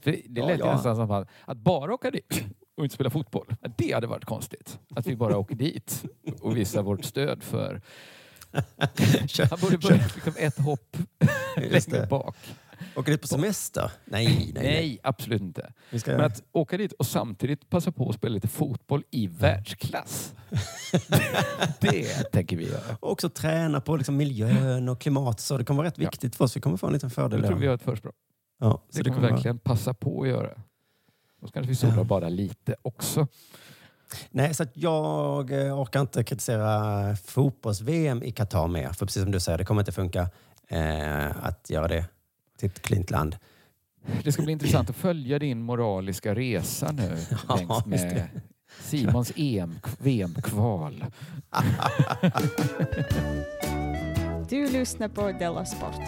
För 0.00 0.10
det 0.10 0.40
Ja, 0.40 0.46
lät 0.46 0.58
ja. 0.58 0.74
nästan 0.74 0.96
som 0.96 1.10
att, 1.10 1.28
att 1.44 1.58
bara 1.58 1.94
åka 1.94 2.10
dit 2.10 2.44
och 2.76 2.84
inte 2.84 2.94
spela 2.94 3.10
fotboll, 3.10 3.54
det 3.76 3.92
hade 3.92 4.06
varit 4.06 4.24
konstigt. 4.24 4.78
Att 4.96 5.06
vi 5.06 5.16
bara 5.16 5.38
åker 5.38 5.54
dit 5.54 6.04
och 6.40 6.56
visar 6.56 6.82
vårt 6.82 7.04
stöd 7.04 7.42
för... 7.42 7.80
Han 9.50 9.58
borde 9.60 9.78
börja 9.78 9.96
liksom 10.14 10.32
ett 10.38 10.58
hopp 10.58 10.96
längre 11.56 12.06
bak. 12.06 12.36
Åker 12.96 13.12
dit 13.12 13.20
på 13.20 13.26
semester? 13.28 13.90
Nej, 14.04 14.26
nej, 14.26 14.50
Nej, 14.54 14.62
nej. 14.64 14.98
absolut 15.02 15.42
inte. 15.42 15.72
Ska- 15.98 16.10
Men 16.10 16.20
att 16.24 16.42
åka 16.52 16.76
dit 16.76 16.92
och 16.92 17.06
samtidigt 17.06 17.70
passa 17.70 17.92
på 17.92 18.08
att 18.08 18.14
spela 18.14 18.34
lite 18.34 18.48
fotboll 18.48 19.02
i 19.10 19.26
världsklass. 19.26 20.34
det 21.80 22.04
tänker 22.32 22.56
vi 22.56 22.68
göra. 22.68 22.96
Och 23.00 23.12
också 23.12 23.28
träna 23.28 23.80
på 23.80 23.96
liksom 23.96 24.16
miljön 24.16 24.88
och 24.88 25.00
klimat. 25.00 25.40
Så 25.40 25.58
det 25.58 25.64
kommer 25.64 25.78
vara 25.78 25.86
rätt 25.88 25.98
viktigt 25.98 26.36
för 26.36 26.44
oss. 26.44 26.56
Vi 26.56 26.60
kommer 26.60 26.76
få 26.76 26.86
en 26.86 26.92
liten 26.92 27.10
fördel. 27.10 27.40
Jag 27.40 27.48
tror 27.48 27.58
vi 27.58 27.66
har 27.66 27.74
ett 27.74 27.82
försprång. 27.82 28.12
Ja, 28.60 28.82
så 28.90 29.02
Det 29.02 29.10
kommer 29.10 29.26
vi 29.28 29.32
verkligen 29.34 29.58
passa 29.58 29.94
på 29.94 30.22
att 30.22 30.28
göra. 30.28 30.50
Och 31.42 31.48
så 31.48 31.52
kanske 31.52 31.68
vi 31.68 31.76
solar 31.76 32.04
bara 32.04 32.28
lite 32.28 32.76
också. 32.82 33.26
Nej, 34.30 34.54
så 34.54 34.64
jag 34.74 35.66
eh, 35.66 35.80
orkar 35.80 36.00
inte 36.00 36.24
kritisera 36.24 37.16
fotbolls-VM 37.16 38.22
i 38.22 38.32
Qatar 38.32 38.68
mer. 38.68 38.88
För 38.92 39.06
precis 39.06 39.22
som 39.22 39.32
du 39.32 39.40
säger, 39.40 39.58
det 39.58 39.64
kommer 39.64 39.80
inte 39.80 39.92
funka 39.92 40.30
eh, 40.68 41.46
att 41.46 41.70
göra 41.70 41.88
det 41.88 42.04
till 42.56 42.66
ett 42.66 42.82
klint 42.82 43.10
land. 43.10 43.36
Det 44.24 44.32
ska 44.32 44.42
bli 44.42 44.52
intressant 44.52 44.90
att 44.90 44.96
följa 44.96 45.38
din 45.38 45.62
moraliska 45.62 46.34
resa 46.34 46.92
nu 46.92 47.16
Ja, 47.48 47.56
längs 47.56 47.86
med 47.86 48.14
det. 48.14 48.30
Simons 48.80 49.32
VM-kval. 49.98 51.04
Du 54.48 54.70
lyssnar 54.70 55.08
på 55.08 55.32
Della 55.32 55.64
Sport. 55.64 56.00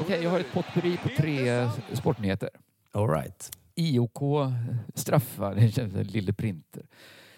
Okej, 0.00 0.22
jag 0.22 0.30
har 0.30 0.40
ett 0.40 0.52
potpurri 0.52 0.96
på 0.96 1.08
tre 1.08 1.68
sportnyheter. 1.92 2.48
All 2.92 3.08
right. 3.08 3.50
IOK 3.74 4.18
straffar, 4.94 5.54
det 5.60 5.70
känns 5.70 5.94
lille 5.94 6.32
printer. 6.32 6.86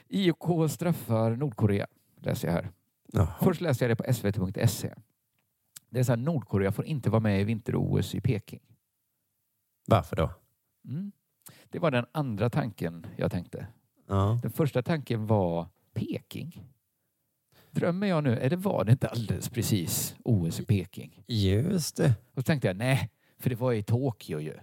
IOK 0.09 0.71
straffar 0.71 1.31
Nordkorea, 1.31 1.87
läser 2.27 2.49
jag 2.49 2.55
här. 2.55 2.73
Först 3.41 3.61
läste 3.61 3.85
jag 3.85 3.91
det 3.91 3.97
på 4.05 4.13
svt.se. 4.13 4.95
Det 5.91 6.01
är 6.01 6.05
så 6.05 6.13
här, 6.13 6.17
Nordkorea 6.17 6.73
får 6.73 6.85
inte 6.85 7.11
vara 7.11 7.21
med 7.21 7.41
i 7.41 7.45
vinter-OS 7.45 8.15
i 8.15 8.21
Peking. 8.21 8.61
Varför 9.87 10.17
då? 10.17 10.31
Mm. 10.85 11.13
Det 11.69 11.79
var 11.79 11.91
den 11.91 12.07
andra 12.13 12.51
tanken 12.51 13.07
jag 13.17 13.33
tänkte. 13.33 13.67
Ja. 14.07 14.39
Den 14.43 14.51
första 14.51 14.83
tanken 14.83 15.27
var 15.27 15.67
Peking. 15.95 16.65
Drömmer 17.71 18.07
jag 18.07 18.25
nu? 18.25 18.37
Eller 18.37 18.57
var 18.57 18.85
det 18.85 18.93
inte 18.93 19.09
alldeles 19.09 19.49
precis 19.49 20.17
OS 20.25 20.61
i 20.61 20.65
Peking? 20.65 21.25
Just 21.27 21.97
det. 21.97 22.15
Och 22.35 22.41
så 22.41 22.43
tänkte 22.43 22.69
jag, 22.69 22.77
nej, 22.77 23.11
för 23.39 23.51
det 23.51 23.57
var 23.57 23.73
i 23.73 23.83
Tokyo 23.83 24.41
ju. 24.41 24.55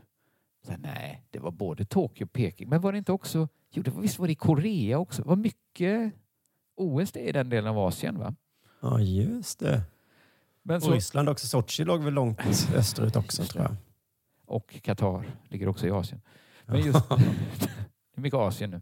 Så, 0.65 0.73
nej, 0.77 1.23
det 1.29 1.39
var 1.39 1.51
både 1.51 1.85
Tokyo 1.85 2.25
och 2.25 2.33
Peking. 2.33 2.69
Men 2.69 2.81
var 2.81 2.91
det 2.91 2.97
inte 2.97 3.11
också, 3.11 3.47
jo, 3.71 3.83
det 3.83 3.91
var, 3.91 4.01
visst 4.01 4.19
var 4.19 4.27
det 4.27 4.33
i 4.33 4.35
Korea 4.35 4.97
också? 4.97 5.21
Det 5.21 5.29
var 5.29 5.35
mycket 5.35 6.13
OS 6.75 7.11
det 7.11 7.19
är 7.19 7.29
i 7.29 7.31
den 7.31 7.49
delen 7.49 7.67
av 7.71 7.77
Asien 7.79 8.19
va? 8.19 8.35
Ja, 8.81 8.99
just 8.99 9.59
det. 9.59 9.81
Men 10.63 10.75
och 10.77 10.83
så- 10.83 10.91
Ryssland 10.91 11.29
också. 11.29 11.47
Sochi 11.47 11.83
låg 11.83 12.03
väl 12.03 12.13
långt 12.13 12.39
österut 12.75 13.15
också, 13.15 13.43
tror 13.43 13.63
jag. 13.63 13.75
Och 14.45 14.79
Qatar 14.81 15.25
ligger 15.49 15.67
också 15.67 15.87
i 15.87 15.91
Asien. 15.91 16.21
Men 16.65 16.81
just, 16.85 17.09
det 17.09 17.15
är 18.15 18.21
mycket 18.21 18.37
Asien 18.37 18.69
nu. 18.69 18.81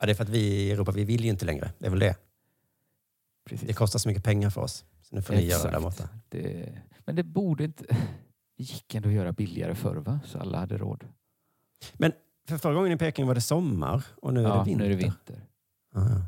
Ja, 0.00 0.06
det 0.06 0.12
är 0.12 0.14
för 0.14 0.22
att 0.24 0.28
vi 0.30 0.38
i 0.38 0.70
Europa, 0.70 0.90
vi 0.92 1.04
vill 1.04 1.24
ju 1.24 1.30
inte 1.30 1.44
längre. 1.44 1.72
Det 1.78 1.86
är 1.86 1.90
väl 1.90 1.98
det. 2.00 2.16
Precis. 3.44 3.66
Det 3.68 3.74
kostar 3.74 3.98
så 3.98 4.08
mycket 4.08 4.24
pengar 4.24 4.50
för 4.50 4.60
oss. 4.60 4.84
Så 5.02 5.14
nu 5.14 5.22
får 5.22 5.34
ni 5.34 5.44
göra 5.44 5.62
det 5.64 5.70
där 5.70 5.80
borta. 5.80 6.08
Det, 6.28 6.72
men 7.04 7.16
det 7.16 7.22
borde 7.22 7.64
inte... 7.64 7.84
Det 8.56 8.62
gick 8.64 8.94
ändå 8.94 9.08
att 9.08 9.14
göra 9.14 9.32
billigare 9.32 9.74
förr 9.74 9.96
va? 9.96 10.20
Så 10.26 10.38
alla 10.38 10.58
hade 10.58 10.78
råd. 10.78 11.04
Men 11.94 12.12
för 12.48 12.58
förra 12.58 12.74
gången 12.74 12.92
i 12.92 12.96
Peking 12.96 13.26
var 13.26 13.34
det 13.34 13.40
sommar 13.40 14.04
och 14.22 14.34
nu 14.34 14.40
är 14.40 14.48
Ja, 14.48 14.58
det 14.58 14.64
vinter. 14.64 14.78
nu 14.78 14.84
är 14.92 14.96
det 14.96 15.02
vinter. 15.04 15.40
Ja. 15.94 16.26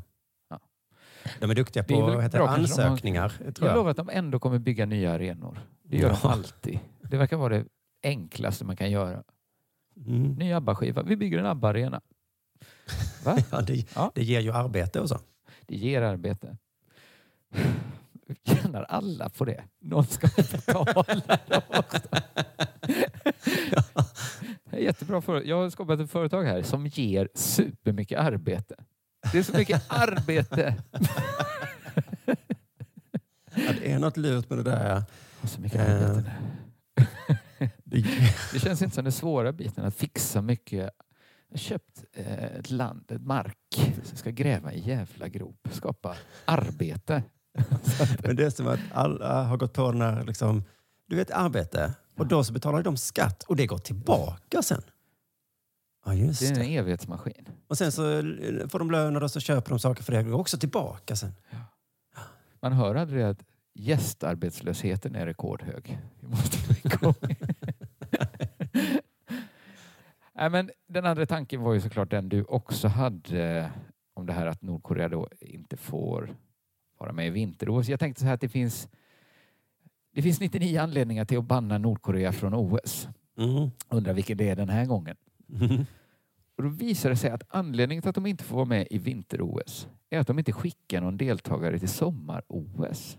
De 1.39 1.51
är 1.51 1.55
duktiga 1.55 1.83
är 1.83 1.87
på 1.87 2.01
vad 2.01 2.23
heter, 2.23 2.37
bra 2.37 2.47
kanske 2.47 2.75
de 2.75 2.81
har- 2.81 2.89
ansökningar. 2.89 3.29
tror 3.29 3.53
Jag 3.59 3.67
jag. 3.69 3.75
lovar 3.75 3.91
att 3.91 3.97
de 3.97 4.09
ändå 4.09 4.39
kommer 4.39 4.59
bygga 4.59 4.85
nya 4.85 5.11
arenor. 5.13 5.59
Det 5.83 5.97
gör 5.97 6.09
de 6.09 6.17
Ja. 6.23 6.29
alltid. 6.31 6.79
Det 7.01 7.17
verkar 7.17 7.37
vara 7.37 7.57
det 7.57 7.65
enklaste 8.03 8.65
man 8.65 8.75
kan 8.77 8.91
göra. 8.91 9.23
Mm. 10.07 10.33
Ny 10.33 10.53
ABBA-skiva. 10.53 11.03
Vi 11.03 11.15
bygger 11.17 11.37
en 11.39 11.45
ABBA-arena. 11.45 12.01
Ja, 13.51 13.61
det, 13.61 13.85
det 14.15 14.23
ger 14.23 14.39
ju 14.39 14.51
arbete 14.51 14.99
och 14.99 15.09
så. 15.09 15.19
Det 15.67 15.75
ger 15.75 16.01
arbete. 16.01 16.57
Tjänar 18.43 18.83
alla 18.83 19.29
på 19.29 19.45
det? 19.45 19.63
Någon 19.81 20.05
ska 20.05 20.27
betala 20.51 20.93
också. 21.67 21.99
Är 24.71 24.77
jättebra. 24.79 25.21
För, 25.21 25.41
jag 25.41 25.55
har 25.57 25.69
skapat 25.69 25.99
ett 25.99 26.11
företag 26.11 26.43
här 26.43 26.61
som 26.61 26.87
ger 26.87 27.29
supermycket 27.33 28.19
arbete. 28.19 28.75
Det 29.35 29.39
är 29.39 29.43
så 29.43 29.57
mycket 29.57 29.83
arbete. 29.87 30.75
Ja, 33.55 33.73
det 33.81 33.91
är 33.91 33.99
något 33.99 34.17
lurt 34.17 34.49
med 34.49 34.57
det 34.59 34.63
där. 34.63 35.03
Så 35.43 35.61
mycket 35.61 35.79
Eh, 35.79 36.09
arbete. 36.09 36.31
det, 37.83 38.05
Det 38.53 38.59
känns 38.59 38.81
inte 38.81 38.95
som 38.95 39.03
den 39.03 39.11
svåra 39.13 39.51
biten 39.51 39.85
att 39.85 39.95
fixa 39.95 40.41
mycket. 40.41 40.79
Jag 40.79 40.91
har 41.51 41.57
köpt 41.57 42.03
eh, 42.13 42.43
ett 42.43 42.71
land, 42.71 43.11
ett 43.11 43.21
mark. 43.21 43.57
Så 43.75 43.81
jag 44.11 44.17
ska 44.17 44.29
gräva 44.29 44.71
en 44.71 44.79
jävla 44.81 45.27
grop. 45.27 45.67
Skapa 45.71 46.15
arbete. 46.45 47.23
men 48.23 48.35
det 48.35 48.45
är 48.45 48.49
som 48.49 48.67
att 48.67 48.79
alla 48.93 49.43
har 49.43 49.57
gått 49.57 49.73
på 49.73 49.91
den 49.91 50.01
här, 50.01 50.23
liksom, 50.23 50.63
du 51.07 51.15
vet 51.15 51.31
arbete. 51.31 51.93
Och 52.17 52.27
då 52.27 52.43
så 52.43 52.53
betalar 52.53 52.83
de 52.83 52.97
skatt 52.97 53.43
och 53.43 53.55
det 53.55 53.67
går 53.67 53.77
tillbaka 53.77 54.61
sen. 54.61 54.81
Ja, 56.05 56.13
just 56.13 56.39
Det 56.39 56.61
är 56.61 56.63
en 56.63 56.71
evighetsmaskin. 56.71 57.49
Och 57.67 57.77
sen 57.77 57.91
så 57.91 58.01
får 58.69 58.79
de 58.79 58.91
lön 58.91 59.23
och 59.23 59.31
så 59.31 59.39
köper 59.39 59.69
de 59.69 59.79
saker 59.79 60.03
för 60.03 60.11
det. 60.11 60.17
Det 60.17 60.29
går 60.29 60.39
också 60.39 60.57
tillbaka 60.57 61.15
sen. 61.15 61.31
Man 62.61 62.73
hör 62.73 62.95
aldrig 62.95 63.23
att 63.23 63.43
gästarbetslösheten 63.73 65.15
är 65.15 65.25
rekordhög. 65.25 65.99
Vi 66.19 66.27
måste. 66.27 66.57
Nej, 70.35 70.49
men 70.49 70.71
den 70.87 71.05
andra 71.05 71.25
tanken 71.25 71.61
var 71.61 71.73
ju 71.73 71.81
såklart 71.81 72.11
den 72.11 72.29
du 72.29 72.43
också 72.43 72.87
hade 72.87 73.71
om 74.13 74.25
det 74.25 74.33
här 74.33 74.45
att 74.45 74.61
Nordkorea 74.61 75.09
då 75.09 75.29
inte 75.41 75.77
får 75.77 76.35
vara 76.97 77.11
med 77.11 77.27
i 77.27 77.29
vinter-OS. 77.29 77.89
Jag 77.89 77.99
tänkte 77.99 78.21
så 78.21 78.27
här 78.27 78.33
att 78.33 78.41
det 78.41 78.49
finns 78.49 78.87
det 80.13 80.21
finns 80.21 80.39
99 80.39 80.79
anledningar 80.79 81.25
till 81.25 81.37
att 81.37 81.45
banna 81.45 81.77
Nordkorea 81.77 82.31
från 82.31 82.53
OS. 82.53 83.07
Mm. 83.37 83.69
Undrar 83.89 84.13
vilken 84.13 84.37
det 84.37 84.49
är 84.49 84.55
den 84.55 84.69
här 84.69 84.85
gången. 84.85 85.15
Och 86.57 86.63
då 86.63 86.69
visar 86.69 87.09
det 87.09 87.15
sig 87.15 87.29
att 87.29 87.43
anledningen 87.49 88.01
till 88.01 88.09
att 88.09 88.15
de 88.15 88.25
inte 88.25 88.43
får 88.43 88.55
vara 88.55 88.65
med 88.65 88.87
i 88.89 88.97
vinter-OS 88.97 89.87
är 90.09 90.19
att 90.19 90.27
de 90.27 90.39
inte 90.39 90.51
skickar 90.51 91.01
någon 91.01 91.17
deltagare 91.17 91.79
till 91.79 91.89
sommar-OS. 91.89 93.17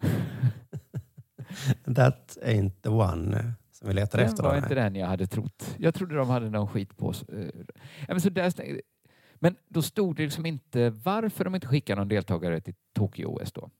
That 1.94 2.38
ain't 2.42 2.72
the 2.82 2.88
one 2.88 3.36
eh, 3.38 3.44
som 3.70 3.88
vi 3.88 3.94
Den 3.94 4.02
efter. 4.04 4.42
var 4.42 4.50
då, 4.50 4.56
inte 4.56 4.74
nej. 4.74 4.84
den 4.84 4.94
jag 4.94 5.06
hade 5.06 5.26
trott. 5.26 5.74
Jag 5.78 5.94
trodde 5.94 6.14
de 6.16 6.30
hade 6.30 6.50
någon 6.50 6.68
skit 6.68 6.96
på 6.96 7.12
sig. 7.12 7.28
Eh, 7.38 7.64
men, 8.08 8.20
så 8.20 8.30
där, 8.30 8.50
stäng- 8.50 8.80
men 9.34 9.56
då 9.68 9.82
stod 9.82 10.16
det 10.16 10.22
liksom 10.22 10.46
inte 10.46 10.90
varför 10.90 11.44
de 11.44 11.54
inte 11.54 11.66
skickar 11.66 11.96
någon 11.96 12.08
deltagare 12.08 12.60
till 12.60 12.74
Tokyo-OS 12.94 13.52
då. 13.52 13.70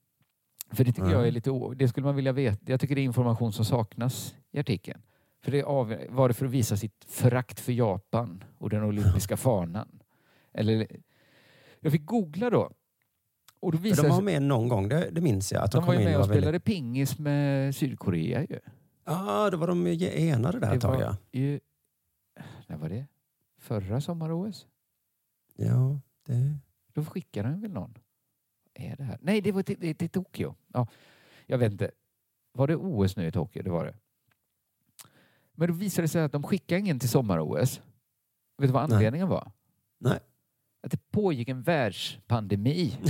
För 0.72 0.84
det 0.84 0.92
tycker 0.92 1.02
Nej. 1.02 1.12
jag 1.12 1.26
är 1.26 1.30
lite... 1.30 1.50
o- 1.50 1.74
Det 1.74 1.88
skulle 1.88 2.04
man 2.06 2.16
vilja 2.16 2.32
veta. 2.32 2.58
Jag 2.72 2.80
tycker 2.80 2.94
det 2.94 3.00
är 3.00 3.02
information 3.04 3.52
som 3.52 3.64
saknas 3.64 4.34
i 4.52 4.58
artikeln. 4.58 5.00
För 5.40 5.50
det 5.52 5.62
av, 5.62 5.96
var 6.08 6.28
det 6.28 6.34
för 6.34 6.46
att 6.46 6.52
visa 6.52 6.76
sitt 6.76 7.04
förakt 7.08 7.60
för 7.60 7.72
Japan 7.72 8.44
och 8.58 8.70
den 8.70 8.82
olympiska 8.84 9.36
fanan? 9.36 10.02
Eller, 10.52 10.86
jag 11.80 11.92
fick 11.92 12.06
googla 12.06 12.50
då. 12.50 12.70
Och 13.60 13.72
då 13.72 13.78
visade 13.78 14.08
de 14.08 14.14
var 14.14 14.22
med 14.22 14.42
någon 14.42 14.68
gång, 14.68 14.88
det, 14.88 15.10
det 15.10 15.20
minns 15.20 15.52
jag. 15.52 15.62
Att 15.64 15.72
de, 15.72 15.78
de 15.78 15.86
var 15.86 15.94
ju 15.94 16.00
in 16.00 16.04
med 16.04 16.14
och 16.14 16.20
var 16.20 16.28
väldigt- 16.28 16.42
spelade 16.42 16.60
pingis 16.60 17.18
med 17.18 17.74
Sydkorea 17.76 18.40
ju. 18.42 18.58
Ja, 19.04 19.50
då 19.50 19.56
var 19.56 19.66
de 19.66 19.86
ju 19.86 20.28
enade 20.28 20.60
där 20.60 20.74
ett 20.74 20.80
tag. 20.80 21.00
Ja. 21.00 21.16
ju... 21.32 21.60
När 22.66 22.76
var 22.76 22.88
det? 22.88 23.06
Förra 23.58 24.00
sommar-OS? 24.00 24.66
ja, 25.56 26.00
det... 26.26 26.58
Då 26.92 27.04
skickade 27.04 27.48
de 27.48 27.60
väl 27.60 27.70
någon? 27.72 27.94
Är 28.74 28.96
det 28.96 29.04
här? 29.04 29.18
Nej, 29.20 29.40
det 29.40 29.52
var 29.52 29.62
till, 29.62 29.80
till, 29.80 29.96
till 29.96 30.08
Tokyo. 30.08 30.54
Ja, 30.72 30.86
jag 31.46 31.58
vet 31.58 31.72
inte. 31.72 31.90
Var 32.52 32.66
det 32.66 32.76
OS 32.76 33.16
nu 33.16 33.26
i 33.26 33.32
Tokyo? 33.32 33.62
Det 33.62 33.70
var 33.70 33.84
det. 33.84 33.94
Men 35.58 35.68
då 35.68 35.74
visade 35.74 36.04
det 36.04 36.08
sig 36.08 36.22
att 36.22 36.32
de 36.32 36.42
skickade 36.42 36.80
ingen 36.80 36.98
till 36.98 37.08
sommar-OS. 37.08 37.80
Vet 38.58 38.68
du 38.68 38.72
vad 38.72 38.88
Nej. 38.88 38.96
anledningen 38.96 39.28
var? 39.28 39.52
Nej. 40.00 40.18
Att 40.82 40.90
det 40.90 41.10
pågick 41.10 41.48
en 41.48 41.62
världspandemi. 41.62 42.98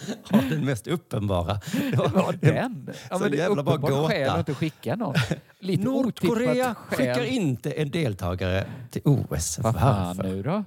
Ja, 0.30 0.40
den 0.50 0.64
mest 0.64 0.86
uppenbara. 0.86 1.60
Det 1.90 1.96
var, 1.96 2.08
var 2.08 2.32
den. 2.32 2.90
Ja, 3.10 3.16
så 3.16 3.22
men 3.22 3.32
det 3.32 3.40
är 3.40 3.48
uppenbart 3.48 4.10
skäl 4.10 4.30
att 4.30 4.38
inte 4.38 4.54
skicka 4.54 4.96
någon. 4.96 5.14
Lite 5.58 5.84
Nordkorea 5.84 6.74
skickar 6.74 7.24
inte 7.24 7.70
en 7.70 7.90
deltagare 7.90 8.66
till 8.90 9.02
OS. 9.04 9.58
Vad 9.58 9.74
fan 9.74 10.16
nu 10.16 10.42
då? 10.42 10.64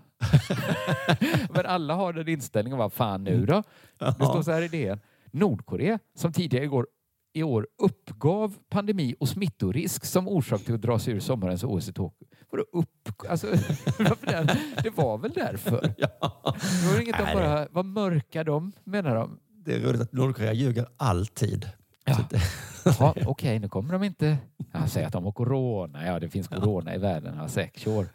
Men 1.49 1.66
alla 1.66 1.93
har 1.93 2.14
den 2.14 2.28
inställningen. 2.28 2.80
Vad 2.80 2.93
fan 2.93 3.24
nu 3.24 3.45
då? 3.45 3.64
Det 3.97 4.14
står 4.14 4.41
så 4.41 4.51
här 4.51 4.61
i 4.61 4.68
DN. 4.68 4.99
Nordkorea, 5.32 5.99
som 6.16 6.34
tidigare 6.34 6.66
igår, 6.66 6.88
i 7.34 7.43
år 7.43 7.67
uppgav 7.77 8.55
pandemi 8.69 9.15
och 9.19 9.29
smittorisk 9.29 10.05
som 10.05 10.27
orsak 10.27 10.63
till 10.63 10.73
att 10.73 10.81
dra 10.81 10.99
sig 10.99 11.13
ur 11.13 11.19
sommarens 11.19 11.63
OS 11.63 11.89
i 11.89 11.93
Tokyo. 11.93 12.27
Vadå 12.49 12.63
upp? 12.71 13.11
Alltså, 13.29 13.47
det 14.84 14.89
var 14.95 15.17
väl 15.17 15.31
därför? 15.31 15.81
Det 15.97 16.91
var 16.91 17.01
inget 17.01 17.17
de 17.17 17.23
Nej, 17.23 17.36
bara, 17.36 17.67
vad 17.71 17.86
mörka 17.86 18.43
de, 18.43 18.71
menar 18.84 19.15
de. 19.15 19.39
Det 19.65 19.75
är 19.75 19.79
roligt 19.79 20.01
att 20.01 20.13
Nordkorea 20.13 20.53
ljuger 20.53 20.88
alltid. 20.97 21.69
Ja. 22.05 22.27
Okej, 23.25 23.59
nu 23.59 23.69
kommer 23.69 23.93
de 23.93 24.03
inte... 24.03 24.38
Ja, 24.71 24.88
säg 24.88 25.03
att 25.03 25.13
de 25.13 25.23
har 25.23 25.31
corona. 25.31 26.05
Ja, 26.05 26.19
det 26.19 26.29
finns 26.29 26.47
corona 26.47 26.95
i 26.95 26.97
världen. 26.97 27.38
Ja, 27.38 27.47
säkert. 27.47 27.84
Sure. 27.84 28.07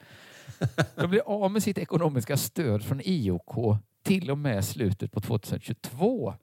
De 0.94 1.10
blir 1.10 1.20
av 1.26 1.50
med 1.50 1.62
sitt 1.62 1.78
ekonomiska 1.78 2.36
stöd 2.36 2.84
från 2.84 3.00
IOK 3.04 3.78
till 4.02 4.30
och 4.30 4.38
med 4.38 4.64
slutet 4.64 5.12
på 5.12 5.20
2022. 5.20 6.34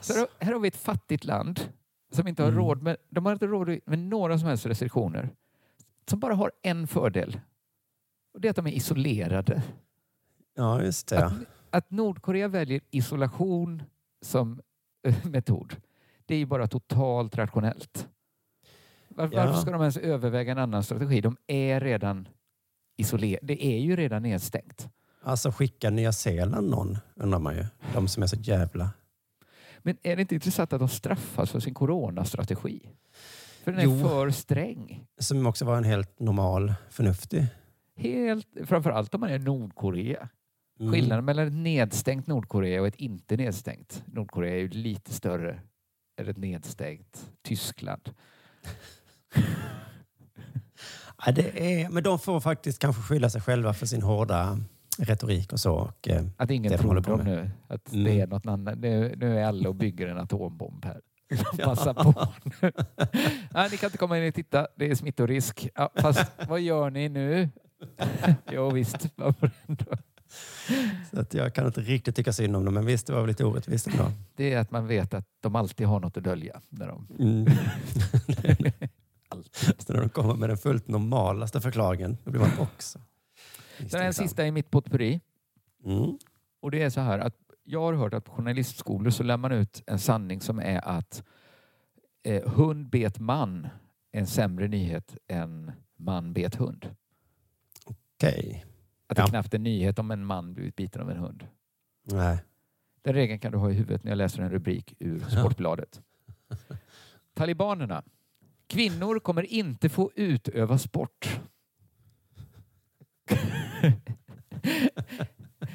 Så 0.00 0.12
här, 0.12 0.26
här 0.38 0.52
har 0.52 0.60
vi 0.60 0.68
ett 0.68 0.76
fattigt 0.76 1.24
land 1.24 1.60
som 2.12 2.28
inte 2.28 2.42
har 2.42 2.48
Mm. 2.50 2.60
råd 2.64 2.82
med... 2.82 2.96
De 3.10 3.26
har 3.26 3.32
inte 3.32 3.46
råd 3.46 3.78
med 3.86 3.98
några 3.98 4.38
som 4.38 4.48
helst 4.48 4.66
restriktioner. 4.66 5.30
Som 6.10 6.20
bara 6.20 6.34
har 6.34 6.52
en 6.62 6.86
fördel. 6.86 7.40
Och 8.34 8.40
det 8.40 8.48
är 8.48 8.50
att 8.50 8.56
de 8.56 8.66
är 8.66 8.70
isolerade. 8.72 9.62
Ja, 10.54 10.82
just 10.82 11.08
det. 11.08 11.24
Att, 11.26 11.32
att 11.70 11.90
Nordkorea 11.90 12.48
väljer 12.48 12.80
isolation 12.90 13.82
som 14.22 14.60
eh, 15.08 15.14
metod, 15.26 15.76
det 16.26 16.34
är 16.34 16.38
ju 16.38 16.46
bara 16.46 16.66
totalt 16.66 17.36
rationellt. 17.36 18.08
Var, 19.08 19.28
Ja. 19.32 19.46
Varför 19.46 19.60
ska 19.60 19.70
de 19.70 19.80
ens 19.80 19.96
överväga 19.96 20.52
en 20.52 20.58
annan 20.58 20.82
strategi? 20.84 21.20
De 21.20 21.36
är 21.46 21.80
redan 21.80 22.28
isolerade. 22.96 23.46
Det 23.46 23.64
är 23.66 23.78
ju 23.80 23.96
redan 23.96 24.22
nedstängt. 24.22 24.88
Alltså 25.22 25.50
skicka 25.50 25.90
Nya 25.90 26.12
Zeeland 26.12 26.70
någon, 26.70 26.98
undrar 27.16 27.38
man 27.38 27.54
ju. 27.56 27.64
De 27.94 28.08
som 28.08 28.22
är 28.22 28.26
så 28.26 28.36
jävla... 28.36 28.90
Men 29.82 29.96
är 30.02 30.16
det 30.16 30.22
inte 30.22 30.34
intressant 30.34 30.72
att 30.72 30.78
de 30.78 30.88
straffas 30.88 31.50
för 31.50 31.60
sin 31.60 31.74
coronastrategi? 31.74 32.88
För 33.64 33.72
den 33.72 33.80
är 33.80 33.84
Jo. 33.84 34.08
för 34.08 34.30
sträng. 34.30 35.06
Som 35.20 35.46
också 35.46 35.64
var 35.64 35.76
en 35.76 35.84
helt 35.84 36.20
normal, 36.20 36.74
förnuftig. 36.90 37.46
Helt, 37.96 38.46
framförallt 38.64 39.14
om 39.14 39.20
man 39.20 39.30
är 39.30 39.38
Nordkorea. 39.38 40.28
Mm. 40.80 40.92
Skillnaden 40.92 41.24
mellan 41.24 41.46
ett 41.46 41.52
nedstängt 41.52 42.26
Nordkorea 42.26 42.80
och 42.80 42.86
ett 42.86 42.96
inte 42.96 43.36
nedstängt 43.36 44.02
Nordkorea 44.06 44.54
är 44.54 44.58
ju 44.58 44.68
lite 44.68 45.12
större 45.12 45.60
än 46.20 46.28
ett 46.28 46.36
nedstängt 46.36 47.30
Tyskland. 47.42 48.14
Ja, 51.26 51.32
det 51.32 51.82
är, 51.82 51.88
men 51.88 52.02
de 52.02 52.18
får 52.18 52.40
faktiskt 52.40 52.78
kanske 52.78 53.02
skylla 53.02 53.30
sig 53.30 53.40
själva 53.40 53.74
för 53.74 53.86
sin 53.86 54.02
hårda 54.02 54.58
retorik 55.04 55.52
och 55.52 55.60
så. 55.60 55.74
Och, 55.74 56.08
eh, 56.08 56.24
Att 56.36 56.50
ingen 56.50 56.70
det 56.72 56.76
de 56.76 56.82
tror 56.82 57.00
på 57.00 57.10
dem 57.10 57.20
nu. 57.24 57.50
Att 57.68 57.92
Mm. 57.92 58.04
det 58.04 58.20
är 58.20 58.26
något 58.26 58.46
annat. 58.46 58.78
Nu, 58.78 59.14
nu 59.16 59.38
är 59.38 59.44
alla 59.44 59.68
och 59.68 59.74
bygger 59.74 60.06
en 60.08 60.18
atombomb 60.18 60.84
här. 60.84 61.00
Passa 61.64 61.94
på 61.94 62.28
nu. 62.44 62.72
Nej, 63.50 63.68
ni 63.70 63.76
kan 63.76 63.86
inte 63.86 63.98
komma 63.98 64.18
in 64.18 64.28
och 64.28 64.34
titta. 64.34 64.66
Det 64.76 64.90
är 64.90 64.94
smittorisk. 64.94 65.68
Ja, 65.74 65.90
fast 65.96 66.32
vad 66.48 66.60
gör 66.60 66.90
ni 66.90 67.08
nu? 67.08 67.48
jo 68.50 68.70
visst. 68.70 69.08
Så 71.10 71.20
att 71.20 71.34
jag 71.34 71.54
kan 71.54 71.66
inte 71.66 71.80
riktigt 71.80 72.16
tycka 72.16 72.32
synd 72.32 72.56
om 72.56 72.64
dem, 72.64 72.74
men 72.74 72.86
visst, 72.86 73.06
det 73.06 73.12
var 73.12 73.20
väl 73.20 73.28
lite 73.28 73.44
orättvist 73.44 73.86
ändå. 73.86 74.04
Det 74.36 74.52
är 74.52 74.58
att 74.58 74.70
man 74.70 74.86
vet 74.86 75.14
att 75.14 75.24
de 75.42 75.56
alltid 75.56 75.86
har 75.86 76.00
något 76.00 76.16
att 76.16 76.24
dölja. 76.24 76.60
När 76.68 76.86
de... 76.88 77.06
Mm. 77.18 77.46
Så 79.78 79.92
när 79.92 80.00
de 80.00 80.08
kommer 80.08 80.34
med 80.34 80.48
den 80.50 80.58
fullt 80.58 80.88
normalaste 80.88 81.60
förklaringen, 81.60 82.16
då 82.24 82.30
blir 82.30 82.40
man 82.40 82.50
också 82.60 82.98
Sen 83.90 84.00
är 84.00 84.06
en 84.06 84.14
sista 84.14 84.46
i 84.46 84.50
mitt 84.52 84.70
potpurri. 84.70 85.20
Mm. 85.84 86.18
Och 86.60 86.70
det 86.70 86.82
är 86.82 86.90
så 86.90 87.00
här 87.00 87.18
att 87.18 87.36
jag 87.64 87.80
har 87.80 87.92
hört 87.92 88.14
att 88.14 88.24
på 88.24 88.32
journalistskolor 88.32 89.10
så 89.10 89.22
lär 89.22 89.36
man 89.36 89.52
ut 89.52 89.82
en 89.86 89.98
sanning 89.98 90.40
som 90.40 90.58
är 90.58 90.88
att 90.88 91.22
eh, 92.22 92.48
hund 92.52 92.88
bet 92.90 93.18
man 93.18 93.68
är 94.12 94.20
en 94.20 94.26
sämre 94.26 94.68
nyhet 94.68 95.16
än 95.28 95.72
man 95.96 96.32
bet 96.32 96.54
hund. 96.54 96.94
Okej. 97.84 98.64
Att 99.06 99.16
det 99.16 99.20
är 99.22 99.24
Ja. 99.24 99.28
knappt 99.30 99.54
en 99.54 99.62
nyhet 99.62 99.98
om 99.98 100.10
en 100.10 100.24
man 100.26 100.54
blivit 100.54 100.76
biten 100.76 101.02
av 101.02 101.10
en 101.10 101.16
hund. 101.16 101.46
Nej. 102.04 102.38
Den 103.02 103.14
regeln 103.14 103.38
kan 103.38 103.52
du 103.52 103.58
ha 103.58 103.70
i 103.70 103.74
huvudet 103.74 104.04
när 104.04 104.10
jag 104.10 104.16
läser 104.16 104.42
en 104.42 104.50
rubrik 104.50 104.94
ur 104.98 105.18
Sportbladet. 105.20 106.00
Talibanerna. 107.34 108.02
Kvinnor 108.66 109.18
kommer 109.18 109.42
inte 109.52 109.88
få 109.88 110.10
utöva 110.14 110.78
sport. 110.78 111.40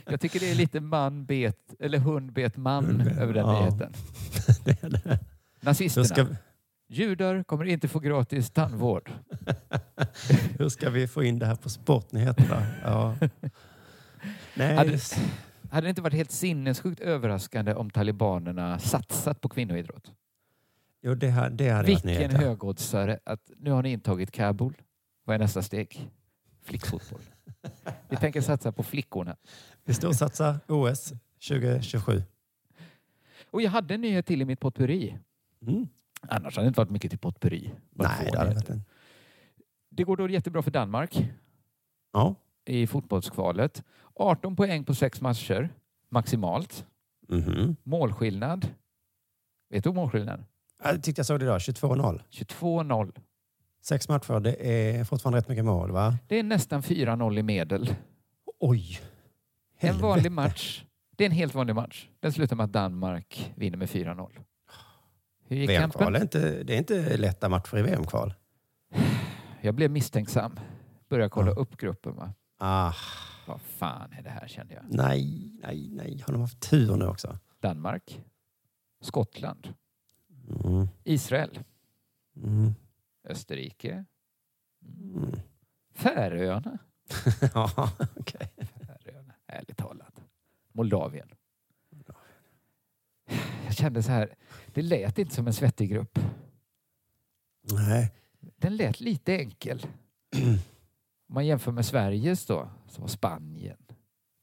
Jag 0.09 0.21
tycker 0.21 0.39
det 0.39 0.51
är 0.51 0.55
lite 0.55 0.79
man 0.79 1.25
bet, 1.25 1.75
eller 1.79 1.97
hund 1.97 2.33
bet 2.33 2.57
man 2.57 3.01
över 3.01 3.33
den 3.33 3.47
ja. 3.47 3.59
nyheten. 3.59 3.93
det 4.65 4.83
är 4.83 4.89
det. 4.89 5.19
Nazisterna. 5.59 6.05
Ska, 6.05 6.25
Judar 6.89 7.43
kommer 7.43 7.65
inte 7.65 7.87
få 7.87 7.99
gratis 7.99 8.51
tandvård. 8.51 9.11
hur 10.59 10.69
ska 10.69 10.89
vi 10.89 11.07
få 11.07 11.23
in 11.23 11.39
det 11.39 11.45
här 11.45 11.55
på 11.55 11.69
sportnyheterna? 11.69 12.67
Ja. 12.83 13.15
Nej, 14.53 14.75
Hade, 14.75 14.99
hade 15.71 15.87
det 15.87 15.89
inte 15.89 16.01
varit 16.01 16.13
helt 16.13 16.31
sinnessjukt 16.31 16.99
överraskande 16.99 17.73
om 17.73 17.89
talibanerna 17.89 18.79
satsat 18.79 19.41
på 19.41 19.49
kvinnoidrott? 19.49 20.11
jo, 21.07 21.15
det, 21.15 21.27
här, 21.27 21.49
det 21.49 21.69
hade 21.69 21.87
Vilken 21.87 22.31
högoddsare 22.31 23.19
att 23.23 23.51
nu 23.57 23.71
har 23.71 23.83
ni 23.83 23.91
intagit 23.91 24.31
Kabul. 24.31 24.73
Vad 25.23 25.35
är 25.35 25.39
nästa 25.39 25.61
steg? 25.61 26.09
Flickfotboll. 26.63 27.21
Vi 28.09 28.17
tänker 28.17 28.41
satsa 28.41 28.71
på 28.71 28.83
flickorna. 28.83 29.37
Vi 29.87 29.93
storsatsar 29.93 30.59
OS 30.67 31.13
2027. 31.47 32.23
Och 33.51 33.61
jag 33.61 33.71
hade 33.71 33.93
en 33.93 34.01
nyhet 34.01 34.25
till 34.25 34.41
i 34.41 34.45
mitt 34.45 34.59
potpurri. 34.59 35.17
Mm. 35.61 35.87
Annars 36.21 36.55
hade 36.55 36.65
det 36.65 36.67
inte 36.67 36.79
varit 36.79 36.89
mycket 36.89 37.11
till 37.11 37.19
potpurri. 37.19 37.71
Bara 37.91 38.07
Nej, 38.07 38.29
det 38.31 38.37
hade 38.37 38.51
en... 38.73 38.81
Det 39.89 40.03
går 40.03 40.17
då 40.17 40.29
jättebra 40.29 40.61
för 40.61 40.71
Danmark 40.71 41.29
Ja. 42.13 42.35
i 42.65 42.87
fotbollskvalet. 42.87 43.83
18 44.13 44.55
poäng 44.55 44.83
på 44.83 44.95
sex 44.95 45.21
matcher 45.21 45.69
maximalt. 46.09 46.85
Mhm. 47.29 47.75
Målskillnad. 47.83 48.67
Vet 49.69 49.83
du 49.83 49.93
målskillnad? 49.93 50.43
Jag 50.83 51.03
tyckte 51.03 51.19
jag 51.19 51.25
såg 51.25 51.39
det 51.39 51.45
idag. 51.45 51.57
22-0. 51.59 52.21
22-0. 52.29 53.11
Sex 53.81 54.09
matcher, 54.09 54.39
det 54.39 54.55
är 54.99 55.03
fortfarande 55.03 55.39
rätt 55.39 55.47
mycket 55.49 55.65
mål, 55.65 55.91
va? 55.91 56.17
Det 56.27 56.39
är 56.39 56.43
nästan 56.43 56.81
4-0 56.81 57.39
i 57.39 57.43
medel. 57.43 57.95
Oj! 58.59 58.99
En 59.79 59.87
Helvete. 59.87 60.03
vanlig 60.07 60.31
match. 60.31 60.83
Det 61.15 61.23
är 61.23 61.25
en 61.25 61.31
helt 61.35 61.55
vanlig 61.55 61.75
match. 61.75 62.07
Den 62.19 62.33
slutar 62.33 62.55
med 62.55 62.63
att 62.63 62.71
Danmark 62.73 63.53
vinner 63.55 63.77
med 63.77 63.89
4-0. 63.89 64.31
Hur 65.43 65.57
gick 65.57 65.69
VM-kval 65.69 66.15
är 66.15 66.21
inte, 66.21 66.63
det 66.63 66.73
är 66.73 66.77
inte 66.77 67.17
lätta 67.17 67.49
matcher 67.49 67.77
i 67.77 67.81
VM-kval. 67.81 68.33
Jag 69.61 69.75
blev 69.75 69.91
misstänksam. 69.91 70.59
Började 71.09 71.29
kolla 71.29 71.47
Ja. 71.51 71.55
upp 71.55 71.77
gruppen. 71.77 72.15
Va? 72.15 72.33
Ah, 72.57 72.93
Vad 73.47 73.61
fan 73.61 74.13
är 74.13 74.21
det 74.21 74.29
här 74.29 74.47
kände 74.47 74.73
jag. 74.73 74.83
nej, 74.89 75.51
nej, 75.63 75.89
nej. 75.91 76.23
Har 76.25 76.33
de 76.33 76.41
haft 76.41 76.59
tur 76.69 76.95
nu 76.95 77.05
också? 77.05 77.37
Danmark, 77.59 78.21
Skottland. 79.01 79.73
Mm. 80.65 80.87
Israel. 81.03 81.59
Mm. 82.43 82.75
Österrike. 83.27 84.05
Mm. 84.85 85.39
Färöarna. 85.95 86.77
ja, 87.53 87.71
okej. 88.15 88.49
Färöarna. 88.57 88.76
Ärligt 89.57 89.77
talat. 89.77 90.21
Moldavien. 90.71 91.29
Jag 93.65 93.75
kände 93.75 94.03
så 94.03 94.11
här, 94.11 94.35
det 94.73 94.81
lät 94.81 95.19
inte 95.19 95.35
som 95.35 95.47
en 95.47 95.53
svettig 95.53 95.89
grupp. 95.89 96.19
Nej. 97.71 98.13
Den 98.39 98.75
lät 98.75 98.99
lite 98.99 99.37
enkel. 99.37 99.85
Om 101.29 101.33
man 101.35 101.45
jämför 101.45 101.71
med 101.71 101.85
Sveriges 101.85 102.45
då, 102.45 102.69
så 102.89 103.01
var 103.01 103.07
Spanien, 103.07 103.77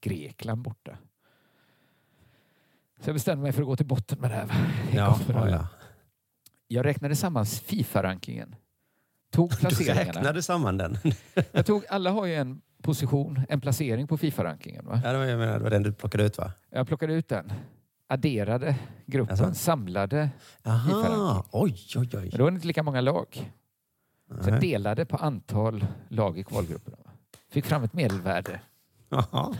Grekland 0.01 0.63
borta. 0.63 0.99
Så 3.01 3.09
jag 3.09 3.15
bestämde 3.15 3.43
mig 3.43 3.53
för 3.53 3.63
att 3.63 3.67
gå 3.69 3.77
till 3.77 3.87
botten 3.87 4.21
med 4.21 4.31
det 4.31 4.35
här. 4.35 4.49
Ja, 4.95 5.21
ja. 5.29 5.69
Jag 6.69 6.87
räknade 6.87 7.17
samman 7.17 7.47
Fifa-rankingen. 7.47 8.57
Tog 9.31 9.51
Du 9.51 9.57
placeringarna. 9.57 10.13
räknade 10.19 10.43
samman 10.43 10.77
den. 10.79 10.99
Jag 11.53 11.67
tog, 11.67 11.87
alla 11.89 12.11
har 12.11 12.27
ju 12.27 12.35
en 12.35 12.63
position, 12.85 13.41
en 13.49 13.61
placering 13.61 14.07
på 14.07 14.17
Fifa-rankingen. 14.17 14.87
Va? 14.87 15.01
Ja, 15.05 15.13
det 15.13 15.19
var, 15.19 15.25
jag 15.25 15.39
menar, 15.39 15.59
det 15.59 15.63
var 15.63 15.71
den 15.71 15.83
du 15.83 15.93
plockade 15.93 16.25
ut 16.25 16.39
va? 16.39 16.53
Jag 16.71 16.87
plockade 16.87 17.13
ut 17.15 17.29
den, 17.29 17.53
adderade 18.07 18.77
gruppen, 19.07 19.37
Jaså? 19.37 19.55
samlade 19.55 20.31
Aha, 20.65 21.45
oj, 21.53 21.77
oj, 21.97 22.09
oj. 22.13 22.29
Men 22.31 22.31
då 22.39 22.45
var 22.45 22.51
det 22.51 22.55
inte 22.55 22.67
lika 22.67 22.83
många 22.83 23.01
lag. 23.01 23.53
Så 24.41 24.51
jag 24.51 24.61
delade 24.61 25.05
på 25.05 25.17
antal 25.17 25.87
lag 26.09 26.39
i 26.39 26.45
kvalgrupperna. 26.45 26.97
va? 27.05 27.11
Fick 27.51 27.65
fram 27.67 27.83
ett 27.85 27.93
medelvärde. 27.93 28.61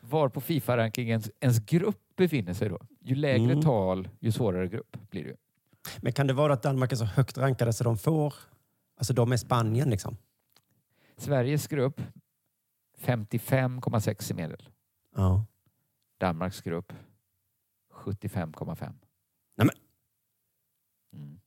Var 0.00 0.28
på 0.28 0.40
Fifa-rankingen 0.40 1.22
ens 1.40 1.58
grupp 1.58 2.00
befinner 2.16 2.54
sig 2.54 2.68
då. 2.68 2.78
Ju 3.00 3.14
lägre 3.14 3.52
Mm. 3.52 3.62
tal, 3.62 4.08
ju 4.20 4.32
svårare 4.32 4.68
grupp 4.68 4.96
blir 5.10 5.24
det. 5.24 5.36
Men 6.00 6.12
kan 6.12 6.26
det 6.26 6.32
vara 6.32 6.52
att 6.52 6.62
Danmark 6.62 6.92
är 6.92 6.96
så 6.96 7.04
högt 7.04 7.38
rankade 7.38 7.72
så 7.72 7.84
de 7.84 7.98
får... 7.98 8.34
Alltså 8.98 9.12
de 9.12 9.32
är 9.32 9.36
Spanien 9.36 9.90
liksom? 9.90 10.16
Sveriges 11.18 11.66
grupp 11.66 12.00
55,6 12.98 14.30
i 14.30 14.34
medel. 14.34 14.68
Ja. 15.16 15.44
Danmarks 16.18 16.60
grupp 16.60 16.92
75,5. 17.94 18.92
Nej, 19.56 19.66
men, 19.66 19.70
Mm. 21.12 21.40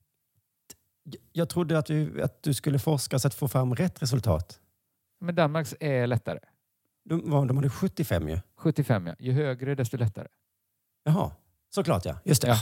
jag 1.31 1.49
trodde 1.49 1.77
att 1.77 1.85
du, 1.85 2.21
att 2.23 2.43
du 2.43 2.53
skulle 2.53 2.79
forska 2.79 3.19
så 3.19 3.27
att 3.27 3.33
få 3.33 3.47
fram 3.47 3.75
rätt 3.75 4.01
resultat. 4.01 4.61
Men 5.19 5.35
Danmarks 5.35 5.75
är 5.79 6.07
lättare. 6.07 6.39
De, 7.05 7.47
de 7.47 7.57
hade 7.57 7.69
75 7.69 8.29
ju. 8.29 8.39
75 8.55 9.07
ja. 9.07 9.15
Ju 9.19 9.31
högre 9.31 9.75
desto 9.75 9.97
lättare. 9.97 10.27
Jaha, 11.03 11.31
såklart 11.69 12.05
ja. 12.05 12.19
Just 12.25 12.41
det. 12.41 12.47
Ja. 12.47 12.55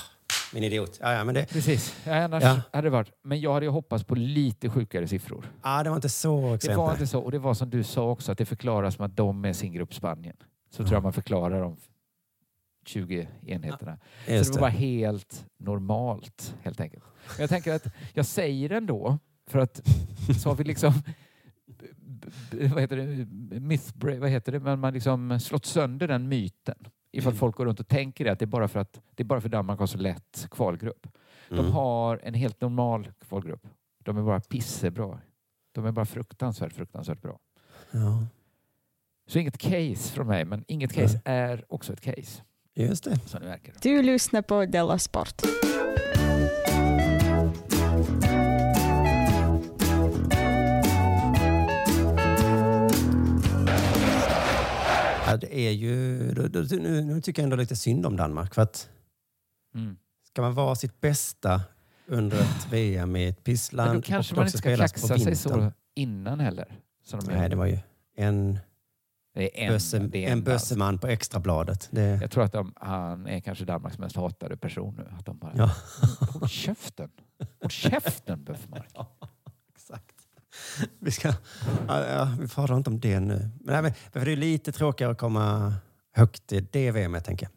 Min 0.54 0.64
idiot. 0.64 0.98
Ja, 1.02 1.14
ja, 1.14 1.24
men 1.24 1.36
det, 1.36 1.46
Precis. 1.46 2.02
Ja, 2.06 2.16
annars 2.24 2.44
Ja. 2.44 2.62
hade 2.74 2.86
det 2.88 2.90
varit. 2.92 3.12
Men 3.24 3.42
jag 3.42 3.54
hade 3.54 3.66
ju 3.66 3.70
hoppats 3.72 4.04
på 4.04 4.16
lite 4.16 4.70
sjukare 4.70 5.08
siffror. 5.08 5.46
ah, 5.62 5.84
det 5.84 5.90
var 5.90 5.96
inte 5.96 6.10
så 6.10 6.50
Det 6.50 6.56
extremt. 6.56 6.78
var 6.78 6.92
inte 6.92 7.08
så. 7.08 7.20
Och 7.20 7.32
det 7.32 7.40
var 7.40 7.54
som 7.54 7.70
du 7.70 7.84
sa 7.84 8.10
också, 8.12 8.32
att 8.32 8.38
det 8.38 8.46
förklaras 8.46 9.00
med 9.00 9.06
att 9.06 9.16
de 9.18 9.46
är 9.46 9.54
sin 9.54 9.74
grupp 9.74 9.94
Spanien. 9.94 10.36
Så 10.70 10.76
tror 10.78 10.88
Ja. 10.90 10.94
jag 10.96 11.04
man 11.04 11.14
förklarar 11.14 11.62
de 11.62 11.78
20 12.86 13.28
enheterna. 13.46 13.98
så 14.26 14.32
Just 14.32 14.54
det 14.54 14.60
var 14.60 14.68
det. 14.70 14.74
bara 14.74 14.80
helt 14.80 15.46
normalt, 15.58 16.56
helt 16.62 16.80
enkelt. 16.82 17.04
Men 17.28 17.42
jag 17.42 17.50
tänker 17.50 17.74
att 17.74 17.88
jag 18.14 18.26
säger 18.26 18.70
det 18.70 18.78
ändå, 18.78 19.18
för 19.48 19.60
att 19.60 19.82
så 20.42 20.50
har 20.50 20.56
vi 20.56 20.64
liksom 20.64 20.94
vad 22.72 22.82
heter 22.82 22.98
det, 22.98 23.60
myth, 23.60 23.94
vad 24.20 24.30
heter 24.30 24.52
det, 24.52 24.60
men 24.60 24.80
man 24.80 24.94
liksom 24.94 25.40
slått 25.40 25.66
sönder 25.66 26.08
den 26.08 26.28
myten. 26.28 26.76
Ifall 27.12 27.32
Mm. 27.32 27.40
folk 27.40 27.56
går 27.56 27.66
runt 27.66 27.80
och 27.80 27.88
tänker 27.88 28.26
det, 28.26 28.32
att 28.32 28.40
det 28.40 28.46
är 28.46 28.48
bara 28.48 28.68
för 28.68 28.80
att 28.80 29.02
det 29.16 29.24
är 29.24 29.26
bara 29.26 29.42
för 29.42 29.50
Danmark 29.50 29.80
har 29.80 29.88
så 29.88 29.98
lätt 29.98 30.48
kvalgrupp. 30.52 31.08
De 31.50 31.60
Mm. 31.60 31.72
har 31.72 32.20
en 32.24 32.34
helt 32.34 32.62
normal 32.62 33.08
kvalgrupp. 33.28 33.68
De 34.04 34.18
är 34.18 34.22
bara 34.22 34.40
pissebra. 34.40 35.20
De 35.72 35.86
är 35.86 35.92
bara 35.92 36.06
fruktansvärt, 36.06 36.74
fruktansvärt 36.74 37.22
bra. 37.22 37.40
Ja, 37.92 38.26
Så 39.28 39.40
inget 39.40 39.58
case 39.58 40.14
från 40.14 40.28
mig, 40.28 40.46
men 40.46 40.64
inget 40.68 40.94
case 40.94 41.22
är 41.26 41.66
också 41.70 41.94
ett 41.94 42.02
case. 42.02 42.42
just 42.74 43.04
det. 43.04 43.20
Så 43.26 43.40
nu 43.40 43.46
verkar 43.46 43.74
det. 43.74 43.80
Du 43.90 44.02
lyssnar 44.04 44.42
på 44.42 44.66
Della 44.66 45.00
Sport. 45.00 45.42
Det 55.38 55.58
är 55.60 55.72
ju, 55.72 56.18
nu, 56.80 57.04
nu 57.04 57.22
tycker 57.22 57.42
jag 57.42 57.44
ändå 57.44 57.56
lite 57.56 57.76
synd 57.76 58.06
om 58.06 58.16
Danmark. 58.18 58.54
För 58.54 58.62
att 58.62 58.90
Mm. 59.76 59.98
ska 60.28 60.42
man 60.42 60.54
vara 60.54 60.76
sitt 60.76 61.02
bästa 61.02 61.62
under 62.08 62.38
ett 62.42 62.68
VM 62.72 63.16
i 63.16 63.28
ett 63.28 63.44
pissland 63.44 63.90
Men 63.90 63.96
då 63.98 64.02
kanske 64.02 64.36
man 64.36 64.46
inte 64.46 64.58
ska 64.58 64.78
kaxa 64.78 65.18
sig 65.20 65.36
så 65.36 65.72
innan 65.96 66.40
heller. 66.40 66.80
Som 67.04 67.20
de 67.20 67.32
gör. 67.32 67.40
Nej, 67.40 67.50
det 67.50 67.56
var 67.56 67.66
ju 67.66 67.80
en, 68.18 68.60
det 69.34 69.66
är 69.66 69.72
en, 69.96 70.10
det 70.10 70.26
är 70.26 70.28
en 70.32 70.38
alltså. 70.38 70.52
bösseman 70.52 71.00
på 71.00 71.08
extrabladet. 71.08 71.88
Det, 71.92 72.02
Jag 72.22 72.32
tror 72.32 72.44
att 72.44 72.52
de, 72.52 72.74
han 72.76 73.28
är 73.28 73.40
kanske 73.40 73.66
Danmarks 73.66 73.98
mest 73.98 74.16
hatade 74.16 74.58
person 74.58 74.96
nu. 74.96 75.08
Att 75.20 75.26
de 75.26 75.38
bara, 75.38 75.54
Ja. 75.56 75.72
Håll 76.34 76.50
käften! 76.50 77.10
Håll 77.62 77.72
käften 77.72 78.44
Böfmark! 78.44 78.86
Exakt. 78.86 79.10
Vi, 81.00 81.12
ska, 81.12 81.34
ja, 81.88 82.36
vi 82.40 82.48
pratar 82.48 82.78
inte 82.78 82.90
om 82.90 83.00
det 83.00 83.20
nu. 83.20 83.50
Men, 83.60 83.74
nej, 83.74 83.82
men, 83.82 83.94
för 84.12 84.26
det 84.26 84.32
är 84.32 84.36
lite 84.36 84.72
tråkigare 84.72 85.12
att 85.12 85.18
komma 85.18 85.74
högt 86.14 86.52
i 86.52 86.60
det 86.72 86.92
VMet, 86.92 87.26
tänker 87.26 87.46
jag. 87.46 87.54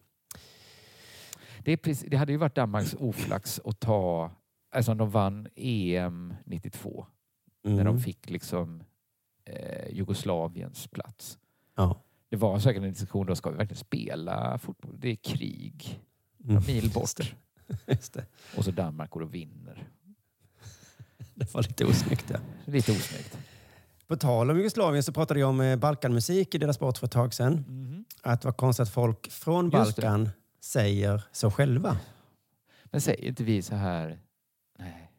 Det, 1.65 1.77
precis, 1.77 2.07
det 2.11 2.17
hade 2.17 2.33
ju 2.33 2.39
varit 2.39 2.55
Danmarks 2.55 2.95
oflax 2.99 3.61
att 3.65 3.81
ta, 3.81 4.31
alltså 4.75 4.95
de 4.95 5.11
vann 5.11 5.49
EM 5.57 6.35
92. 6.45 7.07
När 7.65 7.77
de 7.85 7.89
Mm. 7.89 8.01
fick 8.01 8.31
liksom 8.31 8.83
eh, 9.45 9.91
Jugoslaviens 9.93 10.87
plats. 10.87 11.39
Ja. 11.77 12.03
Det 12.29 12.37
var 12.37 12.59
säkert 12.59 12.83
en 12.83 12.89
diskussion 12.91 13.27
då, 13.27 13.37
ska 13.37 13.51
vi 13.51 13.57
verkligen 13.57 13.79
spela 13.79 14.59
fotboll? 14.59 14.97
Det 15.01 15.09
är 15.09 15.17
krig. 15.17 16.01
Mm. 16.45 16.55
Några 16.55 16.67
mil 16.67 16.83
Just 16.85 16.95
bort. 16.95 17.17
det. 17.17 17.93
Just 17.93 18.13
det. 18.13 18.27
Och 18.57 18.65
så 18.65 18.71
Danmark 18.71 19.11
går 19.11 19.21
och 19.23 19.35
vinner. 19.35 19.89
Det 21.41 21.55
var 21.55 21.63
lite 21.63 21.85
osnyggt. 21.85 22.31
Ja. 22.31 22.39
Lite 22.65 22.93
osnyggt. 22.93 23.39
På 24.07 24.17
tal 24.17 24.51
om 24.51 24.57
Jugoslavien 24.57 25.03
så 25.03 25.13
pratade 25.13 25.41
jag 25.41 25.49
om 25.49 25.61
eh, 25.61 25.77
Balkanmusik 25.77 26.55
i 26.55 26.59
deras 26.59 26.77
sport 26.77 26.99
för 26.99 27.07
ett 27.07 27.13
tag 27.13 27.35
sedan. 27.35 27.65
Mhm. 27.69 28.05
Att 28.23 28.41
det 28.41 28.49
var 28.49 28.53
konstigt 28.53 28.83
att 28.83 28.95
folk 28.95 29.31
från. 29.31 29.71
Balkan 29.71 30.31
säger 30.61 31.25
så 31.33 31.51
själva. 31.51 31.97
Men 32.85 33.01
säger 33.01 33.25
inte 33.25 33.45
vi 33.45 33.63
så 33.63 33.75
här... 33.75 34.19
Nej. 34.79 35.11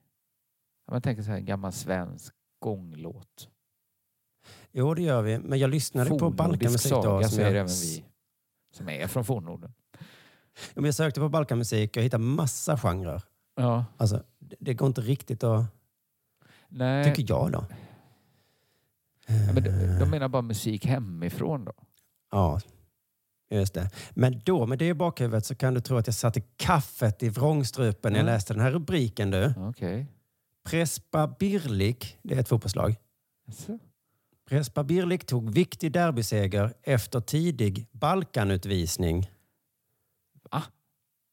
Man 0.92 1.02
tänker 1.02 1.24
så 1.24 1.30
här, 1.30 1.38
en 1.38 1.46
gammal 1.46 1.72
svensk 1.72 2.34
gånglåt. 2.60 3.50
Jo, 4.72 4.94
det 4.94 5.02
gör 5.02 5.22
vi. 5.22 5.40
Men 5.40 5.60
jag 5.60 5.70
lyssnade 5.70 6.10
på 6.10 6.20
Fornnordisk 6.20 6.38
Balkanmusik 6.38 6.92
då. 6.92 7.22
som 7.22 7.30
säger 7.30 7.48
jag, 7.48 7.56
även 7.56 7.68
vi 7.68 8.04
som 8.74 8.90
är 8.90 9.08
från 9.08 9.26
fornnorden. 9.26 9.74
Jag 10.74 10.96
sökte 10.96 11.20
på 11.20 11.30
Balkanmusik 11.30 11.98
och 11.98 12.04
hittade 12.04 12.24
massa 12.24 12.78
genrer. 12.78 13.22
Ja. 13.56 13.86
Alltså, 13.98 14.24
det 14.60 14.74
går 14.74 14.88
inte 14.88 15.02
riktigt 15.02 15.44
att... 15.44 15.66
Nej. 16.72 17.16
Tycker 17.16 17.34
jag 17.34 17.52
då. 17.52 17.66
Ja, 19.28 19.54
men 19.54 19.64
de, 19.64 19.70
de 20.00 20.10
menar 20.10 20.28
bara 20.28 20.42
musik 20.42 20.86
hemifrån 20.86 21.66
då? 21.66 21.74
Ja, 22.32 22.60
just 23.50 23.74
det. 23.74 23.90
Men 24.12 24.42
då, 24.46 24.66
med 24.66 24.80
det 24.80 24.88
i 24.88 24.94
bakhuvudet, 24.94 25.46
så 25.46 25.56
kan 25.56 25.74
du 25.74 25.82
tro 25.82 25.98
att 25.98 26.08
jag 26.08 26.14
satte 26.16 26.42
kaffet 26.42 27.24
i 27.24 27.30
vrångstrupen 27.30 28.14
när 28.14 28.20
jag 28.20 28.24
Mm. 28.24 28.34
läste 28.34 28.54
den 28.54 28.62
här 28.64 28.72
rubriken. 28.72 29.32
Du. 29.32 29.54
Okej. 29.58 30.08
Prespa 30.64 31.28
Birlik, 31.40 32.18
det 32.22 32.36
är 32.36 32.40
ett 32.40 32.48
fotbollslag. 32.50 32.96
Jaså? 33.48 33.80
Prespa 34.50 34.84
Birlik 34.84 35.26
tog 35.26 35.54
viktig 35.54 35.92
derbyseger 35.92 36.74
efter 36.84 37.20
tidig 37.20 37.88
Balkanutvisning. 37.92 39.32
Va? 40.52 40.64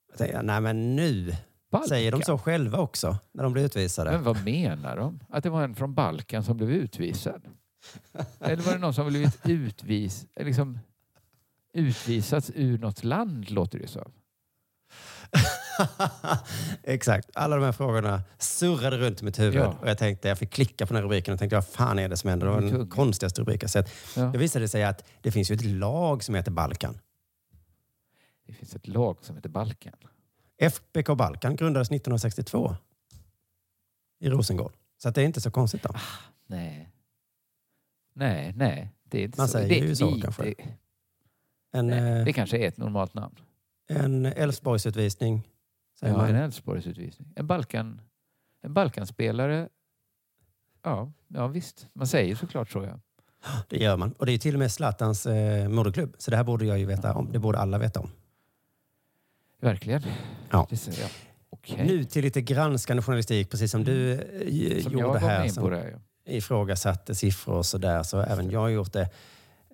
Jag 0.08 0.18
tänkte, 0.18 0.42
nej 0.42 0.60
men 0.60 0.96
nu 0.96 1.34
Balkan? 1.70 1.88
säger 1.88 2.12
de 2.12 2.22
så 2.22 2.38
själva 2.38 2.78
också 2.78 3.18
när 3.32 3.42
de 3.42 3.52
blir 3.52 3.64
utvisade. 3.64 4.10
Men 4.10 4.22
vad 4.22 4.44
menar 4.44 4.96
de? 4.96 5.20
Att 5.28 5.42
det 5.42 5.50
var 5.50 5.62
en 5.62 5.74
från 5.74 5.94
Balkan 5.94 6.44
som 6.44 6.56
blev 6.56 6.70
utvisad? 6.70 7.42
Eller 8.40 8.62
var 8.62 8.72
det 8.72 8.78
någon 8.78 8.94
som 8.94 9.06
blivit 9.06 9.38
utvis, 9.44 10.26
liksom, 10.40 10.78
utvisats 11.72 12.50
ur 12.54 12.78
något 12.78 13.04
land, 13.04 13.50
låter 13.50 13.78
det 13.78 13.88
som. 13.88 14.12
Exakt. 16.82 17.30
Alla 17.34 17.56
de 17.56 17.64
här 17.64 17.72
frågorna 17.72 18.22
surrade 18.38 18.98
runt 18.98 19.22
i 19.22 19.24
mitt 19.24 19.38
huvud. 19.38 19.62
Ja. 19.62 19.76
Och 19.80 19.88
jag 19.88 19.98
tänkte, 19.98 20.28
jag 20.28 20.38
fick 20.38 20.50
klicka 20.50 20.86
på 20.86 20.88
den 20.88 20.96
här 20.96 21.02
rubriken 21.02 21.34
och 21.34 21.40
tänkte, 21.40 21.56
vad 21.56 21.66
fan 21.66 21.98
är 21.98 22.08
det 22.08 22.16
som 22.16 22.30
händer? 22.30 22.46
Det 22.46 22.52
var 22.52 22.60
den 22.60 22.88
konstigaste 22.88 23.40
rubriken 23.40 23.60
jag 23.62 23.70
sett. 23.70 23.90
Ja. 24.16 24.22
Det 24.22 24.38
visade 24.38 24.68
sig 24.68 24.84
att 24.84 25.04
det 25.22 25.32
finns 25.32 25.50
ju 25.50 25.54
ett 25.54 25.64
lag 25.64 26.24
som 26.24 26.34
heter 26.34 26.50
Balkan. 26.50 26.98
Det 28.46 28.52
finns 28.52 28.76
ett 28.76 28.88
lag 28.88 29.18
som 29.22 29.36
heter 29.36 29.48
Balkan. 29.48 29.96
FBK 30.58 31.06
Balkan 31.16 31.56
grundades 31.56 31.88
1962 31.90 32.76
i 34.20 34.28
Rosengård. 34.30 34.72
Så 34.96 35.10
det 35.10 35.22
är 35.22 35.24
inte 35.24 35.40
så 35.40 35.50
konstigt 35.50 35.82
då. 35.82 35.94
Nej. 36.46 36.88
Nej, 38.14 38.52
nej. 38.56 38.90
Det 39.04 39.18
är 39.18 39.24
inte 39.24 39.40
Man 39.40 39.48
så. 39.48 39.52
säger 39.52 39.68
det, 39.68 39.86
ju 39.88 39.96
så 39.96 40.14
vi- 40.14 40.20
kanske. 40.20 40.42
Det, 40.42 40.54
En, 41.72 41.86
nej, 41.86 42.18
eh, 42.18 42.24
det 42.24 42.32
kanske 42.32 42.58
är 42.58 42.68
ett 42.68 42.76
normalt 42.76 43.14
namn. 43.14 43.34
En 43.88 44.26
Elfsborgsutvisning. 44.26 45.48
Ja, 46.00 46.12
man. 46.16 46.28
en 46.28 46.36
Elfsborgsutvisning. 46.36 47.32
En, 47.36 47.46
Balkan, 47.46 48.00
en 48.62 48.74
Balkanspelare. 48.74 49.68
Ja, 50.82 51.12
ja, 51.28 51.46
visst. 51.46 51.88
Man 51.92 52.06
säger 52.06 52.34
såklart 52.34 52.70
så, 52.70 52.84
ja. 52.84 53.00
Det 53.68 53.76
gör 53.76 53.96
man. 53.96 54.12
Och 54.12 54.26
det 54.26 54.32
är 54.32 54.38
till 54.38 54.54
och 54.54 54.58
med 54.58 54.72
Zlatans 54.72 55.26
eh, 55.26 55.68
moderklubb. 55.68 56.14
Så 56.18 56.30
det 56.30 56.36
här 56.36 56.44
borde 56.44 56.64
jag 56.64 56.78
ju 56.78 56.86
veta 56.86 57.14
om. 57.14 57.32
Det 57.32 57.38
borde 57.38 57.58
alla 57.58 57.78
veta 57.78 58.00
om. 58.00 58.10
Verkligen. 59.60 60.02
Ja. 60.50 60.66
Det 60.70 60.76
ser 60.76 61.00
jag. 61.00 61.10
Okej. 61.50 61.86
Nu 61.86 62.04
till 62.04 62.24
lite 62.24 62.40
granskande 62.42 63.02
journalistik, 63.02 63.50
precis 63.50 63.70
som 63.70 63.84
du 63.84 64.12
eh, 64.12 64.82
Som 64.82 64.92
gjorde 64.92 65.18
här. 65.18 65.48
som 65.48 65.70
det, 65.70 65.90
ja. 66.24 66.32
ifrågasatte 66.32 67.14
siffror 67.14 67.54
och 67.54 67.66
sådär, 67.66 68.02
så 68.02 68.20
även 68.20 68.50
jag 68.50 68.60
har 68.60 68.68
gjort 68.68 68.92
det. 68.92 69.10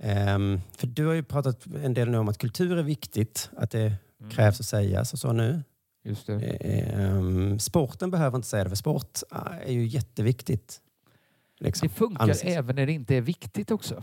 Ehm, 0.01 0.61
för 0.77 0.87
du 0.87 1.07
har 1.07 1.15
ju 1.15 1.23
pratat 1.23 1.67
en 1.85 1.95
del 1.95 2.11
nu 2.11 2.19
om 2.19 2.29
att 2.29 2.39
kultur 2.39 2.79
är 2.79 2.83
viktigt, 2.83 3.51
att 3.57 3.71
det 3.71 3.95
krävs 4.31 4.61
att 4.61 4.67
sägas 4.67 5.13
och 5.13 5.19
så 5.19 5.33
nu. 5.33 5.51
Mm. 5.51 5.63
Just 6.05 6.27
det. 6.27 6.41
Ehm, 6.41 7.59
sporten 7.59 8.11
behöver 8.11 8.37
inte 8.37 8.49
säga 8.49 8.65
det, 8.65 8.71
för 8.71 8.77
sport 8.77 9.21
ah, 9.31 9.49
är 9.55 9.73
ju 9.73 9.87
jätteviktigt. 9.87 10.81
Liksom. 11.61 11.89
Det 11.89 11.95
funkar 11.95 12.23
Anses. 12.23 12.45
även 12.45 12.77
när 12.77 12.87
det 12.87 12.93
inte 12.93 13.17
är 13.17 13.21
viktigt 13.21 13.71
också. 13.71 14.03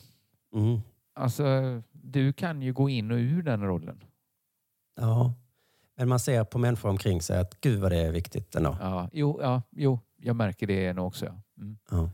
Mm. 0.56 0.80
Alltså, 1.14 1.82
du 1.92 2.34
kan 2.34 2.62
ju 2.62 2.74
gå 2.74 2.90
in 2.90 3.12
och 3.12 3.18
ur 3.18 3.42
den 3.44 3.64
rollen. 3.64 4.04
Ja, 5.00 5.34
men 6.02 6.10
man 6.10 6.20
ser 6.20 6.44
på 6.44 6.58
människor 6.58 6.90
omkring 6.90 7.22
sig 7.22 7.40
att 7.40 7.62
gud 7.62 7.80
vad 7.80 7.92
det 7.92 7.98
är 7.98 8.12
viktigt 8.12 8.56
ändå. 8.56 8.78
Ja, 8.82 9.10
jo, 9.14 9.40
ja, 9.42 9.62
jo 9.72 10.00
jag 10.18 10.36
märker 10.36 10.68
det 10.68 10.94
nog 10.94 11.08
också. 11.08 11.26
Ja. 11.26 11.42
Mm. 11.62 11.78
Ja. 11.92 12.10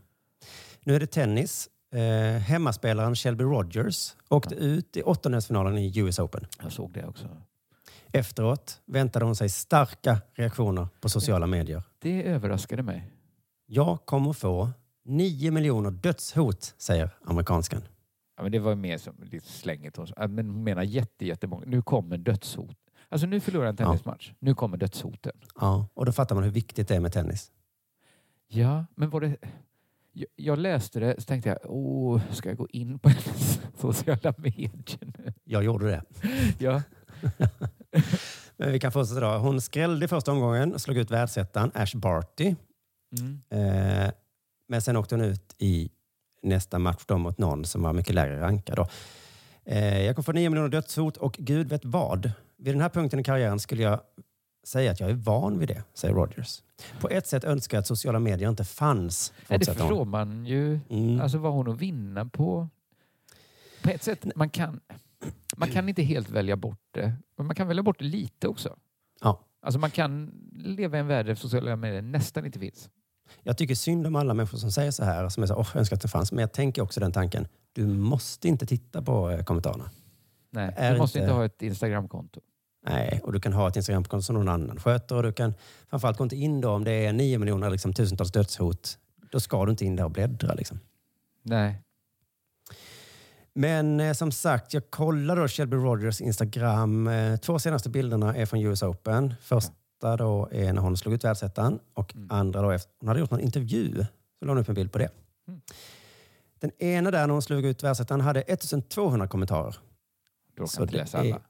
Nu 0.83 0.95
är 0.95 0.99
det 0.99 1.07
tennis. 1.07 1.69
Eh, 1.93 2.41
hemmaspelaren 2.41 3.15
Shelby 3.15 3.43
Rogers 3.43 4.15
åkte 4.29 4.55
ut 4.55 4.97
i 4.97 5.01
åttondelsfinalen 5.03 5.77
i 5.77 5.99
US 5.99 6.19
Open. 6.19 6.47
Jag 6.61 6.71
såg 6.71 6.91
det 6.91 7.05
också. 7.05 7.27
Efteråt 8.13 8.81
väntade 8.85 9.25
hon 9.25 9.35
sig 9.35 9.49
starka 9.49 10.21
reaktioner 10.33 10.88
på 11.01 11.09
sociala 11.09 11.47
medier. 11.47 11.83
Det 11.99 12.23
överraskade 12.23 12.83
mig. 12.83 13.11
Jag 13.65 14.05
kommer 14.05 14.33
få 14.33 14.69
9 15.05 15.51
miljoner 15.51 15.91
dödshot, 15.91 16.75
säger 16.77 17.09
amerikanskan. 17.25 17.81
Ja, 18.38 18.43
men 18.43 18.51
det 18.51 18.59
var 18.59 18.75
mer 18.75 18.97
som 18.97 19.15
lite 19.23 19.47
slängigt. 19.47 19.97
Hon 19.97 20.07
sa. 20.07 20.13
Ja, 20.17 20.27
Men 20.27 20.49
hon 20.49 20.63
menar 20.63 20.83
jätte, 20.83 21.25
jättemånga. 21.25 21.65
Nu 21.65 21.81
kommer 21.81 22.17
dödshot. 22.17 22.77
Alltså 23.09 23.27
nu 23.27 23.39
förlorar 23.39 23.67
en 23.67 23.75
tennismatch. 23.77 24.31
Nu 24.39 24.55
kommer 24.55 24.77
dödshoten. 24.77 25.33
Ja, 25.55 25.87
och 25.93 26.05
då 26.05 26.11
fattar 26.11 26.35
man 26.35 26.43
hur 26.43 26.51
viktigt 26.51 26.87
det 26.87 26.95
är 26.95 26.99
med 26.99 27.13
tennis. 27.13 27.51
Ja, 28.47 28.85
men 28.95 29.09
var 29.09 29.21
det... 29.21 29.37
Jag, 30.11 30.27
jag 30.35 30.59
läste 30.59 30.99
det 30.99 31.21
så 31.21 31.25
tänkte 31.25 31.49
jag, 31.49 31.57
åh, 31.63 32.21
ska 32.31 32.49
jag 32.49 32.57
gå 32.57 32.67
in 32.69 32.99
på 32.99 33.11
sociala 33.77 34.33
medier 34.37 34.99
nu? 35.17 35.33
Jag 35.43 35.63
gjorde 35.63 35.87
det. 35.87 36.03
Ja. 36.59 36.81
Men 38.57 38.71
vi 38.71 38.79
kan 38.79 38.91
fortsätta 38.91 39.19
då. 39.19 39.37
Hon 39.37 39.61
skrällde 39.61 40.05
i 40.05 40.07
första 40.07 40.31
omgången 40.31 40.73
och 40.73 40.81
slog 40.81 40.97
ut 40.97 41.11
världsettan 41.11 41.71
Ash 41.73 41.95
Barty. 41.95 42.55
Mm. 43.19 43.41
Eh, 43.49 44.11
men 44.67 44.81
sen 44.81 44.97
åkte 44.97 45.15
hon 45.15 45.25
ut 45.25 45.55
i 45.57 45.89
nästa 46.43 46.79
match 46.79 47.03
då 47.05 47.17
mot 47.17 47.37
någon 47.37 47.65
som 47.65 47.81
var 47.81 47.93
mycket 47.93 48.15
lägre 48.15 48.41
rankad. 48.41 48.75
Då. 48.75 48.87
Eh, 49.65 50.01
jag 50.05 50.15
kommer 50.15 50.23
få 50.23 50.31
9 50.31 50.49
miljoner 50.49 50.69
dödshot 50.69 51.17
och 51.17 51.33
gud 51.33 51.69
vet 51.69 51.85
vad. 51.85 52.31
Vid 52.57 52.73
den 52.73 52.81
här 52.81 52.89
punkten 52.89 53.19
i 53.19 53.23
karriären 53.23 53.59
skulle 53.59 53.83
jag 53.83 53.99
säga 54.67 54.91
att 54.91 54.99
jag 54.99 55.09
är 55.09 55.13
van 55.13 55.59
vid 55.59 55.67
det, 55.67 55.83
säger 55.93 56.13
Rogers. 56.13 56.63
På 56.99 57.09
ett 57.09 57.27
sätt 57.27 57.43
önskar 57.43 57.77
jag 57.77 57.81
att 57.81 57.87
sociala 57.87 58.19
medier 58.19 58.49
inte 58.49 58.63
fanns. 58.63 59.33
Nej, 59.35 59.59
det 59.59 59.65
fortsätter 59.65 59.81
hon. 59.81 59.89
förstår 59.89 60.05
man 60.05 60.45
ju. 60.45 60.79
Mm. 60.89 61.21
Alltså 61.21 61.37
vad 61.37 61.53
hon 61.53 61.69
att 61.69 61.81
vinna 61.81 62.25
på. 62.25 62.69
På 63.83 63.89
ett 63.89 64.03
sätt, 64.03 64.35
man 64.35 64.49
kan, 64.49 64.79
man 65.57 65.69
kan 65.69 65.89
inte 65.89 66.03
helt 66.03 66.29
välja 66.29 66.55
bort 66.55 66.81
det. 66.91 67.13
Men 67.37 67.47
man 67.47 67.55
kan 67.55 67.67
välja 67.67 67.83
bort 67.83 67.99
det 67.99 68.05
lite 68.05 68.47
också. 68.47 68.75
Ja. 69.21 69.43
Alltså 69.61 69.79
man 69.79 69.91
kan 69.91 70.31
leva 70.55 70.97
i 70.97 70.99
en 70.99 71.07
värld 71.07 71.25
där 71.25 71.35
sociala 71.35 71.75
medier 71.75 72.01
nästan 72.01 72.45
inte 72.45 72.59
finns. 72.59 72.89
Jag 73.43 73.57
tycker 73.57 73.75
synd 73.75 74.07
om 74.07 74.15
alla 74.15 74.33
människor 74.33 74.57
som 74.57 74.71
säger 74.71 74.91
så 74.91 75.03
här, 75.03 75.29
som 75.29 75.43
är 75.43 75.47
så 75.47 75.55
åh, 75.55 75.67
jag 75.73 75.79
önskar 75.79 75.95
att 75.95 76.01
det 76.01 76.07
fanns. 76.07 76.31
Men 76.31 76.41
jag 76.41 76.53
tänker 76.53 76.81
också 76.81 76.99
den 76.99 77.11
tanken, 77.11 77.47
du 77.73 77.87
måste 77.87 78.47
inte 78.47 78.65
titta 78.65 79.01
på 79.01 79.29
eh, 79.29 79.43
kommentarerna. 79.43 79.89
Nej, 80.57 80.73
Är 80.77 80.93
du 80.93 80.97
måste 80.99 81.17
inte- 81.19 81.25
inte 81.25 81.33
ha 81.37 81.45
ett 81.45 81.61
Instagramkonto. 81.61 82.39
Nej, 82.87 83.21
och 83.23 83.33
du 83.33 83.39
kan 83.39 83.53
ha 83.53 83.67
ett 83.67 83.75
Instagramkonto 83.75 84.23
som 84.23 84.35
någon 84.35 84.47
annan 84.49 84.79
sköter. 84.79 85.15
Och 85.15 85.23
du 85.23 85.31
kan 85.33 85.53
framförallt 85.89 86.17
gå 86.17 86.23
inte 86.23 86.35
in 86.35 86.61
då 86.61 86.69
om 86.71 86.83
det 86.83 86.91
är 86.91 87.13
nio 87.13 87.37
miljoner, 87.39 87.69
liksom 87.69 87.93
tusentals 87.93 88.31
dödshot. 88.31 88.97
Då 89.31 89.39
ska 89.39 89.65
du 89.65 89.71
inte 89.71 89.85
in 89.85 89.95
där 89.95 90.03
och 90.03 90.11
bläddra. 90.11 90.53
Liksom. 90.53 90.79
Nej. 91.43 91.81
Men 93.53 93.99
eh, 93.99 94.13
som 94.13 94.31
sagt, 94.31 94.73
jag 94.73 94.89
kollade 94.91 95.41
då 95.41 95.47
Shelby 95.47 95.77
Rogers 95.77 96.21
Instagram. 96.21 97.07
Eh, 97.07 97.37
två 97.37 97.59
senaste 97.59 97.89
bilderna 97.89 98.35
är 98.35 98.45
från 98.45 98.59
US 98.61 98.83
Open. 98.83 99.33
Första 99.41 100.17
då 100.17 100.49
är 100.51 100.73
när 100.73 100.81
hon 100.81 100.97
slog 100.97 101.13
ut 101.13 101.23
världsettan 101.23 101.79
och 101.93 102.13
andra 102.29 102.61
då 102.61 102.71
efter 102.71 102.91
hon 102.99 103.07
hade 103.07 103.19
gjort 103.19 103.31
någon 103.31 103.39
intervju. 103.39 104.05
Så 104.39 104.45
la 104.45 104.51
hon 104.51 104.57
upp 104.57 104.69
en 104.69 104.75
bild 104.75 104.91
på 104.91 104.97
det. 104.97 105.09
Den 106.59 106.71
ena 106.81 107.11
där 107.11 107.27
när 107.27 107.33
hon 107.33 107.41
slog 107.41 107.65
ut 107.65 107.83
världsettan 107.83 108.21
hade 108.21 108.41
1200 108.41 109.27
kommentarer. 109.27 109.75
Du 110.57 110.63
orkar 110.63 110.67
Så 110.71 110.81
inte 110.83 110.95
läsa 110.97 111.17
är- 111.17 111.21
alla. 111.33 111.41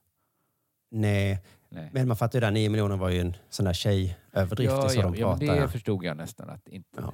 Nej. 0.91 1.39
Nej. 1.69 1.89
men 1.93 2.07
man 2.07 2.17
fattar 2.17 2.39
ju 2.39 2.41
där 2.41 2.51
9 2.51 2.69
miljoner 2.69 2.97
var 2.97 3.09
ju 3.09 3.19
en 3.21 3.35
sån 3.49 3.65
där 3.65 3.73
tjejöverdrift 3.73 4.59
i 4.71 4.75
Ja, 4.75 4.89
så 4.89 4.99
ja, 4.99 5.35
de 5.37 5.45
ja, 5.45 5.55
det 5.55 5.69
förstod 5.69 6.03
jag 6.03 6.17
nästan 6.17 6.49
att 6.49 6.67
inte... 6.67 6.89
Ja. 7.01 7.13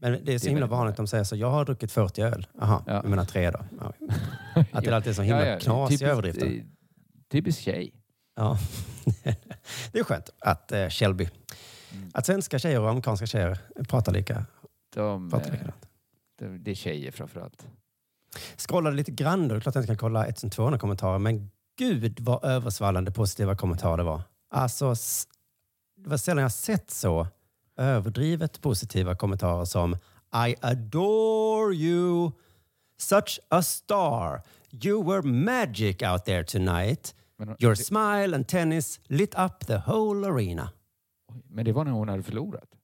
Men 0.00 0.12
det 0.12 0.34
är 0.34 0.38
så 0.38 0.44
Det 0.44 0.48
är 0.48 0.50
himla 0.50 0.66
vanligt 0.66 0.96
de 0.96 1.06
säger 1.06 1.24
så. 1.24 1.36
Jag 1.36 1.50
har 1.50 1.64
druckit 1.64 1.92
40 1.92 2.22
öl. 2.22 2.46
Jaha, 2.60 2.82
Ja. 2.86 2.92
jag 2.92 3.04
menar 3.04 3.24
tre 3.24 3.50
då. 3.50 3.58
Ja. 3.80 3.92
Att 4.72 4.84
det 4.84 4.96
alltid 4.96 5.10
är 5.10 5.14
så 5.14 5.22
himla 5.22 5.46
Ja, 5.46 5.52
ja, 5.52 5.58
knasiga 5.60 5.88
typiskt, 5.88 6.02
överdrifter. 6.12 6.46
eh, 6.46 6.62
Typiskt 7.30 7.62
tjej. 7.62 7.92
Ja. 8.36 8.58
det 9.92 9.98
är 9.98 10.04
skönt 10.04 10.30
att 10.38 10.72
eh, 10.72 10.88
Shelby, 10.88 11.28
Mm. 11.92 12.10
att 12.14 12.26
svenska 12.26 12.58
tjejer 12.58 12.80
och 12.80 12.90
amerikanska 12.90 13.26
tjejer 13.26 13.58
pratar 13.88 14.12
lika. 14.12 14.46
De, 14.94 15.30
pratar 15.30 15.46
eh, 15.46 15.52
likadant. 15.52 15.88
det, 16.38 16.58
det 16.58 16.70
är 16.70 16.74
tjejer 16.74 17.10
framförallt. 17.12 17.66
Scrollade 18.56 18.96
lite 18.96 19.10
grann 19.10 19.48
då. 19.48 19.54
Det 19.54 19.58
är 19.58 19.60
klart 19.60 19.72
att 19.72 19.74
jag 19.74 19.82
inte 19.82 19.90
kan 19.90 19.98
kolla 19.98 20.26
1200 20.26 20.78
kommentarer. 20.78 21.18
Men 21.18 21.50
gud 21.78 22.20
vad 22.20 22.44
översvallande 22.44 23.10
positiva 23.10 23.56
kommentarer 23.56 23.96
det 23.96 24.02
var. 24.02 24.22
Alltså, 24.50 24.94
det 25.96 26.10
var 26.10 26.16
sällan 26.16 26.42
jag 26.42 26.52
sett 26.52 26.90
så 26.90 27.26
överdrivet 27.76 28.60
positiva 28.60 29.14
kommentarer 29.14 29.64
som 29.64 29.96
I 30.48 30.54
adore 30.60 31.74
you. 31.74 32.32
Such 33.00 33.40
a 33.48 33.62
star. 33.62 34.42
You 34.70 35.04
were 35.04 35.22
magic 35.22 36.02
out 36.02 36.24
there 36.24 36.44
tonight. 36.44 37.14
Your 37.58 37.74
smile 37.74 38.36
and 38.36 38.48
tennis 38.48 39.00
lit 39.06 39.34
up 39.38 39.66
the 39.66 39.76
whole 39.86 40.28
arena. 40.28 40.70
Men 41.48 41.64
det 41.64 41.72
var 41.72 41.84
när 41.84 41.92
hon 41.92 42.08
hade 42.08 42.22
förlorat. 42.22 42.77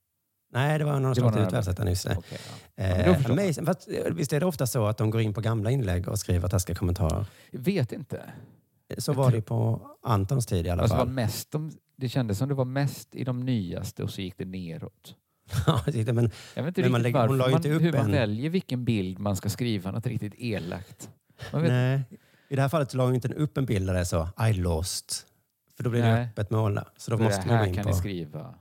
Nej, 0.55 0.79
det 0.79 0.85
var 0.85 0.93
när 0.93 1.01
de 1.01 1.15
Det 1.15 1.21
var 1.21 1.31
slog 1.31 1.41
när- 1.41 1.47
ut 1.49 1.53
världsettan 1.53 1.87
just 1.87 2.05
det. 2.05 2.17
Okej, 2.19 2.39
ja. 2.75 2.85
Eh, 2.85 3.31
amazing. 3.31 3.67
Fast, 3.67 3.89
eh, 3.89 4.13
visst 4.15 4.33
är 4.33 4.41
det 4.41 4.47
ofta 4.47 4.67
så 4.67 4.87
att 4.87 4.99
de 4.99 5.11
går 5.11 5.21
in 5.21 5.35
på 5.35 5.41
gamla 5.41 5.71
inlägg 5.71 6.09
och 6.09 6.19
skriver 6.19 6.49
taskiga 6.49 6.77
kommentarer? 6.77 7.27
Jag 7.51 7.61
vet 7.61 7.93
inte. 7.93 8.23
Så 8.99 9.13
var 9.13 9.31
det 9.33 9.43
på 9.43 9.81
Antons 10.03 10.47
tid 10.47 10.67
i 10.67 10.71
alla 10.71 10.83
Alltså, 10.83 10.95
det, 10.95 10.99
var 10.99 11.07
fall. 11.07 11.15
mest 11.15 11.51
de, 11.51 11.73
det 11.97 12.09
kändes 12.09 12.39
som 12.39 12.49
det 12.49 12.55
var 12.55 12.65
mest 12.65 13.15
i 13.15 13.25
de 13.25 13.41
nyaste 13.41 14.03
och 14.03 14.11
så 14.11 14.21
gick 14.21 14.39
det 14.39 14.45
neråt. 14.45 15.15
Ja, 15.67 15.81
men, 16.13 16.31
Jag 16.55 16.63
vet 16.63 16.69
inte 16.79 16.83
Men 16.83 16.93
man 16.93 17.03
lägger- 17.03 17.19
hon 17.29 17.39
varför 17.39 17.51
la 17.53 17.71
man, 17.73 17.81
hur 17.83 17.93
man 17.93 18.05
en- 18.05 18.11
väljer 18.13 18.51
vilken 18.51 18.85
bild 18.85 19.19
man 19.19 19.37
ska 19.37 19.49
skriva 19.49 19.91
något 19.91 20.07
riktigt 20.07 20.35
elakt. 20.39 21.09
Nej. 21.53 22.03
I 22.49 22.57
det 22.57 22.63
här 22.63 22.69
fallet 22.69 22.91
så 22.91 22.97
la 22.97 23.05
hon 23.05 23.15
inte 23.15 23.29
upp 23.29 23.59
en 23.59 23.67
bild 23.67 23.87
där 23.87 23.95
det 23.95 24.01
är 24.01 24.05
så 24.05 24.29
I 24.51 24.53
lost. 24.53 25.27
För 25.77 25.85
då 25.85 25.91
blir 25.91 26.03
det 26.03 26.13
Nej. 26.13 26.25
öppet 26.27 26.51
mål 26.51 26.75
där. 26.75 26.89
Så 26.97 27.11
då 27.11 27.17
det 27.17 27.25
måste 27.25 27.39
man 27.41 27.49
gå 27.49 27.55
här 27.55 27.67
in 27.67 27.75
kan 27.75 27.85
på... 27.85 27.91
ni 27.91 27.97
skriva. 27.97 28.55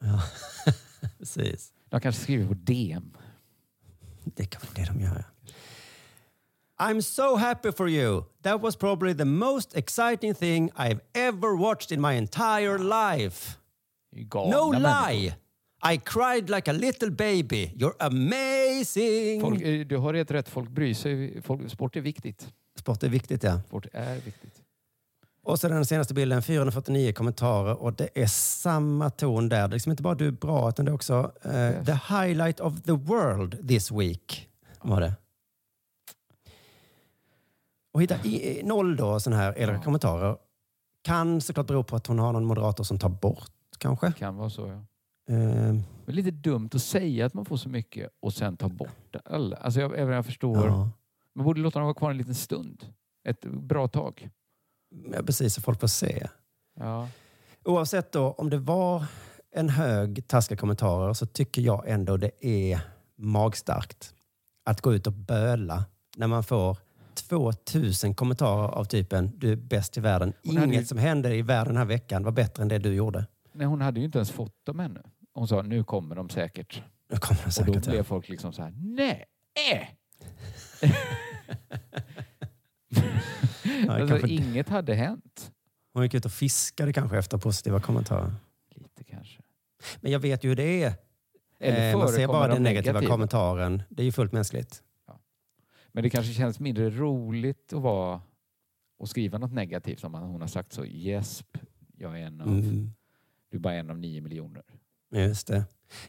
Ja. 0.00 0.22
Precis. 1.18 1.72
De 1.88 2.00
kanske 2.00 2.22
skriver 2.22 2.46
på 2.46 2.54
DM. 2.54 3.10
Det 4.24 4.50
kan 4.50 4.60
vara 4.64 4.74
det 4.74 4.92
de 4.92 5.00
gör. 5.00 5.24
I'm 6.80 7.00
so 7.02 7.36
happy 7.36 7.72
for 7.72 7.88
you. 7.88 8.24
That 8.42 8.62
was 8.62 8.76
probably 8.76 9.14
the 9.14 9.24
most 9.24 9.76
exciting 9.76 10.34
thing 10.34 10.70
I've 10.76 11.00
ever 11.14 11.54
watched 11.54 11.92
in 11.92 12.00
my 12.00 12.14
entire 12.14 12.78
life. 12.78 13.58
Galna 14.16 14.50
No 14.50 14.70
lie! 14.70 15.34
I 15.82 15.96
cried 15.98 16.50
like 16.50 16.68
a 16.68 16.72
little 16.72 17.10
baby. 17.10 17.72
You're 17.76 17.96
amazing! 18.00 19.40
Folk, 19.40 19.60
eh, 19.62 19.86
du 19.86 19.96
har 19.96 20.14
helt 20.14 20.30
rätt, 20.30 20.48
folk 20.48 20.68
bryr 20.68 20.94
sig. 20.94 21.42
Folk, 21.42 21.70
sport 21.70 21.96
är 21.96 22.00
viktigt. 22.00 22.48
Sport 22.78 23.02
är 23.02 23.08
viktigt, 23.08 23.42
ja. 23.42 23.60
Sport 23.66 23.86
är 23.92 24.14
viktigt. 24.14 24.59
Och 25.50 25.60
så 25.60 25.68
den 25.68 25.86
senaste 25.86 26.14
bilden, 26.14 26.42
449 26.42 27.12
kommentarer 27.12 27.82
och 27.82 27.92
det 27.92 28.08
är 28.14 28.26
samma 28.26 29.10
ton 29.10 29.48
där. 29.48 29.56
Det 29.58 29.64
är 29.64 29.68
liksom 29.68 29.90
inte 29.90 30.02
bara 30.02 30.14
du 30.14 30.26
är 30.26 30.30
bra, 30.30 30.68
utan 30.68 30.84
det 30.84 30.90
är 30.90 30.94
också 30.94 31.32
eh, 31.42 31.84
the 31.84 31.92
highlight 32.14 32.60
of 32.60 32.82
the 32.82 32.92
world 32.92 33.68
this 33.68 33.90
week. 33.92 34.48
Var 34.82 35.00
det. 35.00 35.14
Och 37.92 38.02
hitta 38.02 38.24
i, 38.24 38.62
noll 38.64 38.96
då 38.96 39.20
sådana 39.20 39.42
här 39.42 39.58
elaka 39.58 39.82
kommentarer 39.82 40.36
kan 41.02 41.40
såklart 41.40 41.66
bero 41.66 41.82
på 41.82 41.96
att 41.96 42.06
hon 42.06 42.18
har 42.18 42.32
någon 42.32 42.44
moderator 42.44 42.84
som 42.84 42.98
tar 42.98 43.08
bort 43.08 43.50
kanske. 43.78 44.12
Kan 44.12 44.36
vara 44.36 44.50
så, 44.50 44.66
ja. 44.66 44.84
Eh, 45.34 45.74
Men 46.04 46.14
lite 46.14 46.30
dumt 46.30 46.70
att 46.74 46.82
säga 46.82 47.26
att 47.26 47.34
man 47.34 47.44
får 47.44 47.56
så 47.56 47.68
mycket 47.68 48.10
och 48.20 48.32
sen 48.32 48.56
ta 48.56 48.68
bort 48.68 48.88
det. 49.10 49.22
Alltså 49.60 49.80
jag, 49.80 49.98
även 49.98 50.14
jag 50.14 50.26
förstår. 50.26 50.66
ja. 50.66 50.90
Man 51.34 51.44
borde 51.44 51.60
låta 51.60 51.78
dem 51.78 51.86
vara 51.86 51.94
kvar 51.94 52.10
en 52.10 52.16
liten 52.18 52.34
stund. 52.34 52.84
Ett 53.28 53.40
bra 53.44 53.88
tag. 53.88 54.30
Ja, 55.12 55.22
precis, 55.22 55.54
så 55.54 55.60
folk 55.60 55.80
får 55.80 55.86
se. 55.88 56.26
Ja. 56.80 57.08
Oavsett 57.64 58.12
då 58.12 58.32
om 58.32 58.50
det 58.50 58.58
var 58.58 59.04
en 59.54 59.68
hög 59.68 60.26
taskiga 60.28 60.58
kommentarer 60.58 61.12
så 61.12 61.26
tycker 61.26 61.62
jag 61.62 61.88
ändå 61.88 62.16
det 62.16 62.46
är 62.46 62.80
magstarkt 63.18 64.14
att 64.64 64.80
gå 64.80 64.94
ut 64.94 65.06
och 65.06 65.12
böla 65.12 65.84
när 66.16 66.26
man 66.26 66.44
får 66.44 66.76
2000 67.28 68.14
kommentarer 68.14 68.68
av 68.68 68.84
typen 68.84 69.32
du 69.38 69.52
är 69.52 69.56
bäst 69.56 69.96
i 69.96 70.00
världen. 70.00 70.32
Inget 70.42 70.80
ju- 70.80 70.84
som 70.84 70.98
hände 70.98 71.34
i 71.34 71.42
världen 71.42 71.68
den 71.68 71.76
här 71.76 71.84
veckan 71.84 72.22
var 72.24 72.32
bättre 72.32 72.62
än 72.62 72.68
det 72.68 72.78
du 72.78 72.94
gjorde. 72.94 73.26
Nej, 73.52 73.66
hon 73.66 73.80
hade 73.80 74.00
ju 74.00 74.06
inte 74.06 74.18
ens 74.18 74.30
fått 74.30 74.64
dem 74.66 74.80
ännu. 74.80 75.02
Hon 75.34 75.48
sa 75.48 75.62
nu 75.62 75.84
kommer 75.84 76.14
de 76.16 76.28
säkert. 76.28 76.82
Nu 77.10 77.16
kommer 77.18 77.40
de 77.40 77.46
Och 77.46 77.52
säkert. 77.52 77.74
då 77.74 77.80
ja. 77.84 77.90
blev 77.92 78.02
folk 78.02 78.28
liksom 78.28 78.52
så 78.52 78.62
här, 78.62 78.72
nej! 78.76 79.26
Ja, 83.86 83.92
alltså, 83.92 84.08
kanske- 84.18 84.28
inget 84.28 84.68
hade 84.68 84.94
hänt. 84.94 85.52
Hon 85.92 86.02
gick 86.02 86.14
ut 86.14 86.24
och 86.24 86.32
fiskade 86.32 86.92
kanske 86.92 87.18
efter 87.18 87.38
positiva 87.38 87.80
kommentarer. 87.80 88.32
Lite 88.74 89.04
kanske. 89.04 89.42
Men 90.00 90.12
jag 90.12 90.18
vet 90.20 90.44
ju 90.44 90.48
hur 90.48 90.56
det 90.56 90.82
är. 90.82 90.94
Eller 91.60 91.90
Eh, 91.90 91.98
man 91.98 92.08
ser 92.08 92.26
bara 92.26 92.48
de 92.48 92.54
den 92.54 92.62
negativa, 92.62 92.92
negativa? 92.92 93.12
kommentaren. 93.14 93.82
Det 93.88 94.02
är 94.02 94.04
ju 94.04 94.12
fullt 94.12 94.32
mänskligt. 94.32 94.82
Men 95.92 96.02
det 96.02 96.10
kanske 96.10 96.32
känns 96.32 96.60
mindre 96.60 96.90
roligt 96.90 97.72
att 97.72 97.82
vara 97.82 98.20
och 98.98 99.08
skriva 99.08 99.38
något 99.38 99.52
negativt 99.52 100.04
om 100.04 100.14
att 100.14 100.22
hon 100.22 100.40
har 100.40 100.48
sagt 100.48 100.72
så. 100.72 100.84
Jesp, 100.84 101.56
jag 101.96 102.20
är 102.20 102.26
en 102.26 102.40
av, 102.40 102.48
Mm. 102.48 102.92
du 103.50 103.56
är 103.56 103.60
bara 103.60 103.74
en 103.74 103.90
av 103.90 103.98
nio 103.98 104.20
miljoner. 104.20 104.62
Just 105.12 105.46
det. 105.46 105.64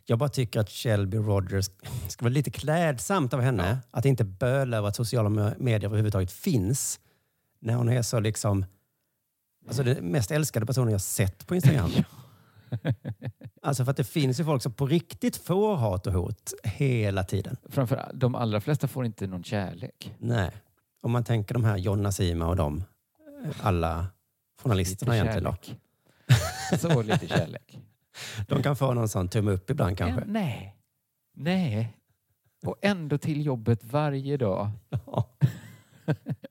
Jag 0.05 0.19
bara 0.19 0.29
tycker 0.29 0.59
att 0.59 0.69
Shelby 0.69 1.17
Rogers 1.17 1.69
ska 2.07 2.25
vara 2.25 2.33
lite 2.33 2.51
klädsamt 2.51 3.33
av 3.33 3.41
henne 3.41 3.77
att 3.91 4.05
inte 4.05 4.23
böla 4.23 4.77
över 4.77 4.87
att 4.87 4.95
sociala 4.95 5.29
me- 5.29 5.55
medier 5.59 5.85
överhuvudtaget 5.89 6.31
finns. 6.31 6.99
När 7.61 7.73
hon 7.73 7.89
är 7.89 8.01
så 8.01 8.19
liksom... 8.19 8.65
Alltså 9.67 9.83
den 9.83 10.05
mest 10.05 10.31
älskade 10.31 10.65
personen 10.65 10.91
jag 10.91 11.01
sett 11.01 11.47
på 11.47 11.55
Instagram. 11.55 11.91
alltså 13.61 13.85
för 13.85 13.91
att 13.91 13.97
det 13.97 14.03
finns 14.03 14.39
ju 14.39 14.45
folk 14.45 14.63
som 14.63 14.73
på 14.73 14.87
riktigt 14.87 15.37
får 15.37 15.75
hat 15.75 16.07
och 16.07 16.13
hot 16.13 16.53
hela 16.63 17.23
tiden. 17.23 17.57
Framför 17.69 18.11
de 18.13 18.35
allra 18.35 18.61
flesta 18.61 18.87
får 18.87 19.05
inte 19.05 19.27
någon 19.27 19.43
kärlek. 19.43 20.15
Nej. 20.19 20.51
Om 21.01 21.11
man 21.11 21.23
tänker 21.23 21.53
de 21.53 21.63
här 21.63 21.77
Jonna 21.77 22.11
Sima 22.11 22.47
och 22.47 22.55
de, 22.55 22.77
eh, 22.77 23.51
alla 23.61 24.07
journalisterna 24.61 25.13
Lite 25.13 25.23
egentligen. 25.23 25.43
Då. 25.43 26.77
Så 26.77 27.01
lite 27.01 27.27
kärlek. 27.27 27.79
De 28.47 28.63
kan 28.63 28.75
få 28.75 28.93
någon 28.93 29.09
sån 29.09 29.29
tumme 29.29 29.51
upp 29.51 29.69
ibland 29.69 29.97
kanske. 29.97 30.21
Ja, 30.21 30.27
nej. 30.27 30.75
Nej. 31.33 31.97
Och 32.65 32.75
ändå 32.81 33.17
till 33.17 33.45
jobbet 33.45 33.83
varje 33.83 34.37
dag. 34.37 34.69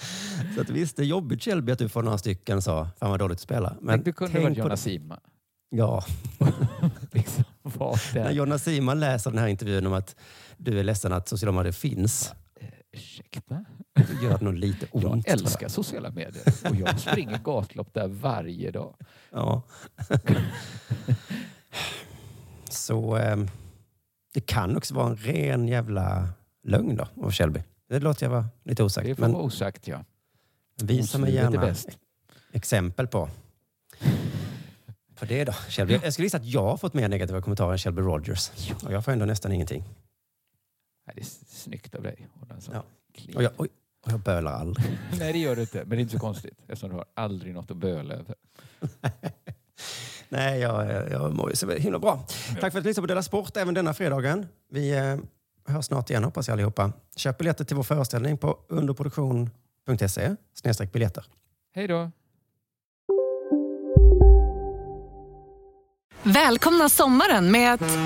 Så 0.54 0.60
att 0.60 0.70
visst, 0.70 0.96
det 0.96 1.02
är 1.02 1.06
jobbigt 1.06 1.42
Shelby 1.44 1.72
att 1.72 1.78
du 1.78 1.88
får 1.88 2.02
några 2.02 2.18
stycken 2.18 2.62
så, 2.62 2.88
fan 2.98 3.10
vad 3.10 3.18
dåligt 3.18 3.36
att 3.36 3.40
spela. 3.40 3.76
Men 3.80 3.94
Tänk, 3.94 4.04
du 4.04 4.12
kunde 4.12 4.32
tänk 4.32 4.58
varit 4.58 4.70
det- 4.70 4.76
Sima. 4.76 5.20
Ja. 5.70 6.04
liksom, 7.12 7.44
När. 8.14 8.30
Jonna 8.30 8.58
Sima 8.58 8.94
läser 8.94 9.30
den 9.30 9.38
här 9.38 9.46
intervjun 9.48 9.86
om 9.86 9.92
att 9.92 10.16
du 10.56 10.78
är 10.80 10.84
ledsen 10.84 11.12
att 11.12 11.28
sociala 11.28 11.52
medier 11.52 11.72
finns. 11.72 12.32
Ursäkta? 12.92 13.64
Det 13.94 14.26
gör 14.26 14.40
nog 14.40 14.54
lite 14.54 14.86
ont. 14.90 15.04
Jag 15.04 15.28
älskar 15.28 15.68
sociala 15.68 16.10
medier 16.10 16.42
och 16.70 16.76
jag 16.76 17.00
springer 17.00 17.38
gatlopp 17.38 17.94
där 17.94 18.08
varje 18.08 18.70
dag. 18.70 18.94
Ja. 19.30 19.62
Så 22.70 23.16
eh, 23.16 23.36
det 24.34 24.40
kan 24.40 24.76
också 24.76 24.94
vara 24.94 25.06
en 25.10 25.16
ren 25.16 25.68
jävla 25.68 26.28
lögn 26.64 26.96
då 26.96 27.08
av 27.26 27.32
Shelby. 27.32 27.60
Det 27.90 28.00
låter 28.00 28.26
jag 28.26 28.30
vara 28.30 28.48
lite 28.64 28.82
osagt. 28.82 29.06
Det 29.06 29.14
får 29.14 29.22
Men 29.22 29.32
vara 29.32 29.42
osagt, 29.42 29.88
ja. 29.88 30.04
visa 30.82 31.18
mig 31.18 31.34
gärna 31.34 31.74
exempel 32.52 33.06
på. 33.06 33.28
För 35.14 35.26
det 35.26 35.44
då, 35.44 35.52
Shelby. 35.52 35.98
Jag 36.02 36.12
skulle 36.12 36.26
gissa 36.26 36.36
att 36.36 36.44
jag 36.44 36.62
har 36.62 36.76
fått 36.76 36.94
mer 36.94 37.08
negativa 37.08 37.42
kommentarer 37.42 37.72
än 37.72 37.78
Shelby 37.78 38.02
Rogers. 38.02 38.50
Och 38.84 38.92
jag 38.92 39.04
får 39.04 39.12
ändå 39.12 39.24
nästan 39.24 39.52
ingenting. 39.52 39.84
Nej, 41.06 41.14
det 41.16 41.20
är 41.20 41.26
snyggt 41.46 41.94
av 41.94 42.02
dig. 42.02 42.28
En 42.50 42.60
sån 42.60 42.74
Ja. 42.74 42.84
Och 43.34 43.42
jag, 43.42 43.52
oj, 43.56 43.68
och 44.06 44.12
jag 44.12 44.20
bölar 44.20 44.52
aldrig. 44.52 44.98
Nej, 45.18 45.32
det 45.32 45.38
gör 45.38 45.56
du 45.56 45.62
inte. 45.62 45.78
Men 45.78 45.88
det 45.88 45.96
är 45.96 46.00
inte 46.00 46.12
så 46.12 46.18
konstigt 46.18 46.58
eftersom 46.66 46.90
du 46.90 46.96
har 46.96 47.04
aldrig 47.14 47.54
något 47.54 47.70
att 47.70 47.76
böla 47.76 48.14
över. 48.14 48.34
Nej, 50.28 50.60
jag, 50.60 51.10
jag 51.10 51.34
mår 51.34 51.50
ju 51.50 51.56
så 51.56 51.70
himla 51.70 51.98
bra. 51.98 52.26
Tack 52.60 52.72
för 52.72 52.78
att 52.78 52.84
du 52.84 52.90
lyssnade 52.90 53.02
på 53.02 53.06
Della 53.06 53.22
Sport 53.22 53.56
även 53.56 53.74
denna 53.74 53.94
fredagen. 53.94 54.46
Vi 54.68 54.90
eh, 54.90 55.16
hörs 55.66 55.86
snart 55.86 56.10
igen 56.10 56.24
hoppas 56.24 56.48
jag 56.48 56.52
allihopa. 56.52 56.92
Köp 57.16 57.38
biljetter 57.38 57.64
till 57.64 57.76
vår 57.76 57.82
föreställning 57.82 58.38
på 58.38 58.58
underproduktion.se 58.68 60.36
biljetter. 60.92 61.24
Hej 61.74 61.86
då! 61.88 62.10
Välkomna 66.22 66.88
sommaren 66.88 67.50
med 67.50 67.74
att... 67.74 67.98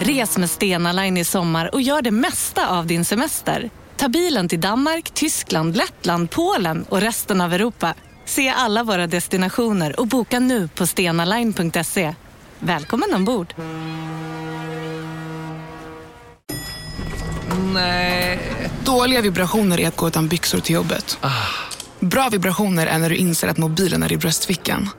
Res 0.00 0.38
med 0.38 0.50
Stena 0.50 0.92
Line 0.92 1.16
i 1.16 1.24
sommar 1.24 1.74
och 1.74 1.80
gör 1.82 2.02
det 2.02 2.10
mesta 2.10 2.78
av 2.78 2.86
din 2.86 3.04
semester. 3.04 3.70
Ta 3.96 4.08
bilen 4.08 4.48
till 4.48 4.60
Danmark, 4.60 5.10
Tyskland, 5.10 5.76
Lettland, 5.76 6.30
Polen 6.30 6.84
och 6.88 7.00
resten 7.00 7.40
av 7.40 7.52
Europa. 7.52 7.94
Se 8.24 8.48
alla 8.48 8.82
våra 8.82 9.06
destinationer 9.06 10.00
och 10.00 10.06
boka 10.06 10.40
nu 10.40 10.68
på 10.68 10.86
stenaline.se. 10.86 12.14
Välkommen 12.58 13.14
ombord! 13.14 13.54
Nej. 17.72 18.38
Dåliga 18.84 19.20
vibrationer 19.20 19.80
är 19.80 19.88
att 19.88 19.96
gå 19.96 20.08
utan 20.08 20.28
byxor 20.28 20.60
till 20.60 20.74
jobbet. 20.74 21.18
Bra 22.00 22.28
vibrationer 22.28 22.86
är 22.86 22.98
när 22.98 23.10
du 23.10 23.16
inser 23.16 23.48
att 23.48 23.58
mobilen 23.58 24.02
är 24.02 24.12
i 24.12 24.16
bröstfickan. 24.16 24.90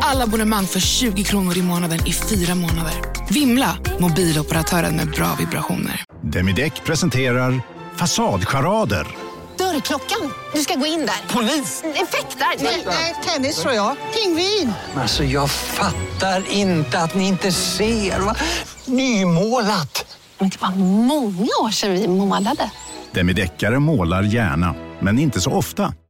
Alla 0.00 0.24
abonnemang 0.24 0.66
för 0.66 0.80
20 0.80 1.24
kronor 1.24 1.56
i 1.58 1.62
månaden 1.62 2.06
i 2.06 2.12
fyra 2.12 2.54
månader. 2.54 2.92
Vimla! 3.30 3.76
Mobiloperatören 3.98 4.96
med 4.96 5.10
bra 5.10 5.36
vibrationer. 5.38 6.04
Demideck 6.22 6.84
presenterar 6.84 7.62
Fasadcharader. 7.96 9.06
Dörrklockan. 9.58 10.32
Du 10.54 10.60
ska 10.60 10.74
gå 10.74 10.86
in 10.86 11.00
där. 11.06 11.34
Polis? 11.34 11.82
Effektar? 11.84 12.64
Nej, 12.86 13.14
tennis 13.26 13.56
tror 13.56 13.74
jag. 13.74 13.96
Pingvin. 14.14 14.72
Alltså 14.96 15.24
jag 15.24 15.50
fattar 15.50 16.44
inte 16.50 16.98
att 16.98 17.14
ni 17.14 17.26
inte 17.28 17.52
ser. 17.52 18.20
Va? 18.20 18.36
Nymålat! 18.84 20.06
Men 20.40 20.50
typ, 20.50 20.60
det 20.60 20.66
var 20.66 20.76
många 20.84 21.50
år 21.62 21.70
sedan 21.70 21.92
vi 21.92 22.08
målade. 22.08 22.70
Demideckare 23.12 23.78
målar 23.78 24.22
gärna, 24.22 24.74
men 25.00 25.18
inte 25.18 25.40
så 25.40 25.50
ofta. 25.50 25.94